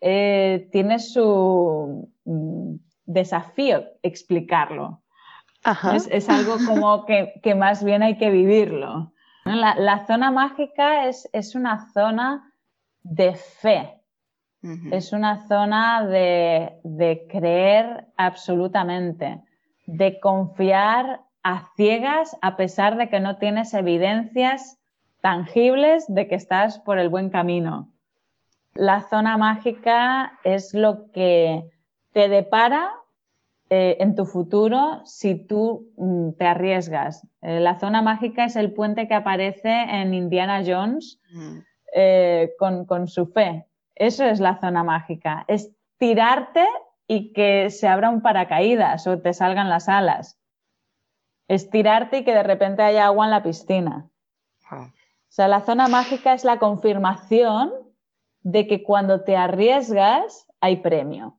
eh, 0.00 0.66
tiene 0.72 0.98
su 0.98 2.10
mm, 2.24 2.76
desafío 3.04 3.84
explicarlo. 4.02 5.02
Es, 5.92 6.30
algo 6.30 6.56
como 6.66 7.04
que, 7.04 7.54
más 7.54 7.84
bien 7.84 8.02
hay 8.02 8.16
que 8.16 8.30
vivirlo. 8.30 9.12
La, 9.44 10.06
zona 10.06 10.30
mágica 10.30 11.06
es, 11.06 11.54
una 11.54 11.92
zona 11.92 12.50
de 13.02 13.34
fe, 13.34 14.00
es 14.92 15.12
una 15.12 15.46
zona 15.46 16.06
de, 16.06 16.80
de 16.82 17.26
creer 17.28 18.06
absolutamente, 18.16 19.42
de 19.84 20.18
confiar 20.18 21.20
a 21.42 21.66
ciegas 21.76 22.34
a 22.40 22.56
pesar 22.56 22.96
de 22.96 23.10
que 23.10 23.20
no 23.20 23.36
tienes 23.36 23.74
evidencias 23.74 24.78
tangibles 25.26 26.04
de 26.06 26.28
que 26.28 26.36
estás 26.36 26.78
por 26.78 27.00
el 27.00 27.08
buen 27.08 27.30
camino. 27.30 27.92
La 28.74 29.00
zona 29.00 29.36
mágica 29.36 30.38
es 30.44 30.72
lo 30.72 31.10
que 31.10 31.68
te 32.12 32.28
depara 32.28 32.92
eh, 33.68 33.96
en 33.98 34.14
tu 34.14 34.24
futuro 34.24 35.00
si 35.04 35.34
tú 35.34 35.90
mm, 35.96 36.34
te 36.38 36.46
arriesgas. 36.46 37.26
Eh, 37.42 37.58
la 37.58 37.76
zona 37.80 38.02
mágica 38.02 38.44
es 38.44 38.54
el 38.54 38.72
puente 38.72 39.08
que 39.08 39.14
aparece 39.14 39.72
en 39.72 40.14
Indiana 40.14 40.62
Jones 40.64 41.20
mm. 41.32 41.58
eh, 41.92 42.52
con, 42.56 42.84
con 42.84 43.08
su 43.08 43.26
fe. 43.26 43.66
Eso 43.96 44.24
es 44.24 44.38
la 44.38 44.60
zona 44.60 44.84
mágica. 44.84 45.44
Es 45.48 45.72
tirarte 45.98 46.64
y 47.08 47.32
que 47.32 47.70
se 47.70 47.88
abra 47.88 48.10
un 48.10 48.22
paracaídas 48.22 49.08
o 49.08 49.18
te 49.20 49.34
salgan 49.34 49.70
las 49.70 49.88
alas. 49.88 50.38
Es 51.48 51.68
tirarte 51.68 52.18
y 52.18 52.24
que 52.24 52.32
de 52.32 52.44
repente 52.44 52.82
haya 52.84 53.06
agua 53.06 53.24
en 53.24 53.32
la 53.32 53.42
piscina. 53.42 54.08
Sea, 55.36 55.48
la 55.48 55.60
zona 55.60 55.86
mágica 55.86 56.32
es 56.32 56.44
la 56.44 56.58
confirmación 56.58 57.70
de 58.40 58.66
que 58.66 58.82
cuando 58.82 59.22
te 59.22 59.36
arriesgas 59.36 60.46
hay 60.60 60.76
premio. 60.76 61.38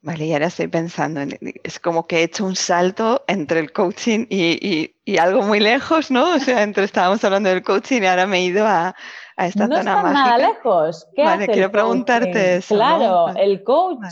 Vale, 0.00 0.24
y 0.24 0.32
ahora 0.32 0.46
estoy 0.46 0.68
pensando, 0.68 1.20
es 1.64 1.78
como 1.78 2.06
que 2.06 2.20
he 2.20 2.22
hecho 2.22 2.46
un 2.46 2.56
salto 2.56 3.24
entre 3.26 3.60
el 3.60 3.72
coaching 3.72 4.26
y, 4.30 4.94
algo 5.18 5.42
muy 5.42 5.60
lejos, 5.60 6.10
¿no? 6.10 6.34
O 6.34 6.38
sea, 6.38 6.62
entre 6.62 6.84
estábamos 6.84 7.22
hablando 7.24 7.50
del 7.50 7.62
coaching 7.62 8.00
y 8.00 8.06
ahora 8.06 8.26
me 8.26 8.38
he 8.38 8.44
ido 8.44 8.66
a, 8.66 8.94
esta 9.36 9.68
no 9.68 9.76
zona 9.76 10.02
mágica. 10.02 10.12
No 10.12 10.26
nada 10.26 10.38
lejos. 10.38 11.06
¿Qué 11.14 11.24
vale, 11.24 11.46
quiero 11.46 11.70
preguntarte 11.70 12.56
eso. 12.56 12.74
Claro, 12.74 13.28
el 13.36 13.62
coach, 13.64 14.06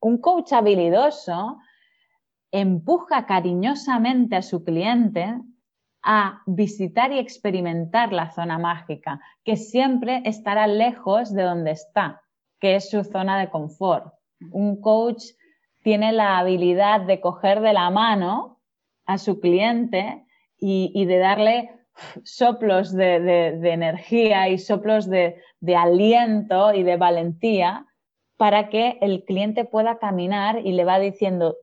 un 0.00 0.18
coach 0.18 0.54
habilidoso, 0.54 1.58
empuja 2.50 3.26
cariñosamente 3.26 4.36
a 4.36 4.42
su 4.42 4.64
cliente 4.64 5.40
a 6.04 6.42
visitar 6.46 7.12
y 7.12 7.18
experimentar 7.18 8.12
la 8.12 8.30
zona 8.30 8.58
mágica, 8.58 9.20
que 9.44 9.56
siempre 9.56 10.22
estará 10.24 10.66
lejos 10.66 11.32
de 11.32 11.42
donde 11.42 11.70
está, 11.72 12.22
que 12.60 12.76
es 12.76 12.90
su 12.90 13.04
zona 13.04 13.38
de 13.38 13.48
confort 13.48 14.12
un 14.50 14.80
coach 14.80 15.24
tiene 15.82 16.12
la 16.12 16.38
habilidad 16.38 17.02
de 17.02 17.20
coger 17.20 17.60
de 17.60 17.72
la 17.72 17.90
mano 17.90 18.60
a 19.06 19.18
su 19.18 19.40
cliente 19.40 20.24
y, 20.58 21.04
de 21.04 21.18
darle 21.18 21.70
soplos 22.22 22.94
de, 22.94 23.58
energía 23.64 24.48
y 24.48 24.58
soplos 24.58 25.08
de, 25.10 25.36
aliento 25.76 26.72
y 26.72 26.82
de 26.82 26.96
valentía 26.96 27.86
para 28.36 28.70
que 28.70 28.98
el 29.02 29.24
cliente 29.24 29.64
pueda 29.64 29.98
caminar 29.98 30.58
y 30.64 30.72
le 30.72 30.84
va 30.84 30.98
diciendo, 30.98 31.56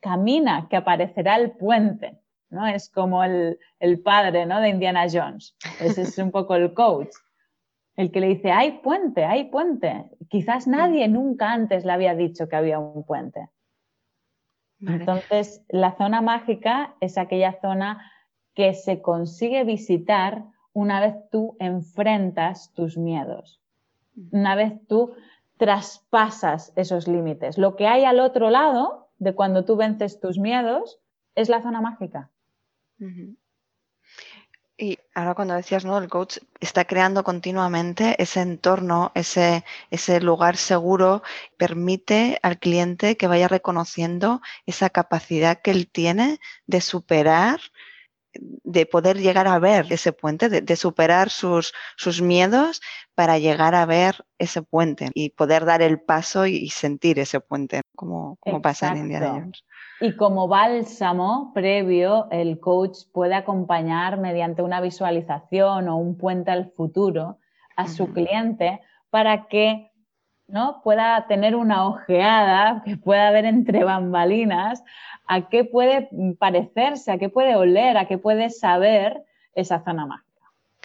camina, 0.00 0.68
que 0.70 0.76
aparecerá 0.76 1.36
el 1.36 1.52
puente. 1.52 2.20
¿No? 2.50 2.66
Es 2.66 2.90
como 2.90 3.24
el, 3.24 3.58
el 3.80 4.00
padre 4.00 4.46
¿no? 4.46 4.60
de 4.60 4.68
Indiana 4.68 5.06
Jones. 5.10 5.56
Ese 5.80 6.02
es 6.02 6.18
un 6.18 6.30
poco 6.30 6.54
el 6.54 6.74
coach 6.74 7.14
el 7.96 8.12
que 8.12 8.20
le 8.20 8.28
dice, 8.28 8.52
hay 8.52 8.72
puente, 8.82 9.24
hay 9.24 9.44
puente. 9.44 10.10
Quizás 10.28 10.66
nadie 10.66 11.08
nunca 11.08 11.52
antes 11.52 11.84
le 11.84 11.92
había 11.92 12.14
dicho 12.14 12.48
que 12.48 12.56
había 12.56 12.78
un 12.78 13.04
puente. 13.04 13.48
Entonces, 14.80 15.64
la 15.68 15.96
zona 15.96 16.20
mágica 16.20 16.94
es 17.00 17.16
aquella 17.16 17.58
zona 17.60 18.12
que 18.54 18.74
se 18.74 19.00
consigue 19.00 19.64
visitar 19.64 20.44
una 20.74 21.00
vez 21.00 21.14
tú 21.30 21.56
enfrentas 21.58 22.72
tus 22.74 22.98
miedos, 22.98 23.62
una 24.30 24.54
vez 24.54 24.74
tú 24.86 25.14
traspasas 25.56 26.74
esos 26.76 27.08
límites. 27.08 27.56
Lo 27.56 27.76
que 27.76 27.86
hay 27.86 28.04
al 28.04 28.20
otro 28.20 28.50
lado 28.50 29.08
de 29.18 29.34
cuando 29.34 29.64
tú 29.64 29.76
vences 29.76 30.20
tus 30.20 30.38
miedos 30.38 31.00
es 31.34 31.48
la 31.48 31.62
zona 31.62 31.80
mágica. 31.80 32.30
Y 34.78 34.98
ahora 35.14 35.34
cuando 35.34 35.54
decías, 35.54 35.86
¿no? 35.86 35.96
El 35.96 36.08
coach 36.08 36.38
está 36.60 36.84
creando 36.84 37.24
continuamente 37.24 38.20
ese 38.22 38.42
entorno, 38.42 39.10
ese, 39.14 39.64
ese 39.90 40.20
lugar 40.20 40.58
seguro, 40.58 41.22
permite 41.56 42.38
al 42.42 42.58
cliente 42.58 43.16
que 43.16 43.26
vaya 43.26 43.48
reconociendo 43.48 44.42
esa 44.66 44.90
capacidad 44.90 45.62
que 45.62 45.70
él 45.70 45.88
tiene 45.88 46.40
de 46.66 46.82
superar, 46.82 47.60
de 48.34 48.84
poder 48.84 49.18
llegar 49.18 49.48
a 49.48 49.58
ver 49.58 49.86
ese 49.90 50.12
puente, 50.12 50.50
de, 50.50 50.76
superar 50.76 51.30
sus, 51.30 51.72
sus, 51.96 52.20
miedos 52.20 52.82
para 53.14 53.38
llegar 53.38 53.74
a 53.74 53.86
ver 53.86 54.26
ese 54.38 54.60
puente 54.60 55.10
y 55.14 55.30
poder 55.30 55.64
dar 55.64 55.80
el 55.80 56.02
paso 56.02 56.46
y, 56.46 56.68
sentir 56.68 57.18
ese 57.18 57.40
puente, 57.40 57.80
como, 57.94 58.36
como 58.40 58.60
pasa 58.60 58.88
en 58.88 58.98
Indiana 58.98 59.28
Jones. 59.28 59.64
Y 60.00 60.14
como 60.16 60.46
bálsamo 60.46 61.52
previo, 61.54 62.28
el 62.30 62.60
coach 62.60 62.98
puede 63.12 63.34
acompañar 63.34 64.18
mediante 64.18 64.62
una 64.62 64.80
visualización 64.80 65.88
o 65.88 65.96
un 65.96 66.18
puente 66.18 66.50
al 66.50 66.70
futuro 66.72 67.38
a 67.76 67.88
su 67.88 68.12
cliente 68.12 68.80
para 69.08 69.46
que 69.46 69.90
¿no? 70.48 70.82
pueda 70.82 71.26
tener 71.26 71.56
una 71.56 71.86
ojeada, 71.86 72.82
que 72.84 72.96
pueda 72.96 73.30
ver 73.30 73.46
entre 73.46 73.84
bambalinas 73.84 74.84
a 75.26 75.48
qué 75.48 75.64
puede 75.64 76.08
parecerse, 76.38 77.10
a 77.10 77.18
qué 77.18 77.28
puede 77.28 77.56
oler, 77.56 77.96
a 77.96 78.06
qué 78.06 78.18
puede 78.18 78.50
saber 78.50 79.24
esa 79.54 79.82
zona 79.82 80.06
mágica. 80.06 80.25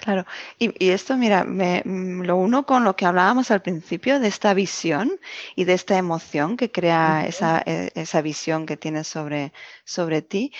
Claro, 0.01 0.25
y, 0.57 0.89
esto, 0.89 1.15
mira, 1.15 1.43
me, 1.43 1.83
mm, 1.85 2.23
lo 2.23 2.35
uno 2.35 2.65
con 2.65 2.83
lo 2.83 2.95
que 2.95 3.05
hablábamos 3.05 3.51
al 3.51 3.61
principio 3.61 4.19
de 4.19 4.29
esta 4.29 4.55
visión 4.55 5.19
y 5.55 5.65
de 5.65 5.73
esta 5.73 5.95
emoción 5.95 6.57
que 6.57 6.71
crea 6.71 7.25
esa, 7.27 7.61
e, 7.67 7.91
esa, 7.93 8.21
visión 8.23 8.65
que 8.65 8.77
tienes 8.77 9.07
sobre, 9.07 9.53
sobre 9.85 10.23
ti. 10.23 10.53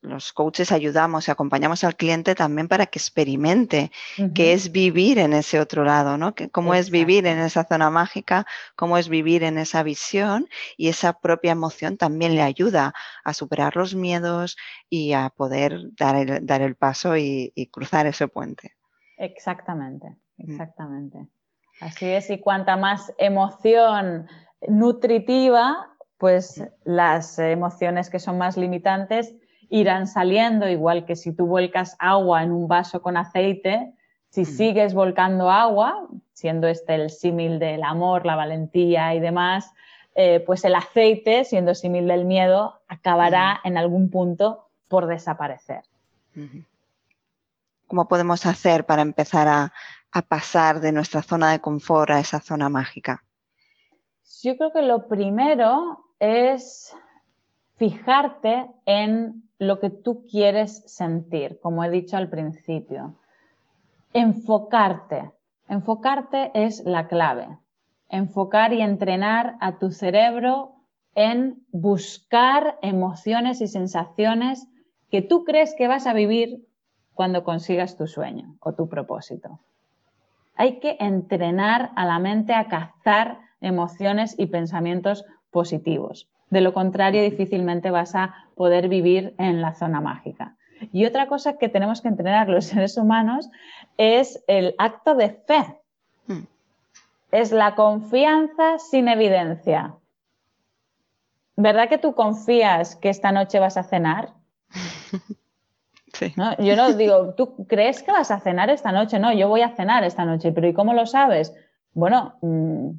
Los 0.00 0.32
coaches 0.32 0.72
ayudamos 0.72 1.28
y 1.28 1.30
acompañamos 1.30 1.84
al 1.84 1.96
cliente 1.96 2.34
también 2.34 2.68
para 2.68 2.86
que 2.86 2.98
experimente 2.98 3.90
qué 4.34 4.52
es 4.54 4.72
vivir 4.72 5.18
en 5.18 5.32
ese 5.34 5.60
otro 5.60 5.84
lado, 5.84 6.16
¿no? 6.16 6.34
cómo 6.52 6.74
es 6.74 6.90
vivir 6.90 7.26
en 7.26 7.38
esa 7.38 7.64
zona 7.64 7.90
mágica, 7.90 8.46
cómo 8.76 8.98
es 8.98 9.08
vivir 9.08 9.42
en 9.42 9.58
esa 9.58 9.82
visión 9.82 10.48
y 10.76 10.88
esa 10.88 11.18
propia 11.20 11.52
emoción 11.52 11.96
también 11.98 12.34
le 12.34 12.42
ayuda 12.42 12.94
a 13.24 13.34
superar 13.34 13.76
los 13.76 13.94
miedos 13.94 14.56
y 14.88 15.12
a 15.12 15.28
poder 15.30 15.80
dar 15.98 16.16
el, 16.16 16.46
dar 16.46 16.62
el 16.62 16.76
paso 16.76 17.16
y 17.16 17.68
cruzar 17.72 18.06
ese 18.06 18.28
puente. 18.28 18.76
Exactamente, 19.16 20.08
mm. 20.36 20.50
exactamente. 20.50 21.26
Así 21.80 22.06
es, 22.06 22.30
y 22.30 22.38
cuanta 22.38 22.76
más 22.76 23.12
emoción 23.18 24.26
nutritiva, 24.66 25.90
pues 26.18 26.64
las 26.84 27.38
emociones 27.38 28.08
que 28.08 28.18
son 28.18 28.38
más 28.38 28.56
limitantes 28.56 29.34
irán 29.68 30.06
saliendo, 30.06 30.68
igual 30.68 31.04
que 31.04 31.16
si 31.16 31.32
tú 31.32 31.46
vuelcas 31.46 31.96
agua 31.98 32.42
en 32.42 32.52
un 32.52 32.68
vaso 32.68 33.02
con 33.02 33.16
aceite, 33.16 33.92
si 34.30 34.42
mm. 34.42 34.44
sigues 34.44 34.94
volcando 34.94 35.50
agua, 35.50 36.08
siendo 36.32 36.68
este 36.68 36.94
el 36.94 37.10
símil 37.10 37.58
del 37.58 37.82
amor, 37.82 38.26
la 38.26 38.36
valentía 38.36 39.14
y 39.14 39.20
demás, 39.20 39.72
eh, 40.14 40.40
pues 40.40 40.64
el 40.64 40.74
aceite, 40.74 41.44
siendo 41.44 41.74
símil 41.74 42.06
del 42.06 42.24
miedo, 42.24 42.80
acabará 42.88 43.60
mm. 43.62 43.68
en 43.68 43.76
algún 43.76 44.10
punto 44.10 44.68
por 44.88 45.06
desaparecer. 45.06 45.82
¿Cómo 47.86 48.08
podemos 48.08 48.46
hacer 48.46 48.84
para 48.84 49.02
empezar 49.02 49.48
a, 49.48 49.72
pasar 50.28 50.80
de 50.80 50.92
nuestra 50.92 51.20
zona 51.22 51.52
de 51.52 51.60
confort 51.60 52.10
a 52.10 52.18
esa 52.18 52.40
zona 52.40 52.70
mágica? 52.70 53.22
Yo 54.42 54.56
creo 54.56 54.72
que 54.72 54.80
lo 54.80 55.08
primero 55.08 56.06
es 56.18 56.96
fijarte 57.76 58.66
en 58.86 59.42
lo 59.58 59.78
que 59.78 59.90
tú 59.90 60.26
quieres 60.26 60.82
sentir, 60.86 61.60
como 61.60 61.84
he 61.84 61.90
dicho 61.90 62.16
al 62.16 62.30
principio. 62.30 63.14
Enfocarte. 64.14 65.32
Enfocarte 65.68 66.50
es 66.54 66.82
la 66.84 67.08
clave. 67.08 67.58
Enfocar 68.08 68.72
y 68.72 68.80
entrenar 68.80 69.56
a 69.60 69.78
tu 69.78 69.90
cerebro 69.90 70.76
en 71.14 71.66
buscar 71.72 72.78
emociones 72.80 73.60
y 73.60 73.66
sensaciones 73.66 74.66
que 75.10 75.22
tú 75.22 75.44
crees 75.44 75.74
que 75.76 75.88
vas 75.88 76.06
a 76.06 76.14
vivir 76.14 76.66
cuando 77.16 77.42
consigas 77.42 77.96
tu 77.96 78.06
sueño 78.06 78.56
o 78.60 78.74
tu 78.74 78.88
propósito. 78.88 79.58
Hay 80.54 80.78
que 80.80 80.96
entrenar 81.00 81.90
a 81.96 82.04
la 82.04 82.18
mente 82.18 82.54
a 82.54 82.68
cazar 82.68 83.38
emociones 83.60 84.38
y 84.38 84.46
pensamientos 84.46 85.24
positivos. 85.50 86.28
De 86.50 86.60
lo 86.60 86.74
contrario, 86.74 87.22
difícilmente 87.22 87.90
vas 87.90 88.14
a 88.14 88.34
poder 88.54 88.88
vivir 88.88 89.34
en 89.38 89.62
la 89.62 89.74
zona 89.74 90.00
mágica. 90.00 90.56
Y 90.92 91.06
otra 91.06 91.26
cosa 91.26 91.56
que 91.56 91.70
tenemos 91.70 92.02
que 92.02 92.08
entrenar 92.08 92.50
los 92.50 92.66
seres 92.66 92.98
humanos 92.98 93.48
es 93.96 94.44
el 94.46 94.74
acto 94.76 95.14
de 95.14 95.30
fe. 95.30 95.80
Hmm. 96.26 96.44
Es 97.32 97.50
la 97.50 97.74
confianza 97.74 98.78
sin 98.78 99.08
evidencia. 99.08 99.94
¿Verdad 101.56 101.88
que 101.88 101.96
tú 101.96 102.14
confías 102.14 102.94
que 102.96 103.08
esta 103.08 103.32
noche 103.32 103.58
vas 103.58 103.78
a 103.78 103.84
cenar? 103.84 104.34
Yo 106.58 106.76
no 106.76 106.92
digo, 106.92 107.34
¿tú 107.34 107.66
crees 107.66 108.02
que 108.02 108.12
vas 108.12 108.30
a 108.30 108.40
cenar 108.40 108.70
esta 108.70 108.92
noche? 108.92 109.18
No, 109.18 109.32
yo 109.32 109.48
voy 109.48 109.62
a 109.62 109.74
cenar 109.74 110.04
esta 110.04 110.24
noche, 110.24 110.52
pero 110.52 110.68
¿y 110.68 110.72
cómo 110.72 110.94
lo 110.94 111.06
sabes? 111.06 111.54
Bueno, 111.92 112.38
mm, 112.42 112.90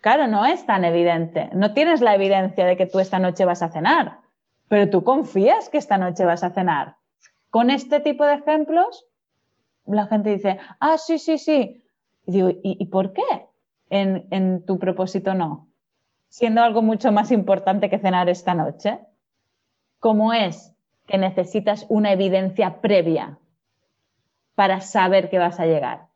claro, 0.00 0.26
no 0.26 0.46
es 0.46 0.64
tan 0.66 0.84
evidente. 0.84 1.50
No 1.52 1.72
tienes 1.74 2.00
la 2.00 2.14
evidencia 2.14 2.66
de 2.66 2.76
que 2.76 2.86
tú 2.86 3.00
esta 3.00 3.18
noche 3.18 3.44
vas 3.44 3.62
a 3.62 3.70
cenar, 3.70 4.20
pero 4.68 4.90
tú 4.90 5.04
confías 5.04 5.68
que 5.68 5.78
esta 5.78 5.98
noche 5.98 6.24
vas 6.24 6.44
a 6.44 6.50
cenar. 6.50 6.96
Con 7.50 7.70
este 7.70 8.00
tipo 8.00 8.24
de 8.24 8.34
ejemplos, 8.34 9.06
la 9.86 10.06
gente 10.06 10.30
dice, 10.30 10.58
ah, 10.80 10.98
sí, 10.98 11.18
sí, 11.18 11.38
sí. 11.38 11.84
Y 12.26 12.32
digo, 12.32 12.50
¿y, 12.62 12.86
por 12.86 13.12
qué 13.12 13.48
en, 13.90 14.26
en 14.30 14.64
tu 14.64 14.78
propósito 14.78 15.34
no? 15.34 15.68
Siendo 16.28 16.62
algo 16.62 16.82
mucho 16.82 17.12
más 17.12 17.30
importante 17.30 17.90
que 17.90 17.98
cenar 17.98 18.28
esta 18.28 18.54
noche. 18.54 18.98
¿Cómo 20.00 20.32
es 20.32 20.73
que 21.06 21.18
necesitas 21.18 21.86
una 21.88 22.12
evidencia 22.12 22.80
previa 22.80 23.38
para 24.54 24.80
saber 24.80 25.30
que 25.30 25.38
vas 25.38 25.60
a 25.60 25.66
llegar. 25.66 26.06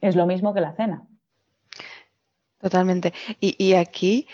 Es 0.00 0.16
lo 0.16 0.26
mismo 0.26 0.54
que 0.54 0.60
la 0.60 0.74
cena. 0.74 1.06
Totalmente. 2.60 3.12
Y, 3.40 3.74
aquí 3.74 4.26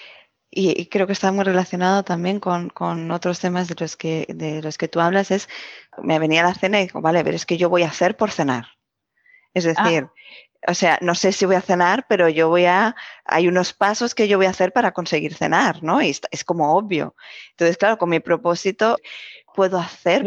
y, 0.50 0.86
creo 0.86 1.06
que 1.06 1.12
está 1.12 1.32
muy 1.32 1.44
relacionado 1.44 2.04
también 2.04 2.40
con, 2.40 3.10
otros 3.10 3.40
temas 3.40 3.68
de 3.68 3.76
los, 3.78 3.96
que, 3.96 4.26
de 4.28 4.62
los 4.62 4.78
que 4.78 4.88
tú 4.88 5.00
hablas, 5.00 5.30
es, 5.30 5.48
me 6.02 6.18
venía 6.18 6.42
la 6.42 6.54
cena 6.54 6.80
y 6.80 6.86
digo, 6.86 7.00
vale, 7.00 7.22
pero 7.24 7.36
es 7.36 7.44
que 7.46 7.56
yo 7.56 7.68
voy 7.68 7.82
a 7.82 7.88
hacer 7.88 8.16
por 8.16 8.30
cenar. 8.30 8.66
Es 9.52 9.66
ah. 9.76 10.10
O 10.66 10.74
sea, 10.74 10.98
no 11.00 11.14
sé 11.14 11.32
si 11.32 11.46
voy 11.46 11.56
a 11.56 11.60
cenar, 11.60 12.06
pero 12.08 12.28
yo 12.28 12.48
voy 12.48 12.64
a, 12.64 12.94
hay 13.24 13.48
unos 13.48 13.72
pasos 13.72 14.14
que 14.14 14.28
yo 14.28 14.38
voy 14.38 14.46
a 14.46 14.50
hacer 14.50 14.72
para 14.72 14.92
conseguir 14.92 15.34
cenar, 15.34 15.82
¿no? 15.82 16.00
Y 16.02 16.10
es 16.30 16.44
como 16.44 16.74
obvio. 16.74 17.14
Entonces, 17.50 17.76
claro, 17.76 17.98
con 17.98 18.10
mi 18.10 18.20
propósito 18.20 18.96
puedo 19.54 19.78
hacer 19.78 20.26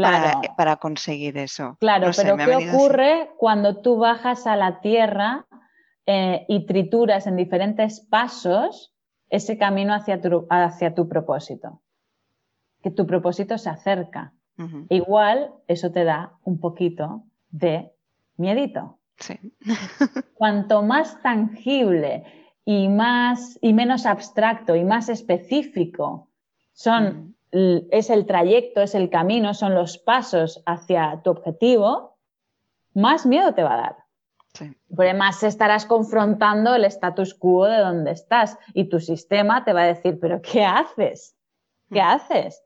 para, 0.55 0.75
conseguir 0.77 1.37
eso. 1.37 1.77
Claro, 1.79 2.09
pero 2.15 2.37
¿qué 2.37 2.69
ocurre 2.69 3.29
cuando 3.37 3.81
tú 3.81 3.97
bajas 3.97 4.47
a 4.47 4.55
la 4.55 4.79
tierra 4.79 5.45
eh, 6.05 6.45
y 6.47 6.65
trituras 6.65 7.27
en 7.27 7.35
diferentes 7.35 7.99
pasos 7.99 8.93
ese 9.29 9.57
camino 9.57 9.93
hacia 9.93 10.21
tu, 10.21 10.47
hacia 10.49 10.95
tu 10.95 11.09
propósito? 11.09 11.81
Que 12.81 12.91
tu 12.91 13.05
propósito 13.05 13.57
se 13.57 13.69
acerca. 13.69 14.33
Igual 14.89 15.53
eso 15.67 15.91
te 15.91 16.03
da 16.03 16.33
un 16.43 16.59
poquito 16.59 17.25
de 17.51 17.91
miedito. 18.37 18.97
Sí. 19.17 19.39
Cuanto 20.35 20.83
más 20.83 21.21
tangible 21.21 22.23
y, 22.65 22.87
más, 22.87 23.57
y 23.61 23.73
menos 23.73 24.05
abstracto 24.05 24.75
y 24.75 24.83
más 24.83 25.09
específico 25.09 26.29
son, 26.73 27.35
es 27.51 28.09
el 28.09 28.25
trayecto, 28.25 28.81
es 28.81 28.93
el 28.93 29.09
camino, 29.09 29.53
son 29.53 29.73
los 29.73 29.97
pasos 29.97 30.61
hacia 30.65 31.21
tu 31.23 31.31
objetivo, 31.31 32.17
más 32.93 33.25
miedo 33.25 33.53
te 33.53 33.63
va 33.63 33.73
a 33.73 33.77
dar. 33.77 33.95
Sí. 34.53 34.75
Porque 34.95 35.13
más 35.13 35.43
estarás 35.43 35.85
confrontando 35.85 36.73
el 36.75 36.85
status 36.85 37.33
quo 37.33 37.65
de 37.65 37.77
donde 37.77 38.11
estás 38.11 38.57
y 38.73 38.89
tu 38.89 38.99
sistema 38.99 39.63
te 39.63 39.73
va 39.73 39.83
a 39.83 39.87
decir, 39.87 40.19
pero 40.19 40.41
¿qué 40.41 40.65
haces? 40.65 41.35
¿Qué 41.91 42.01
mm. 42.01 42.07
haces? 42.07 42.63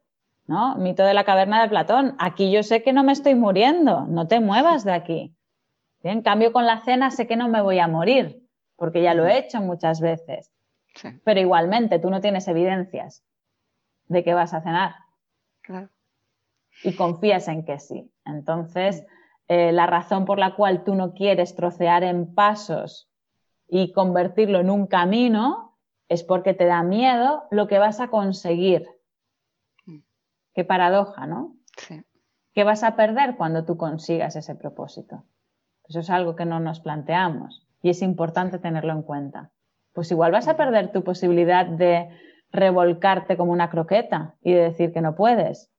¿No? 0.48 0.76
Mito 0.76 1.04
de 1.04 1.14
la 1.14 1.24
caverna 1.24 1.62
de 1.62 1.70
Platón. 1.70 2.16
Aquí 2.18 2.52
yo 2.52 2.64
sé 2.64 2.82
que 2.82 2.94
no 2.94 3.04
me 3.04 3.12
estoy 3.12 3.36
muriendo, 3.36 4.02
no 4.08 4.28
te 4.28 4.40
muevas 4.40 4.84
de 4.84 4.94
aquí. 4.94 5.36
En 6.04 6.22
cambio, 6.22 6.52
con 6.52 6.66
la 6.66 6.82
cena 6.84 7.12
sé 7.12 7.28
que 7.28 7.36
no 7.36 7.48
me 7.48 7.62
voy 7.62 7.80
a 7.80 7.88
morir, 7.88 8.48
porque 8.76 9.02
ya 9.02 9.14
lo 9.14 9.26
he 9.26 9.38
hecho 9.38 9.62
muchas 9.62 10.02
veces. 10.02 10.52
Pero 11.24 11.40
igualmente, 11.40 12.00
tú 12.00 12.10
no 12.10 12.22
tienes 12.22 12.48
evidencias 12.48 13.24
de 14.08 14.24
que 14.24 14.34
vas 14.34 14.54
a 14.54 14.62
cenar. 14.62 14.96
Y 16.84 16.96
confías 16.96 17.48
en 17.48 17.64
que 17.64 17.80
sí. 17.80 18.12
Entonces, 18.26 19.06
eh, 19.48 19.72
la 19.72 19.86
razón 19.86 20.26
por 20.26 20.40
la 20.40 20.56
cual 20.56 20.84
tú 20.84 20.96
no 20.96 21.14
quieres 21.14 21.56
trocear 21.56 22.04
en 22.04 22.34
pasos 22.34 23.10
y 23.68 23.94
convertirlo 23.94 24.60
en 24.60 24.70
un 24.70 24.88
camino 24.88 25.78
es 26.10 26.24
porque 26.24 26.54
te 26.54 26.66
da 26.66 26.84
miedo 26.84 27.44
lo 27.52 27.68
que 27.68 27.80
vas 27.80 28.00
a 28.00 28.10
conseguir. 28.10 28.86
Mm. 29.86 30.00
Qué 30.54 30.66
paradoja, 30.66 31.26
¿no? 31.26 31.56
Sí. 31.78 32.04
¿Qué 32.54 32.64
vas 32.66 32.84
a 32.84 32.96
perder 32.96 33.38
cuando 33.38 33.64
tú 33.64 33.78
consigas 33.78 34.36
ese 34.36 34.56
propósito? 34.56 35.24
Eso 35.92 36.00
es 36.00 36.10
algo 36.10 36.38
que 36.38 36.46
no 36.46 36.62
nos 36.62 36.80
planteamos 36.80 37.68
y 37.82 37.90
es 37.90 38.02
importante 38.02 38.60
tenerlo 38.60 38.94
en 38.94 39.02
cuenta. 39.02 39.52
Pues 39.92 40.10
igual 40.10 40.32
vas 40.32 40.48
a 40.48 40.56
perder 40.56 40.94
tu 40.94 41.04
posibilidad 41.04 41.66
de 41.66 42.08
revolcarte 42.50 43.36
como 43.36 43.52
una 43.52 43.70
croqueta 43.70 44.36
y 44.42 44.54
de 44.54 44.62
decir 44.62 44.94
que 44.94 45.02
no 45.02 45.16
puedes. 45.16 45.70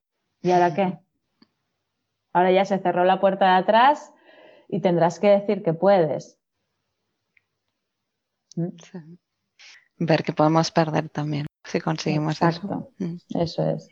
¿Y 0.43 0.51
ahora 0.51 0.75
qué? 0.75 0.99
Ahora 2.31 2.51
ya 2.51 2.63
se 2.63 2.77
cerró 2.77 3.05
la 3.05 3.19
puerta 3.19 3.45
de 3.45 3.61
atrás 3.61 4.13
y 4.67 4.81
tendrás 4.81 5.19
que 5.19 5.29
decir 5.29 5.63
que 5.63 5.73
puedes. 5.73 6.37
¿Mm? 8.55 8.67
Ver 9.97 10.21
que 10.21 10.33
podemos 10.33 10.69
perder 10.69 11.09
también 11.09 11.47
si 11.63 11.81
conseguimos 11.81 12.39
Exacto. 12.39 12.67
eso. 12.67 12.93
Mm. 12.99 13.41
Eso 13.41 13.67
es. 13.67 13.89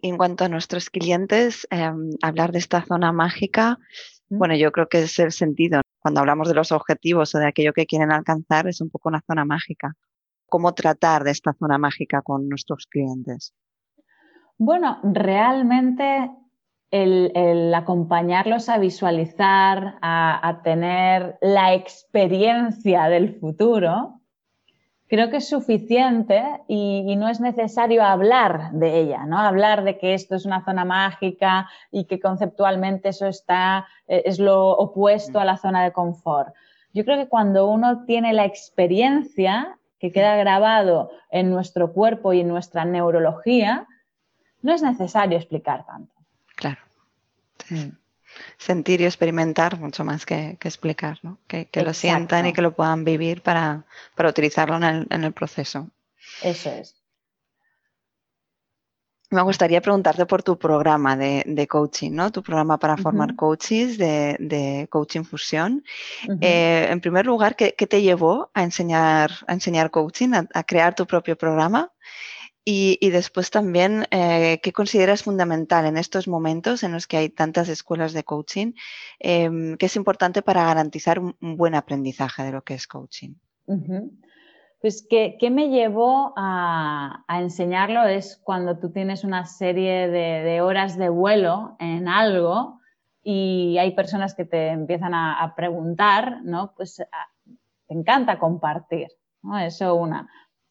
En 0.00 0.16
cuanto 0.16 0.44
a 0.44 0.48
nuestros 0.48 0.88
clientes, 0.88 1.68
em, 1.70 2.12
hablar 2.22 2.50
de 2.50 2.60
esta 2.60 2.80
zona 2.80 3.12
mágica 3.12 3.78
bueno, 4.30 4.54
yo 4.54 4.70
creo 4.72 4.88
que 4.88 5.02
es 5.02 5.18
el 5.18 5.32
sentido. 5.32 5.82
Cuando 5.98 6.20
hablamos 6.20 6.48
de 6.48 6.54
los 6.54 6.72
objetivos 6.72 7.34
o 7.34 7.38
de 7.38 7.46
aquello 7.46 7.72
que 7.72 7.86
quieren 7.86 8.12
alcanzar, 8.12 8.68
es 8.68 8.80
un 8.80 8.88
poco 8.88 9.08
una 9.08 9.20
zona 9.26 9.44
mágica. 9.44 9.94
¿Cómo 10.46 10.72
tratar 10.72 11.24
de 11.24 11.32
esta 11.32 11.52
zona 11.52 11.78
mágica 11.78 12.22
con 12.22 12.48
nuestros 12.48 12.86
clientes? 12.86 13.54
Bueno, 14.56 14.98
realmente 15.02 16.30
el, 16.90 17.72
acompañarlos 17.74 18.68
a 18.68 18.78
visualizar, 18.78 19.98
a, 20.02 20.60
tener 20.62 21.38
la 21.40 21.74
experiencia 21.74 23.04
del 23.08 23.38
futuro, 23.38 24.19
creo 25.10 25.28
que 25.28 25.38
es 25.38 25.48
suficiente 25.48 26.40
y, 26.68 27.16
no 27.16 27.28
es 27.28 27.40
necesario 27.40 28.04
hablar 28.04 28.70
de 28.70 29.00
ella, 29.00 29.26
¿no? 29.26 29.38
Hablar 29.38 29.82
de 29.82 29.98
que 29.98 30.14
esto 30.14 30.36
es 30.36 30.46
una 30.46 30.64
zona 30.64 30.84
mágica 30.84 31.68
y 31.90 32.04
que 32.04 32.20
conceptualmente 32.20 33.08
eso 33.08 33.26
está, 33.26 33.88
eh, 34.06 34.22
es 34.24 34.38
lo 34.38 34.70
opuesto 34.70 35.40
a 35.40 35.44
la 35.44 35.56
zona 35.56 35.82
de 35.82 35.92
confort. 35.92 36.54
Yo 36.94 37.04
creo 37.04 37.18
que 37.18 37.28
cuando 37.28 37.68
uno 37.68 38.04
tiene 38.04 38.32
la 38.32 38.44
experiencia 38.44 39.76
que 39.98 40.12
queda 40.12 40.36
grabado 40.36 41.10
en 41.30 41.50
nuestro 41.50 41.92
cuerpo 41.92 42.32
y 42.32 42.40
en 42.40 42.48
nuestra 42.48 42.84
neurología, 42.84 43.88
no 44.62 44.72
es 44.72 44.82
necesario 44.82 45.36
explicar 45.36 45.84
tanto. 45.86 46.14
Claro. 46.54 46.78
Mm 47.68 48.00
sentir 48.58 49.00
y 49.00 49.04
experimentar 49.04 49.78
mucho 49.78 50.04
más 50.04 50.26
que, 50.26 50.58
explicar, 50.62 51.18
¿no? 51.22 51.38
que, 51.46 51.68
lo 51.74 51.94
sientan 51.94 52.46
y 52.46 52.52
que 52.52 52.62
lo 52.62 52.72
puedan 52.72 53.04
vivir 53.04 53.42
para, 53.42 53.84
utilizarlo 54.18 54.76
en 54.76 55.24
el, 55.24 55.32
proceso. 55.32 55.88
Eso 56.42 56.70
es. 56.70 56.96
Me 59.32 59.42
gustaría 59.42 59.80
preguntarte 59.80 60.26
por 60.26 60.42
tu 60.42 60.58
programa 60.58 61.16
de, 61.16 61.66
coaching, 61.68 62.10
¿no? 62.10 62.32
Tu 62.32 62.42
programa 62.42 62.78
para 62.78 62.96
formar 62.96 63.36
coaches 63.36 63.96
de, 63.96 64.88
coaching 64.90 65.22
fusión. 65.22 65.84
Eh, 66.40 66.88
en 66.90 67.00
primer 67.00 67.26
lugar, 67.26 67.54
¿qué, 67.54 67.72
te 67.72 68.02
llevó 68.02 68.50
a 68.54 68.64
enseñar, 68.64 69.30
a 69.46 69.52
enseñar 69.52 69.92
coaching, 69.92 70.30
a, 70.52 70.64
crear 70.64 70.96
tu 70.96 71.06
propio 71.06 71.38
programa? 71.38 71.92
Y, 72.64 73.10
después 73.10 73.50
también, 73.50 74.06
eh, 74.10 74.60
¿qué 74.62 74.72
consideras 74.72 75.22
fundamental 75.22 75.86
en 75.86 75.96
estos 75.96 76.28
momentos 76.28 76.82
en 76.82 76.92
los 76.92 77.06
que 77.06 77.16
hay 77.16 77.28
tantas 77.30 77.68
escuelas 77.68 78.12
de 78.12 78.22
coaching? 78.22 78.74
Em, 79.18 79.76
¿Qué 79.78 79.86
es 79.86 79.96
importante 79.96 80.42
para 80.42 80.64
garantizar 80.64 81.18
un, 81.18 81.34
buen 81.40 81.74
aprendizaje 81.74 82.42
de 82.42 82.52
lo 82.52 82.62
que 82.62 82.74
es 82.74 82.86
coaching? 82.86 83.34
Pues 84.80 85.06
¿qué, 85.08 85.38
me 85.50 85.68
llevó 85.70 86.34
a, 86.36 87.24
enseñarlo 87.28 88.04
es 88.04 88.40
cuando 88.44 88.78
tú 88.78 88.92
tienes 88.92 89.24
una 89.24 89.46
serie 89.46 90.08
de, 90.08 90.60
horas 90.60 90.98
de 90.98 91.08
vuelo 91.08 91.76
en 91.78 92.08
algo 92.08 92.80
y 93.22 93.78
hay 93.78 93.94
personas 93.94 94.34
que 94.34 94.44
te 94.44 94.68
empiezan 94.68 95.14
a, 95.14 95.54
preguntar, 95.56 96.42
¿no? 96.42 96.74
Pues 96.76 96.96
te 96.96 97.94
encanta 97.94 98.38
compartir, 98.38 99.08
¿no? 99.42 99.58
Eso 99.58 99.94
una. 99.94 100.28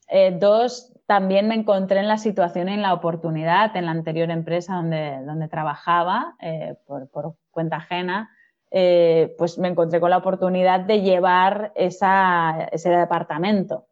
Eh, 0.08 0.36
dos, 0.40 0.92
también 1.10 1.48
me 1.48 1.56
encontré 1.56 2.02
en 2.02 2.08
la 2.08 2.20
situación 2.20 2.70
y 2.70 2.74
en 2.74 2.84
la 2.84 2.94
oportunidad 2.94 3.76
en 3.76 3.86
la 3.86 3.92
anterior 3.92 4.30
empresa 4.30 4.76
donde, 4.76 5.18
donde 5.26 5.48
trabajaba 5.48 6.36
eh, 6.40 6.76
por, 6.86 7.10
cuenta 7.50 7.78
ajena, 7.78 8.30
eh, 8.70 9.34
pues 9.40 9.58
me 9.58 9.70
encontré 9.70 10.00
con 10.00 10.12
la 10.12 10.18
oportunidad 10.18 10.82
de 10.82 11.02
llevar 11.02 11.74
ese 11.74 12.90
departamento. 12.92 13.88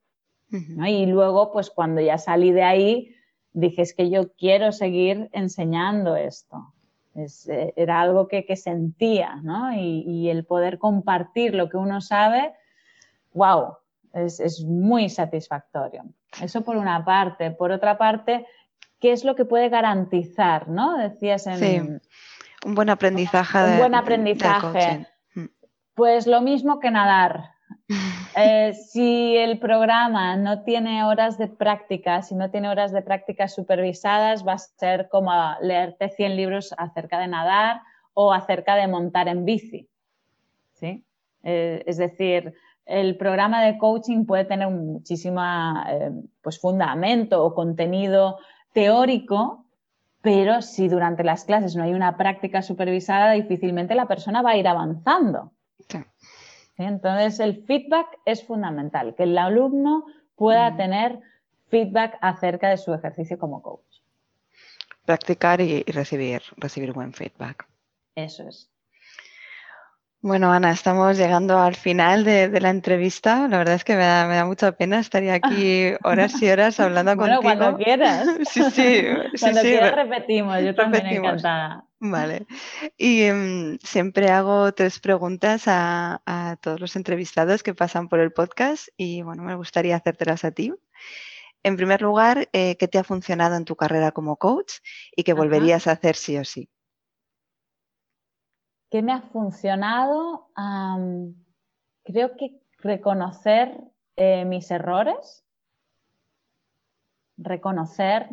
Y 0.51 1.07
luego, 1.07 1.51
pues 1.51 1.71
cuando 1.71 2.01
ya 2.01 2.19
salí 2.19 2.51
de 2.51 2.61
ahí, 2.61 3.15
dije, 3.51 3.81
es 3.81 3.95
que 3.95 4.11
yo 4.11 4.31
quiero 4.33 4.71
seguir 4.71 5.27
enseñando 5.31 6.15
esto. 6.15 6.75
Eh, 7.15 7.73
era 7.75 7.99
algo 7.99 8.27
que, 8.27 8.55
sentía, 8.55 9.37
¿no? 9.41 9.73
Y, 9.73 10.03
y, 10.05 10.29
el 10.29 10.45
poder 10.45 10.77
compartir 10.77 11.55
lo 11.55 11.67
que 11.67 11.77
uno 11.77 11.99
sabe, 11.99 12.53
wow, 13.33 13.77
es, 14.13 14.63
muy 14.63 15.09
satisfactorio. 15.09 16.03
Eso 16.41 16.63
por 16.63 16.77
una 16.77 17.03
parte. 17.05 17.51
Por 17.51 17.71
otra 17.71 17.97
parte, 17.97 18.45
¿qué 18.99 19.11
es 19.11 19.23
lo 19.23 19.35
que 19.35 19.45
puede 19.45 19.69
garantizar? 19.69 20.67
¿no? 20.67 20.97
Decías 20.97 21.47
en... 21.47 21.57
Sí, 21.57 21.81
un 22.65 22.75
buen 22.75 22.89
aprendizaje. 22.89 23.57
Un 23.73 23.77
buen 23.77 23.95
aprendizaje. 23.95 25.07
Mm. 25.35 25.45
Pues 25.93 26.27
lo 26.27 26.41
mismo 26.41 26.79
que 26.79 26.91
nadar. 26.91 27.51
Eh, 28.39 28.73
si 28.73 29.35
el 29.35 29.57
programa 29.57 30.35
no 30.35 30.61
tiene 30.61 31.03
horas 31.03 31.39
de 31.39 31.47
práctica, 31.47 32.21
si 32.21 32.35
no 32.35 32.51
tiene 32.51 32.69
horas 32.69 32.91
de 32.91 33.01
práctica 33.01 33.47
supervisadas, 33.47 34.45
va 34.45 34.53
a 34.53 34.57
ser 34.59 35.09
como 35.09 35.31
leerte 35.59 36.09
100 36.09 36.35
libros 36.35 36.75
acerca 36.77 37.17
de 37.17 37.27
nadar 37.27 37.81
o 38.13 38.31
acerca 38.31 38.75
de 38.75 38.87
montar 38.87 39.27
en 39.27 39.43
bici. 39.43 39.89
¿sí? 40.73 41.03
Eh, 41.43 41.83
es 41.87 41.97
decir, 41.97 42.53
el 42.87 43.17
programa 43.17 43.63
de 43.63 43.77
coaching 43.77 44.25
puede 44.25 44.45
tener 44.45 44.69
muchísimo 44.69 45.41
eh, 45.89 46.11
pues 46.41 46.59
fundamento 46.59 47.43
o 47.43 47.53
contenido 47.53 48.37
teórico, 48.73 49.65
pero 50.21 50.61
si 50.61 50.87
durante 50.87 51.23
las 51.23 51.45
clases 51.45 51.75
no 51.75 51.83
hay 51.83 51.93
una 51.93 52.17
práctica 52.17 52.61
supervisada, 52.61 53.31
difícilmente 53.31 53.95
la 53.95 54.07
persona 54.07 54.41
va 54.41 54.51
a 54.51 54.57
ir 54.57 54.67
avanzando. 54.67 55.51
Entonces, 56.77 57.39
el 57.39 57.63
feedback 57.65 58.19
es 58.25 58.45
fundamental, 58.45 59.15
que 59.15 59.23
el 59.23 59.37
alumno 59.37 60.05
pueda 60.35 60.69
mm. 60.69 60.77
tener 60.77 61.19
feedback 61.69 62.17
acerca 62.21 62.69
de 62.69 62.77
su 62.77 62.93
ejercicio 62.93 63.39
como 63.39 63.61
coach. 63.61 64.01
Practicar 65.05 65.59
y, 65.59 65.83
recibir, 65.83 66.43
recibir 66.57 66.93
buen 66.93 67.13
feedback. 67.13 67.67
Eso 68.15 68.47
es. 68.47 68.69
Bueno, 70.21 70.51
Ana, 70.51 70.71
estamos 70.71 71.15
llegando 71.15 71.59
al 71.59 71.75
final 71.75 72.23
de, 72.23 72.49
la 72.59 72.71
entrevista. 72.71 73.47
La 73.47 73.59
verdad 73.59 73.75
es 73.75 73.83
que 73.83 73.95
me 73.95 74.03
da, 74.03 74.45
mucha 74.45 74.71
pena. 74.71 74.99
Estaría 74.99 75.35
aquí 75.35 75.91
horas 76.03 76.41
y 76.41 76.49
horas 76.49 76.79
hablando 76.79 77.15
bueno, 77.15 77.35
contigo. 77.35 77.57
Cuando 77.57 77.77
quieras. 77.77 78.27
Sí, 78.49 78.63
sí. 78.71 79.05
cuando 79.39 79.61
quieras 79.61 79.95
repetimos. 79.95 80.59
Yo 80.63 80.73
también 80.73 81.05
encantada. 81.05 81.85
Vale. 81.99 82.47
Y 82.97 83.23
em, 83.23 83.77
siempre 83.83 84.29
hago 84.29 84.71
tres 84.73 84.99
preguntas 84.99 85.65
a, 85.67 86.19
todos 86.61 86.79
los 86.79 86.95
entrevistados 86.95 87.61
que 87.61 87.75
pasan 87.75 88.09
por 88.09 88.19
el 88.19 88.31
podcast 88.33 88.87
y 88.97 89.21
bueno, 89.21 89.43
me 89.43 89.55
gustaría 89.55 89.95
hacértelas 89.95 90.43
a 90.45 90.51
ti. 90.51 90.73
En 91.61 91.75
primer 91.75 92.01
lugar, 92.01 92.49
eh, 92.53 92.75
¿qué 92.77 92.87
te 92.87 92.97
ha 92.97 93.03
funcionado 93.03 93.55
en 93.55 93.65
tu 93.65 93.75
carrera 93.75 94.11
como 94.11 94.37
coach 94.37 94.75
y 95.15 95.23
qué 95.23 95.33
volverías 95.33 95.85
a 95.85 95.91
hacer 95.91 96.15
sí 96.15 96.37
o 96.37 96.45
sí? 96.45 96.69
¿Qué 98.89 99.01
me 99.01 99.13
ha 99.13 99.21
funcionado? 99.21 100.47
creo 102.03 102.37
que 102.37 102.61
reconocer 102.79 103.81
eh, 104.15 104.45
mis 104.45 104.71
errores, 104.71 105.43
reconocer, 107.37 108.29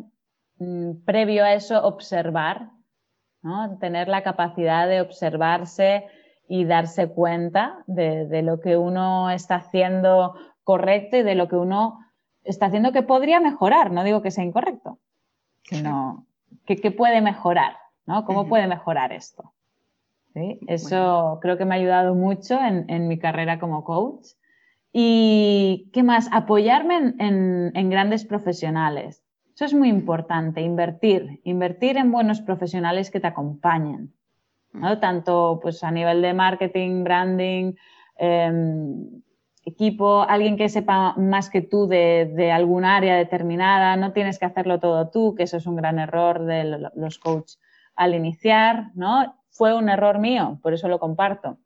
mm, 0.59 1.05
previo 1.05 1.45
a 1.45 1.55
eso, 1.55 1.85
observar, 1.85 2.71
tener 3.79 4.09
la 4.09 4.23
capacidad 4.23 4.89
de 4.89 5.03
observarse 5.03 6.07
y 6.49 6.65
darse 6.65 7.09
cuenta 7.09 7.83
de, 7.87 8.43
lo 8.43 8.61
que 8.61 8.77
uno 8.77 9.31
está 9.31 9.57
haciendo 9.57 10.35
correcto 10.63 11.19
y 11.19 11.23
de 11.23 11.35
lo 11.35 11.49
que 11.49 11.57
uno 11.57 12.01
está 12.43 12.67
haciendo 12.67 12.93
que 12.93 13.03
podría 13.03 13.41
mejorar. 13.41 13.91
No 13.91 14.05
digo 14.05 14.23
que 14.23 14.31
sea 14.31 14.45
incorrecto, 14.45 14.99
sino 15.65 16.27
que, 16.65 16.91
puede 16.91 17.21
mejorar, 17.21 17.77
¿no? 18.07 18.25
¿Cómo 18.25 18.49
puede 18.49 18.67
mejorar 18.67 19.13
esto? 19.13 19.53
Eso 20.35 21.39
creo 21.41 21.57
que 21.57 21.65
me 21.65 21.75
ha 21.75 21.79
ayudado 21.79 22.15
mucho 22.15 22.59
en, 22.61 23.09
mi 23.09 23.19
carrera 23.19 23.59
como 23.59 23.85
coach. 23.85 24.27
Y, 24.93 25.91
¿qué 25.93 26.03
más? 26.03 26.29
Apoyarme 26.33 27.15
en, 27.19 27.91
grandes 27.91 28.25
profesionales. 28.25 29.23
Eso 29.55 29.65
es 29.65 29.75
muy 29.75 29.89
importante, 29.89 30.61
invertir, 30.61 31.41
invertir 31.45 31.97
en 31.97 32.11
buenos 32.11 32.41
profesionales 32.41 33.11
que 33.11 33.21
te 33.21 33.29
acompañen, 33.29 34.13
¿no? 34.73 34.99
Tanto 34.99 35.61
pues, 35.63 35.85
a 35.85 35.93
nivel 35.93 36.23
de 36.23 36.35
marketing, 36.35 37.05
branding, 37.05 37.75
em, 38.17 39.23
equipo, 39.65 40.23
alguien 40.23 40.57
que 40.57 40.69
sepa 40.69 41.15
más 41.17 41.51
que 41.51 41.63
tú 41.63 41.87
de, 41.87 42.33
de, 42.35 42.51
algún 42.51 42.85
área 42.85 43.15
determinada, 43.17 43.97
no 43.97 44.13
tienes 44.13 44.41
que 44.41 44.47
hacerlo 44.47 44.81
todo 44.81 45.09
tú, 45.11 45.37
que 45.37 45.45
eso 45.45 45.57
es 45.57 45.67
un 45.67 45.77
gran 45.77 46.01
error 46.01 46.45
de 46.45 46.91
los 46.97 47.19
coaches 47.21 47.61
al 47.95 48.15
iniciar, 48.15 48.91
¿no? 48.95 49.37
Fue 49.55 49.73
un 49.73 49.89
error 49.89 50.19
mío, 50.19 50.59
por 50.63 50.75
eso 50.75 50.89
lo 50.89 50.99
comparto. 50.99 51.59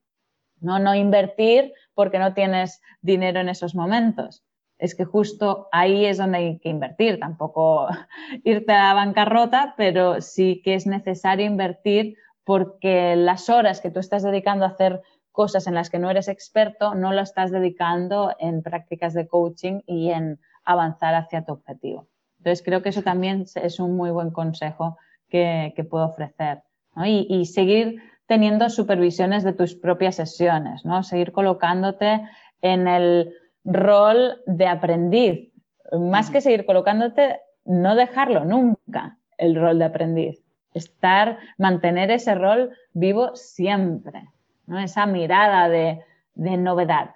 No, 0.61 0.79
no 0.79 0.95
invertir 0.95 1.73
porque 1.95 2.19
no 2.19 2.35
tienes 2.35 2.83
dinero 3.01 3.41
en 3.41 3.49
esos 3.49 3.75
momentos. 3.75 4.45
Es 4.79 4.95
que 4.95 5.05
justo 5.05 5.69
ahí 5.73 6.05
es 6.05 6.19
donde 6.19 6.39
hay 6.39 6.59
que 6.59 6.69
invertir, 6.69 7.19
tampoco 7.19 7.89
irte 8.45 8.73
a 8.73 8.89
la 8.89 8.95
bancarrota, 8.95 9.75
pero 9.77 10.21
sí 10.21 10.61
que 10.63 10.75
es 10.75 10.87
necesario 10.87 11.47
invertir 11.47 12.17
porque 12.45 13.17
las 13.17 13.49
horas 13.49 13.81
que 13.81 13.91
tú 13.91 14.01
estás 14.01 14.23
dedicando 14.23 14.65
a 14.65 14.69
hacer 14.69 15.03
cosas 15.33 15.67
en 15.67 15.75
las 15.75 15.89
que 15.89 15.99
no 15.99 16.11
eres 16.11 16.29
experto, 16.29 16.95
no 16.95 17.13
lo 17.13 17.23
estás 17.23 17.51
dedicando 17.51 18.35
en 18.39 18.63
prácticas 18.63 19.15
de 19.15 19.29
coaching 19.29 19.81
y 19.87 20.11
en 20.11 20.41
avanzar 20.65 21.15
hacia 21.15 21.45
tu 21.45 21.53
objetivo. 21.53 22.09
Entonces, 22.39 22.65
creo 22.65 22.83
que 22.83 22.91
eso 22.91 23.03
también 23.03 23.45
es 23.55 23.81
un 23.81 23.97
muy 23.97 24.11
buen 24.11 24.31
consejo 24.31 24.99
que, 25.29 25.73
que 25.77 25.85
puedo 25.85 26.07
ofrecer 26.07 26.63
y, 27.07 27.47
seguir 27.47 28.03
teniendo 28.27 28.69
supervisiones 28.69 29.45
de 29.45 29.53
tus 29.53 29.75
propias 29.75 30.17
sesiones, 30.17 30.85
¿no? 30.85 31.03
seguir 31.03 31.33
colocándote 31.33 32.23
en 32.61 32.89
el 32.89 33.33
rol 33.65 34.43
de 34.47 34.67
aprendiz. 34.67 35.53
Más 35.93 36.31
que 36.31 36.41
seguir 36.41 36.67
colocándote, 36.67 37.41
no 37.65 37.95
dejarlo 37.95 38.45
nunca, 38.45 39.19
el 39.39 39.55
rol 39.55 39.79
de 39.79 39.85
aprendiz. 39.87 40.43
Estar, 40.75 41.39
mantener 41.57 42.11
ese 42.11 42.35
rol 42.35 42.77
vivo 42.93 43.35
siempre, 43.35 44.29
¿no? 44.67 44.79
esa 44.79 45.07
mirada 45.07 45.69
de, 45.69 46.05
novedad. 46.35 47.11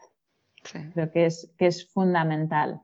Creo 0.94 1.10
que 1.10 1.26
es, 1.26 1.52
que 1.58 1.66
es 1.66 1.86
fundamental. 1.92 2.80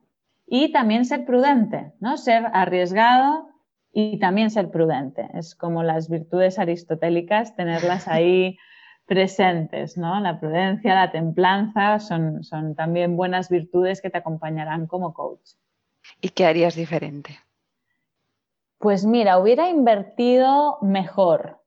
Y 0.46 0.72
también 0.72 1.04
ser 1.04 1.24
prudente, 1.24 1.92
¿no? 2.00 2.16
Ser 2.16 2.46
arriesgado 2.52 3.48
y 3.92 4.18
también 4.18 4.50
ser 4.50 4.70
prudente. 4.70 5.28
Es 5.34 5.54
como 5.54 5.82
las 5.82 6.08
virtudes 6.08 6.58
aristotélicas, 6.58 7.56
tenerlas 7.56 8.08
ahí 8.08 8.58
presentes, 9.06 9.96
¿no? 9.96 10.20
La 10.20 10.38
prudencia, 10.38 10.94
la 10.94 11.10
templanza 11.10 11.98
son, 11.98 12.44
son 12.44 12.74
también 12.74 13.16
buenas 13.16 13.48
virtudes 13.48 14.02
que 14.02 14.10
te 14.10 14.18
acompañarán 14.18 14.86
como 14.86 15.14
coach. 15.14 15.52
¿Y 16.20 16.28
qué 16.30 16.44
harías 16.44 16.74
diferente? 16.74 17.38
Pues 18.78 19.04
mira, 19.04 19.38
hubiera 19.38 19.68
invertido 19.68 20.78
mejor. 20.82 21.58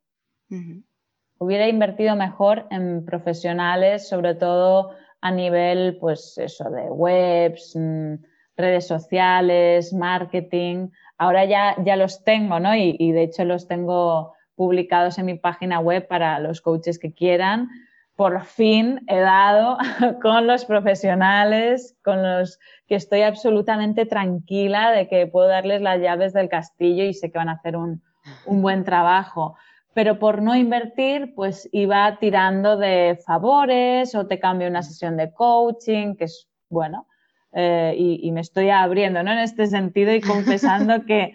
Hubiera 1.37 1.67
invertido 1.67 2.15
mejor 2.15 2.67
en 2.71 3.05
profesionales, 3.05 4.07
sobre 4.07 4.35
todo 4.35 4.91
a 5.21 5.31
nivel, 5.31 5.97
pues 5.99 6.37
eso, 6.37 6.69
de 6.69 6.83
webs, 6.83 7.75
mm, 7.75 8.15
redes 8.57 8.87
sociales, 8.87 9.93
marketing, 9.93 10.89
ahora 11.21 11.45
ya, 11.45 11.75
ya 11.83 11.97
los 11.97 12.23
tengo, 12.23 12.59
¿no? 12.59 12.75
Y, 12.75 13.11
de 13.11 13.21
hecho 13.21 13.45
los 13.45 13.67
tengo 13.67 14.33
publicados 14.55 15.19
en 15.19 15.27
mi 15.27 15.35
página 15.35 15.79
web 15.79 16.07
para 16.07 16.39
los 16.39 16.61
coaches 16.61 16.97
que 16.97 17.13
quieran. 17.13 17.69
Por 18.15 18.43
fin 18.43 19.01
he 19.07 19.19
dado 19.19 19.77
con 20.23 20.47
los 20.47 20.65
profesionales, 20.65 21.95
con 22.03 22.23
los 22.23 22.57
que 22.87 22.95
estoy 22.95 23.21
absolutamente 23.21 24.07
tranquila 24.07 24.89
de 24.89 25.07
que 25.07 25.27
puedo 25.27 25.47
darles 25.47 25.83
las 25.83 26.01
llaves 26.01 26.33
del 26.33 26.49
castillo 26.49 27.03
y 27.03 27.13
sé 27.13 27.31
que 27.31 27.37
van 27.37 27.49
a 27.49 27.53
hacer 27.53 27.77
un, 27.77 28.01
un 28.47 28.63
buen 28.63 28.83
trabajo. 28.83 29.55
Pero 29.93 30.17
por 30.17 30.41
no 30.41 30.55
invertir, 30.55 31.35
pues 31.35 31.69
iba 31.71 32.17
tirando 32.19 32.77
de 32.77 33.19
favores 33.23 34.15
o 34.15 34.25
te 34.25 34.39
cambio 34.39 34.67
una 34.67 34.81
sesión 34.81 35.17
de 35.17 35.31
coaching, 35.31 36.15
que 36.15 36.23
es, 36.23 36.49
bueno, 36.67 37.05
eh, 37.53 37.95
y, 37.97 38.31
me 38.31 38.41
estoy 38.41 38.69
abriendo 38.69 39.23
¿no? 39.23 39.31
en 39.31 39.39
este 39.39 39.67
sentido 39.67 40.13
y 40.13 40.21
confesando 40.21 41.05
que, 41.05 41.33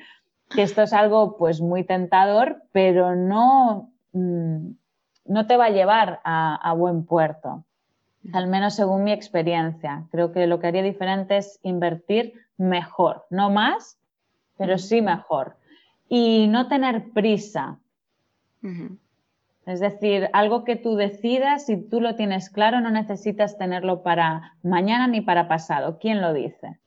esto 0.56 0.82
es 0.82 0.92
algo 0.92 1.36
pues 1.36 1.60
muy 1.60 1.82
tentador, 1.82 2.62
pero 2.70 3.16
no, 3.16 3.90
mm, 4.12 4.70
no 5.26 5.46
te 5.46 5.56
va 5.56 5.66
a 5.66 5.70
llevar 5.70 6.20
a, 6.24 6.72
buen 6.74 7.04
puerto, 7.04 7.64
al 8.32 8.46
menos 8.46 8.76
según 8.76 9.02
mi 9.02 9.12
experiencia. 9.12 10.04
Creo 10.12 10.30
que 10.32 10.46
lo 10.46 10.60
que 10.60 10.68
haría 10.68 10.84
diferente 10.84 11.38
es 11.38 11.58
invertir 11.62 12.34
mejor, 12.56 13.26
no 13.28 13.50
más, 13.50 13.98
pero 14.56 14.78
sí 14.78 15.02
mejor. 15.02 15.56
Y 16.08 16.46
no 16.46 16.68
tener 16.68 17.10
prisa. 17.10 17.78
Es 19.66 19.80
decir, 19.80 20.30
algo 20.32 20.62
que 20.62 20.76
tú 20.76 20.94
decidas, 20.94 21.66
si 21.66 21.76
tú 21.76 22.00
lo 22.00 22.14
tienes 22.14 22.50
claro, 22.50 22.80
no 22.80 22.90
necesitas 22.92 23.58
tenerlo 23.58 24.04
para 24.04 24.54
mañana 24.62 25.08
ni 25.08 25.20
para 25.20 25.48
pasado. 25.48 25.98
¿Quién 25.98 26.22
lo 26.22 26.32
dice? 26.32 26.78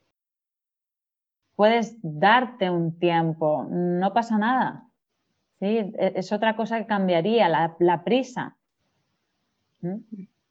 Puedes 1.56 1.98
darte 2.02 2.70
un 2.70 2.98
tiempo, 2.98 3.66
no 3.68 4.14
pasa 4.14 4.38
nada. 4.38 4.86
¿Sí? 5.58 5.66
E, 5.66 6.12
es 6.16 6.32
otra 6.32 6.56
cosa 6.56 6.78
que 6.78 6.86
cambiaría, 6.86 7.50
la, 7.50 8.02
prisa. 8.02 8.56
¿Mm? 9.82 9.96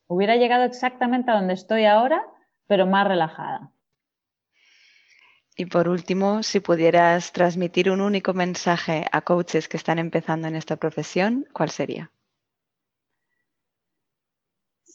Hubiera 0.05 0.35
llegado 0.35 0.65
exactamente 0.65 1.31
a 1.31 1.35
donde 1.35 1.55
estoy 1.55 1.85
ahora, 1.85 2.23
pero 2.67 2.85
más 2.85 3.07
relajada. 3.07 3.71
Y 5.57 5.65
por 5.65 5.89
último, 5.89 6.43
si 6.43 6.59
pudieras 6.59 7.31
transmitir 7.31 7.89
un 7.89 8.01
único 8.01 8.35
mensaje 8.35 9.07
a 9.11 9.21
coaches 9.21 9.67
que 9.67 9.77
están 9.77 9.97
empezando 9.97 10.47
en 10.47 10.55
esta 10.55 10.75
profesión, 10.75 11.47
¿cuál 11.53 11.71
sería? 11.71 12.11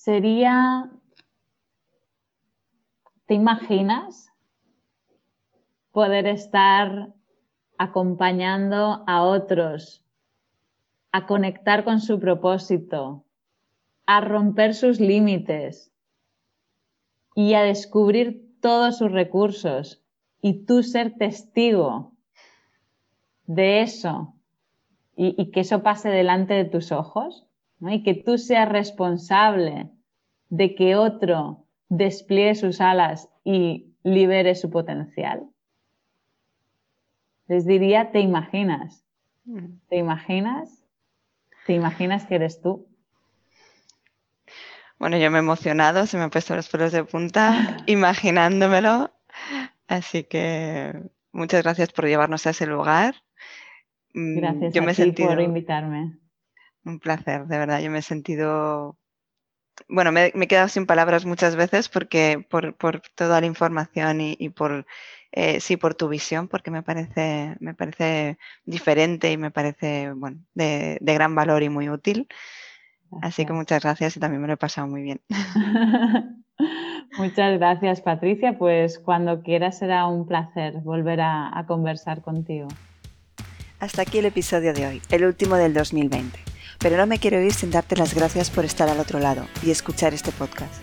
Sería, 0.05 0.90
¿te 3.24 3.32
imaginas 3.32 4.30
poder 5.92 6.26
estar 6.26 7.14
acompañando 7.78 9.02
a 9.07 9.22
otros 9.22 10.05
a 11.11 11.26
conectar 11.26 11.84
con 11.84 12.00
su 12.02 12.20
propósito, 12.20 13.24
a 14.05 14.20
romper 14.20 14.74
sus 14.74 15.00
límites 15.00 15.90
y 17.34 17.55
a 17.55 17.62
descubrir 17.62 18.59
todos 18.61 18.98
sus 18.98 19.11
recursos 19.11 20.02
y 20.42 20.66
tú 20.66 20.82
ser 20.82 21.14
testigo 21.16 22.12
de 23.46 23.80
eso 23.80 24.34
y, 25.16 25.50
que 25.50 25.61
eso 25.61 25.82
pase 25.82 26.11
delante 26.11 26.52
de 26.52 26.66
tus 26.66 26.92
ojos 26.92 27.46
y 27.81 28.03
que 28.03 28.14
tú 28.14 28.39
seas 28.39 28.68
responsable 28.68 29.91
de 30.49 30.75
que 30.75 30.97
otro 30.97 31.66
despliegue 31.89 32.55
sus 32.55 32.81
alas 32.81 33.29
y 33.45 33.95
libere 34.03 34.55
su 34.55 34.70
potencial. 34.70 35.49
les 37.47 37.66
diría, 37.66 38.11
¿te 38.11 38.20
imaginas? 38.20 39.05
Mm. 39.45 39.79
¿Te 39.89 39.97
imaginas? 39.97 40.83
¿Te 41.66 41.75
imaginas 41.75 42.25
que 42.27 42.37
eres 42.37 42.61
tú? 42.61 42.87
Bueno, 44.99 45.18
yo 45.18 45.31
me 45.31 45.39
he 45.39 45.41
emocionado, 45.41 46.07
se 46.07 46.16
me 46.16 46.25
han 46.25 46.31
puesto 46.31 46.57
los 46.57 46.68
pelos 46.68 46.93
de 46.93 47.05
punta 47.05 47.77
imaginándomelo. 47.87 49.12
Así 49.89 50.25
que 50.25 50.95
muchas 51.33 51.62
gracias 51.62 51.93
por 51.93 52.07
llevarnos 52.07 52.47
a 52.47 52.51
ese 52.51 52.66
lugar. 52.66 53.14
Mm, 54.14 54.37
gracias 54.37 54.75
yo 54.75 54.83
a 54.83 54.93
ti 54.93 55.12
por 55.12 55.41
invitarme. 55.41 56.18
Un 56.85 56.99
placer, 56.99 57.47
de 57.47 57.59
verdad. 57.59 57.80
Yo 57.80 57.91
me 57.91 57.99
he 57.99 58.03
sentido 58.03 58.99
bueno, 59.89 60.12
me, 60.12 60.26
he 60.26 60.49
quedado 60.49 60.68
sin 60.68 60.87
palabras 60.87 61.24
muchas 61.24 61.57
veces 61.57 61.89
porque 61.89 62.45
por, 62.49 62.74
toda 63.14 63.41
la 63.41 63.47
información 63.47 64.20
y, 64.20 64.49
por 64.51 64.87
eh, 65.32 65.61
sí 65.61 65.76
por 65.76 65.95
tu 65.95 66.09
visión, 66.09 66.49
porque 66.49 66.70
me 66.70 66.82
parece, 66.82 67.57
me 67.61 67.74
parece 67.74 68.39
diferente 68.64 69.32
y 69.32 69.37
me 69.37 69.51
parece 69.51 70.12
bueno, 70.12 70.39
de, 70.55 70.99
gran 71.01 71.35
valor 71.35 71.62
y 71.62 71.68
muy 71.68 71.89
útil. 71.89 72.28
Así 73.22 73.47
que 73.47 73.53
muchas 73.53 73.82
gracias 73.82 74.16
y 74.16 74.20
también 74.20 74.43
me 74.43 74.49
lo 74.49 74.55
he 74.55 74.57
pasado 74.57 74.89
muy 74.89 75.03
bien. 75.03 75.20
muchas 77.18 77.59
gracias, 77.59 78.01
Patricia. 78.01 78.59
Pues 78.59 78.99
cuando 78.99 79.43
quieras 79.43 79.78
será 79.78 80.07
un 80.07 80.26
placer 80.26 80.74
volver 80.80 81.20
a 81.20 81.64
conversar 81.68 82.22
contigo. 82.22 82.68
Hasta 83.78 84.03
aquí 84.03 84.18
el 84.18 84.26
episodio 84.26 84.72
de 84.72 84.87
hoy, 84.87 85.03
el 85.11 85.24
último 85.24 85.57
del 85.57 85.74
2020 85.74 86.53
pero 86.85 86.99
no 86.99 87.07
me 87.07 87.18
quiero 87.18 87.41
ir 87.41 87.55
sin 87.55 87.70
darte 87.70 87.97
las 87.97 88.12
gracias 88.12 88.51
por 88.51 88.66
estar 88.66 88.91
al 88.91 89.01
otro 89.01 89.18
lado 89.18 89.49
y 89.62 89.70
escuchar 89.70 90.12
este 90.12 90.32
podcast. 90.32 90.74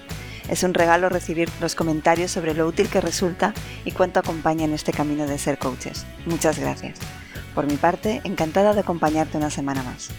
Es 0.49 0.63
un 0.63 0.73
regalo 0.73 1.09
recibir 1.09 1.47
los 1.59 1.75
comentarios 1.75 2.31
sobre 2.31 2.55
lo 2.55 2.65
útil 2.65 2.89
que 2.89 3.01
resulta 3.01 3.53
y 3.85 3.91
cuánto 3.91 4.19
acompaña 4.19 4.65
en 4.65 4.73
este 4.73 4.93
camino 4.93 5.27
de 5.27 5.37
ser 5.37 5.59
coaches. 5.59 6.07
Muchas 6.25 6.57
gracias. 6.57 6.97
Por 7.53 7.67
mi 7.67 7.75
parte, 7.77 8.19
encantada 8.23 8.73
de 8.73 8.79
acompañarte 8.79 9.37
una 9.37 9.51
semana 9.51 9.83
más. 9.83 10.09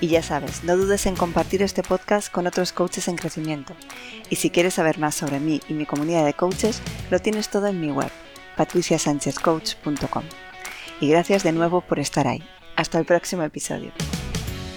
Y 0.00 0.06
ya 0.06 0.22
sabes, 0.22 0.64
no 0.64 0.74
dudes 0.74 1.04
en 1.04 1.16
compartir 1.16 1.60
este 1.60 1.82
podcast 1.82 2.32
con 2.32 2.46
otros 2.46 2.72
coaches 2.72 3.06
en 3.06 3.16
crecimiento. 3.16 3.74
Y 4.30 4.36
si 4.36 4.48
quieres 4.48 4.72
saber 4.72 4.98
más 4.98 5.16
sobre 5.16 5.38
mí 5.38 5.60
y 5.68 5.74
mi 5.74 5.84
comunidad 5.84 6.24
de 6.24 6.32
coaches, 6.32 6.80
lo 7.10 7.18
tienes 7.18 7.50
todo 7.50 7.66
en 7.66 7.78
mi 7.78 7.90
web, 7.90 8.10
patriciasanchezcoach.com. 8.56 10.24
Y 11.02 11.10
gracias 11.10 11.42
de 11.42 11.52
nuevo 11.52 11.82
por 11.82 11.98
estar 11.98 12.26
ahí. 12.26 12.42
Hasta 12.74 12.98
el 12.98 13.04
próximo 13.04 13.42
episodio. 13.42 13.92